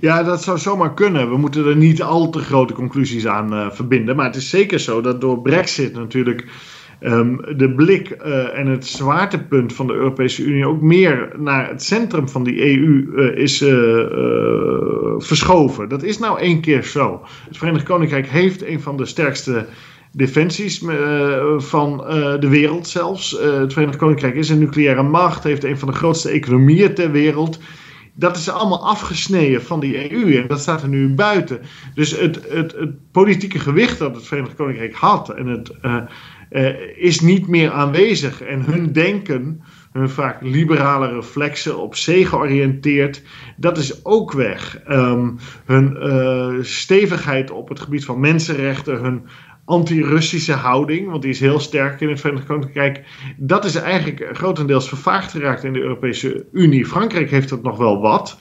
Ja, 0.00 0.22
dat 0.22 0.42
zou 0.42 0.58
zomaar 0.58 0.94
kunnen. 0.94 1.30
We 1.30 1.36
moeten 1.36 1.66
er 1.66 1.76
niet 1.76 2.02
al 2.02 2.30
te 2.30 2.38
grote 2.38 2.72
conclusies 2.72 3.26
aan 3.26 3.52
uh, 3.52 3.70
verbinden. 3.70 4.16
Maar 4.16 4.26
het 4.26 4.36
is 4.36 4.50
zeker 4.50 4.80
zo 4.80 5.00
dat 5.00 5.20
door 5.20 5.42
Brexit 5.42 5.94
natuurlijk 5.94 6.46
um, 7.00 7.40
de 7.56 7.74
blik 7.74 8.16
uh, 8.26 8.58
en 8.58 8.66
het 8.66 8.86
zwaartepunt 8.86 9.72
van 9.72 9.86
de 9.86 9.92
Europese 9.92 10.42
Unie 10.42 10.66
ook 10.66 10.80
meer 10.80 11.32
naar 11.38 11.68
het 11.68 11.82
centrum 11.82 12.28
van 12.28 12.44
die 12.44 12.78
EU 12.78 13.12
eh, 13.16 13.42
is 13.42 13.58
verschoven. 15.18 15.88
Dat 15.88 16.02
is 16.02 16.18
nou 16.18 16.40
één 16.40 16.60
keer 16.60 16.84
zo. 16.84 17.20
Het 17.46 17.58
Verenigd 17.58 17.84
Koninkrijk 17.84 18.28
heeft 18.28 18.66
een 18.66 18.80
van 18.80 18.96
de 18.96 19.06
sterkste 19.06 19.66
defensies 20.12 20.84
van 21.56 21.96
de 22.40 22.48
wereld 22.48 22.88
zelfs. 22.88 23.38
het 23.40 23.72
Verenigd 23.72 23.98
Koninkrijk 23.98 24.34
is 24.34 24.48
een 24.48 24.58
nucleaire 24.58 25.02
macht, 25.02 25.44
heeft 25.44 25.64
een 25.64 25.78
van 25.78 25.88
de 25.88 25.94
grootste 25.94 26.30
economieën 26.30 26.94
ter 26.94 27.10
wereld 27.10 27.58
dat 28.18 28.36
is 28.36 28.50
allemaal 28.50 28.86
afgesneden 28.86 29.62
van 29.62 29.80
die 29.80 30.12
EU 30.12 30.36
en 30.36 30.46
dat 30.46 30.60
staat 30.60 30.82
er 30.82 30.88
nu 30.88 31.14
buiten. 31.14 31.60
Dus 31.94 32.10
het, 32.10 32.40
het, 32.48 32.72
het 32.72 33.10
politieke 33.10 33.58
gewicht 33.58 33.98
dat 33.98 34.14
het 34.14 34.26
Verenigd 34.26 34.54
Koninkrijk 34.54 34.94
had 34.94 35.28
en 35.28 35.46
het, 35.46 35.72
uh, 35.82 35.96
uh, 36.50 36.74
is 36.96 37.20
niet 37.20 37.46
meer 37.46 37.70
aanwezig. 37.70 38.42
En 38.42 38.64
hun 38.64 38.92
denken, 38.92 39.62
hun 39.92 40.10
vaak 40.10 40.42
liberale 40.42 41.08
reflexen 41.08 41.78
op 41.78 41.96
zee 41.96 42.26
georiënteerd, 42.26 43.22
dat 43.56 43.78
is 43.78 44.04
ook 44.04 44.32
weg. 44.32 44.78
Um, 44.88 45.38
hun 45.64 45.96
uh, 46.00 46.62
stevigheid 46.64 47.50
op 47.50 47.68
het 47.68 47.80
gebied 47.80 48.04
van 48.04 48.20
mensenrechten, 48.20 49.02
hun 49.02 49.26
anti-Russische 49.66 50.52
houding, 50.52 51.10
want 51.10 51.22
die 51.22 51.30
is 51.30 51.40
heel 51.40 51.60
sterk 51.60 52.00
in 52.00 52.08
het 52.08 52.20
Verenigd 52.20 52.46
Koninkrijk, 52.46 53.04
dat 53.36 53.64
is 53.64 53.74
eigenlijk 53.74 54.28
grotendeels 54.32 54.88
vervaagd 54.88 55.30
geraakt 55.30 55.64
in 55.64 55.72
de 55.72 55.80
Europese 55.80 56.44
Unie. 56.52 56.86
Frankrijk 56.86 57.30
heeft 57.30 57.48
dat 57.48 57.62
nog 57.62 57.76
wel 57.76 58.00
wat. 58.00 58.38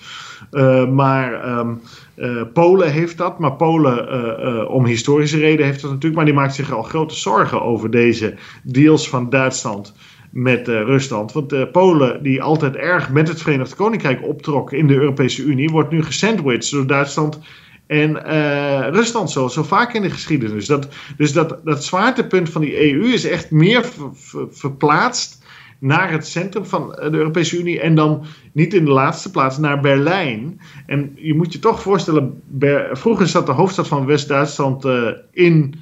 Uh, 0.51 0.89
maar 0.89 1.57
um, 1.57 1.81
uh, 2.15 2.41
Polen 2.53 2.91
heeft 2.91 3.17
dat, 3.17 3.39
maar 3.39 3.53
Polen 3.53 4.07
uh, 4.07 4.69
om 4.69 4.85
historische 4.85 5.37
reden 5.37 5.65
heeft 5.65 5.81
dat 5.81 5.89
natuurlijk, 5.91 6.15
maar 6.15 6.25
die 6.25 6.33
maakt 6.33 6.55
zich 6.55 6.73
al 6.73 6.83
grote 6.83 7.15
zorgen 7.15 7.61
over 7.61 7.91
deze 7.91 8.35
deals 8.63 9.09
van 9.09 9.29
Duitsland 9.29 9.93
met 10.31 10.67
Rusland. 10.67 11.31
Want 11.31 11.71
Polen, 11.71 12.23
die 12.23 12.41
altijd 12.41 12.75
erg 12.75 13.09
met 13.09 13.27
het 13.27 13.41
Verenigd 13.41 13.75
Koninkrijk 13.75 14.23
optrok 14.23 14.71
in 14.71 14.87
de 14.87 14.93
Europese 14.93 15.43
Unie, 15.43 15.69
wordt 15.69 15.91
nu 15.91 16.03
gesandwiched 16.03 16.71
door 16.71 16.87
Duitsland 16.87 17.39
en 17.87 18.21
Rusland 18.91 19.31
zo, 19.31 19.47
zo 19.47 19.63
vaak 19.63 19.93
in 19.93 20.01
de 20.01 20.09
geschiedenis. 20.09 20.65
Dat, 20.65 20.87
dus 21.17 21.33
dat, 21.33 21.57
dat 21.63 21.83
zwaartepunt 21.83 22.49
van 22.49 22.61
die 22.61 22.93
EU 22.93 23.13
is 23.13 23.25
echt 23.25 23.51
meer 23.51 23.85
verplaatst 24.49 25.43
naar 25.79 26.11
het 26.11 26.27
centrum 26.27 26.65
van 26.65 26.89
de 26.89 27.17
Europese 27.17 27.59
Unie 27.59 27.79
en 27.79 27.95
dan 27.95 28.25
niet 28.51 28.73
in 28.73 28.85
de 28.85 28.91
laatste 28.91 29.31
plaats 29.31 29.57
naar 29.57 29.79
Berlijn. 29.81 30.61
En 30.85 31.11
je 31.15 31.33
moet 31.33 31.53
je 31.53 31.59
toch 31.59 31.81
voorstellen, 31.81 32.41
vroeger 32.91 33.27
zat 33.27 33.45
de 33.45 33.51
hoofdstad 33.51 33.87
van 33.87 34.05
West-Duitsland 34.05 34.85
uh, 34.85 35.07
in 35.31 35.75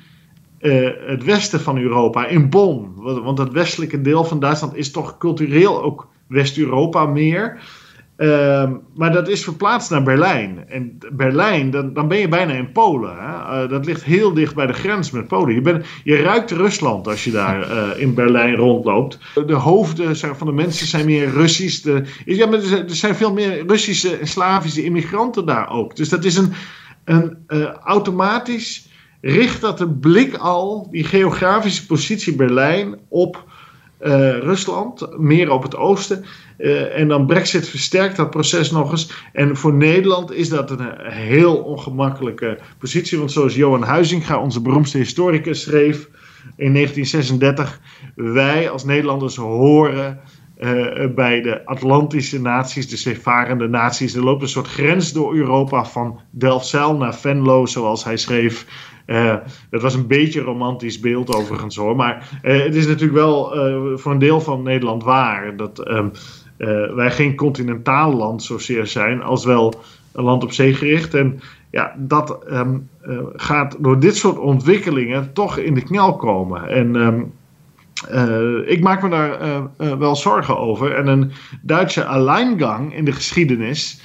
uh, 0.62 0.90
het 1.06 1.24
westen 1.24 1.60
van 1.60 1.78
Europa, 1.78 2.28
in 2.28 2.50
Bonn. 2.50 2.94
Want 2.96 3.38
het 3.38 3.52
westelijke 3.52 4.02
deel 4.02 4.24
van 4.24 4.40
Duitsland 4.40 4.76
is 4.76 4.92
toch 4.92 5.18
cultureel 5.18 5.84
ook 5.84 6.08
West-Europa 6.28 7.06
meer. 7.06 7.60
Uh, 8.24 8.72
maar 8.96 9.12
dat 9.12 9.28
is 9.28 9.44
verplaatst 9.44 9.90
naar 9.90 10.04
Berlijn. 10.04 10.70
En 10.70 10.98
Berlijn, 11.12 11.72
dan, 11.72 11.94
dan 11.94 12.08
ben 12.08 12.18
je 12.18 12.28
bijna 12.28 12.54
in 12.54 12.72
Polen. 12.72 13.16
Hè? 13.18 13.64
Uh, 13.64 13.70
dat 13.70 13.86
ligt 13.86 14.04
heel 14.04 14.34
dicht 14.34 14.56
bij 14.56 14.68
de 14.68 14.74
grens 14.74 15.12
met 15.12 15.28
Polen. 15.28 15.54
Je, 15.54 15.62
bent, 15.62 15.86
je 16.04 16.22
ruikt 16.22 16.52
Rusland 16.52 17.08
als 17.08 17.24
je 17.24 17.32
daar 17.32 17.72
uh, 17.72 17.88
in 18.04 18.14
Berlijn 18.14 18.56
rondloopt. 18.56 19.20
De 19.46 19.54
hoofden 19.54 20.16
van 20.18 20.48
de 20.48 20.54
mensen 20.54 20.88
zijn 20.88 21.06
meer 21.06 21.30
Russisch. 21.30 21.82
De, 21.82 22.04
ja, 22.26 22.48
maar 22.48 22.60
er 22.60 22.96
zijn 22.96 23.16
veel 23.16 23.34
meer 23.34 23.68
Russische 23.68 24.18
en 24.18 24.28
Slavische 24.28 24.84
immigranten 24.84 25.46
daar 25.46 25.70
ook. 25.70 25.96
Dus 25.96 26.10
dat 26.10 26.24
is 26.24 26.38
een, 26.38 26.54
een 27.04 27.38
uh, 27.48 27.64
automatisch 27.66 28.90
richt 29.22 29.62
dat 29.62 29.78
de 29.78 29.90
blik 29.90 30.36
al, 30.36 30.88
die 30.92 31.04
geografische 31.04 31.86
positie 31.86 32.36
Berlijn, 32.36 33.00
op 33.10 33.44
uh, 34.04 34.38
Rusland, 34.38 35.18
meer 35.18 35.52
op 35.52 35.64
het 35.64 35.76
oosten. 35.76 36.26
Uh, 36.58 37.00
en 37.00 37.08
dan 37.08 37.26
Brexit 37.26 37.70
versterkt 37.70 38.16
dat 38.16 38.30
proces 38.30 38.72
nog 38.72 38.92
eens. 38.92 39.14
En 39.34 39.58
voor 39.58 39.74
Nederland 39.74 40.32
is 40.32 40.50
dat 40.50 40.72
een 40.72 40.88
heel 41.02 41.56
ongemakkelijke 41.56 42.60
positie. 42.80 43.18
Want 43.18 43.32
zoals 43.32 43.56
Johan 43.56 43.84
Huizinga, 43.84 44.40
onze 44.40 44.62
beroemdste 44.62 44.98
historicus, 44.98 45.62
schreef 45.62 46.10
in 46.56 46.74
1936: 46.74 47.80
Wij 48.16 48.70
als 48.70 48.84
Nederlanders 48.84 49.36
horen. 49.36 50.20
Bij 51.16 51.42
de 51.42 51.66
Atlantische 51.66 52.42
naties, 52.42 52.90
de 52.90 52.98
zeevarende 52.98 53.68
naties. 53.68 54.16
Er 54.16 54.24
loopt 54.24 54.42
een 54.42 54.48
soort 54.48 54.68
grens 54.68 55.12
door 55.12 55.36
Europa 55.36 55.86
van 55.86 56.20
Delfzijl 56.30 56.98
naar 56.98 57.16
Venlo, 57.16 57.66
zoals 57.66 58.04
hij 58.04 58.18
schreef. 58.18 58.66
Uh, 59.06 59.36
dat 59.70 59.82
was 59.82 59.94
een 59.94 60.08
beetje 60.08 60.40
een 60.40 60.46
romantisch 60.46 61.00
beeld 61.00 61.36
overigens 61.36 61.76
hoor. 61.76 61.96
Maar 61.96 62.40
uh, 62.44 62.64
het 62.64 62.76
is 62.76 62.88
natuurlijk 62.88 63.14
wel 63.14 63.58
uh, 63.58 63.98
voor 63.98 64.12
een 64.12 64.20
deel 64.20 64.42
van 64.42 64.64
Nederland 64.64 65.04
waar. 65.04 65.56
Dat 65.56 65.90
um, 65.90 66.12
wij 66.96 67.12
geen 67.12 67.36
continentaal 67.36 68.14
land 68.14 68.44
zozeer 68.44 68.88
zijn. 68.88 69.22
Als 69.22 69.46
wel 69.46 69.74
een 70.12 70.24
land 70.24 70.44
op 70.44 70.52
zee 70.52 70.74
gericht. 70.74 71.14
En 71.14 71.40
ja, 71.72 71.96
dat 71.98 72.40
um, 72.52 72.90
gaat 73.36 73.76
door 73.80 74.00
dit 74.00 74.18
soort 74.18 74.38
ontwikkelingen 74.38 75.34
toch 75.34 75.58
in 75.58 75.74
de 75.74 75.84
knel 75.84 76.16
komen. 76.16 76.68
En... 76.68 76.96
Uh, 78.12 78.70
ik 78.70 78.82
maak 78.82 79.02
me 79.02 79.10
daar 79.10 79.70
wel 80.00 80.16
zorgen 80.16 80.58
over. 80.58 80.96
En 80.96 81.08
een 81.08 81.32
Duitse 81.62 82.06
alleingang 82.06 82.96
in 82.96 83.06
de 83.06 83.12
geschiedenis 83.12 84.02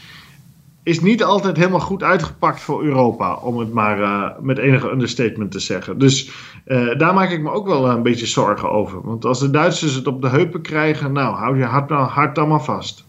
is 0.89 1.01
niet 1.01 1.23
altijd 1.23 1.57
helemaal 1.57 1.81
goed 1.81 2.03
uitgepakt 2.03 2.61
voor 2.61 2.85
Europa, 2.85 3.35
om 3.35 3.59
het 3.59 3.73
maar 3.73 3.99
uh, 3.99 4.25
met 4.41 4.59
enige 4.59 4.91
understatement 4.91 5.51
te 5.51 5.59
zeggen. 5.59 5.99
Dus 5.99 6.31
uh, 6.67 6.99
daar 6.99 7.15
maak 7.15 7.31
ik 7.31 7.43
me 7.43 7.51
ook 7.51 7.67
wel 7.67 7.89
een 7.89 8.03
beetje 8.03 8.27
zorgen 8.27 8.71
over. 8.71 9.01
Want 9.03 9.25
als 9.25 9.39
de 9.39 9.51
Duitsers 9.51 9.95
het 9.95 10.07
op 10.07 10.23
de 10.23 10.29
heupen 10.29 10.63
krijgen, 10.63 11.13
nou, 11.13 11.37
hou 11.37 11.59
je 11.59 11.65
hart, 11.65 11.89
nou, 11.89 12.09
hart 12.09 12.35
dan 12.35 12.49
maar 12.49 12.65
vast. 12.65 13.05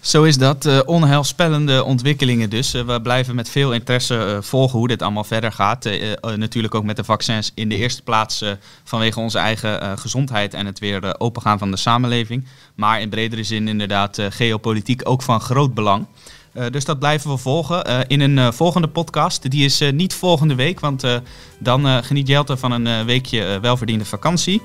Zo 0.00 0.22
is 0.22 0.38
dat. 0.38 0.84
Onheilspellende 0.84 1.84
ontwikkelingen 1.84 2.50
dus. 2.50 2.72
We 2.72 3.00
blijven 3.02 3.34
met 3.34 3.48
veel 3.48 3.72
interesse 3.72 4.38
volgen 4.40 4.78
hoe 4.78 4.88
dit 4.88 5.02
allemaal 5.02 5.24
verder 5.24 5.52
gaat. 5.52 5.90
natuurlijk 6.36 6.74
ook 6.74 6.84
met 6.84 6.96
de 6.96 7.04
vaccins 7.04 7.52
in 7.54 7.68
de 7.68 7.76
eerste 7.76 8.02
plaats 8.02 8.44
vanwege 8.84 9.20
onze 9.20 9.38
eigen 9.38 9.98
gezondheid 9.98 10.54
en 10.54 10.66
het 10.66 10.78
weer 10.78 11.14
opengaan 11.18 11.58
van 11.58 11.70
de 11.70 11.76
samenleving. 11.76 12.46
Maar 12.74 13.00
in 13.00 13.08
bredere 13.08 13.42
zin 13.42 13.68
inderdaad 13.68 14.18
geopolitiek 14.30 15.00
ook 15.04 15.22
van 15.22 15.40
groot 15.40 15.74
belang. 15.74 16.06
Uh, 16.56 16.64
dus 16.70 16.84
dat 16.84 16.98
blijven 16.98 17.30
we 17.30 17.36
volgen 17.36 17.90
uh, 17.90 18.00
in 18.06 18.20
een 18.20 18.36
uh, 18.36 18.50
volgende 18.50 18.88
podcast. 18.88 19.50
Die 19.50 19.64
is 19.64 19.82
niet 19.92 20.14
volgende 20.14 20.54
week, 20.54 20.80
want 20.80 21.04
dan 21.58 22.04
geniet 22.04 22.28
Jelte 22.28 22.56
van 22.56 22.72
een 22.72 23.06
weekje 23.06 23.60
welverdiende 23.60 24.04
vakantie. 24.04 24.62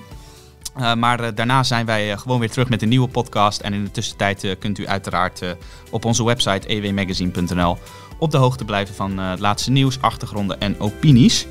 maar 0.97 1.35
daarna 1.35 1.63
zijn 1.63 1.85
wij 1.85 2.17
gewoon 2.17 2.39
weer 2.39 2.49
terug 2.49 2.69
met 2.69 2.81
een 2.81 2.89
nieuwe 2.89 3.07
podcast. 3.07 3.61
En 3.61 3.73
in 3.73 3.83
de 3.83 3.91
tussentijd 3.91 4.55
kunt 4.59 4.77
u 4.77 4.87
uiteraard 4.87 5.41
op 5.89 6.05
onze 6.05 6.25
website 6.25 6.67
ewmagazine.nl 6.67 7.77
op 8.17 8.31
de 8.31 8.37
hoogte 8.37 8.65
blijven 8.65 8.95
van 8.95 9.17
het 9.17 9.39
laatste 9.39 9.71
nieuws, 9.71 10.01
achtergronden 10.01 10.59
en 10.59 10.79
opinies. 10.79 11.47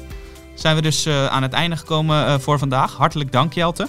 Zijn 0.55 0.76
we 0.76 0.82
dus 0.82 1.09
aan 1.09 1.43
het 1.43 1.53
einde 1.53 1.76
gekomen 1.76 2.41
voor 2.41 2.59
vandaag. 2.59 2.97
Hartelijk 2.97 3.32
dank 3.32 3.53
Jelte. 3.53 3.88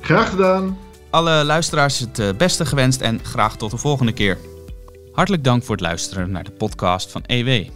Graag 0.00 0.30
gedaan. 0.30 0.78
Alle 1.10 1.44
luisteraars 1.44 1.98
het 1.98 2.38
beste 2.38 2.66
gewenst 2.66 3.00
en 3.00 3.20
graag 3.22 3.56
tot 3.56 3.70
de 3.70 3.76
volgende 3.76 4.12
keer. 4.12 4.38
Hartelijk 5.18 5.44
dank 5.44 5.62
voor 5.62 5.76
het 5.76 5.84
luisteren 5.84 6.30
naar 6.30 6.44
de 6.44 6.50
podcast 6.50 7.10
van 7.10 7.22
EW. 7.26 7.68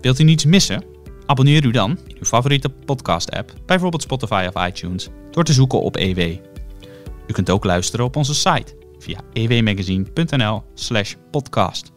Wilt 0.00 0.18
u 0.18 0.24
niets 0.24 0.44
missen? 0.44 0.84
Abonneer 1.26 1.64
u 1.64 1.70
dan 1.70 1.90
in 1.90 2.16
uw 2.18 2.24
favoriete 2.24 2.68
podcast-app, 2.68 3.52
bijvoorbeeld 3.66 4.02
Spotify 4.02 4.48
of 4.54 4.66
iTunes, 4.66 5.08
door 5.30 5.44
te 5.44 5.52
zoeken 5.52 5.80
op 5.80 5.96
EW. 5.96 6.18
U 7.26 7.32
kunt 7.32 7.50
ook 7.50 7.64
luisteren 7.64 8.04
op 8.04 8.16
onze 8.16 8.34
site 8.34 8.76
via 8.98 9.20
ewmagazine.nl/podcast. 9.32 11.92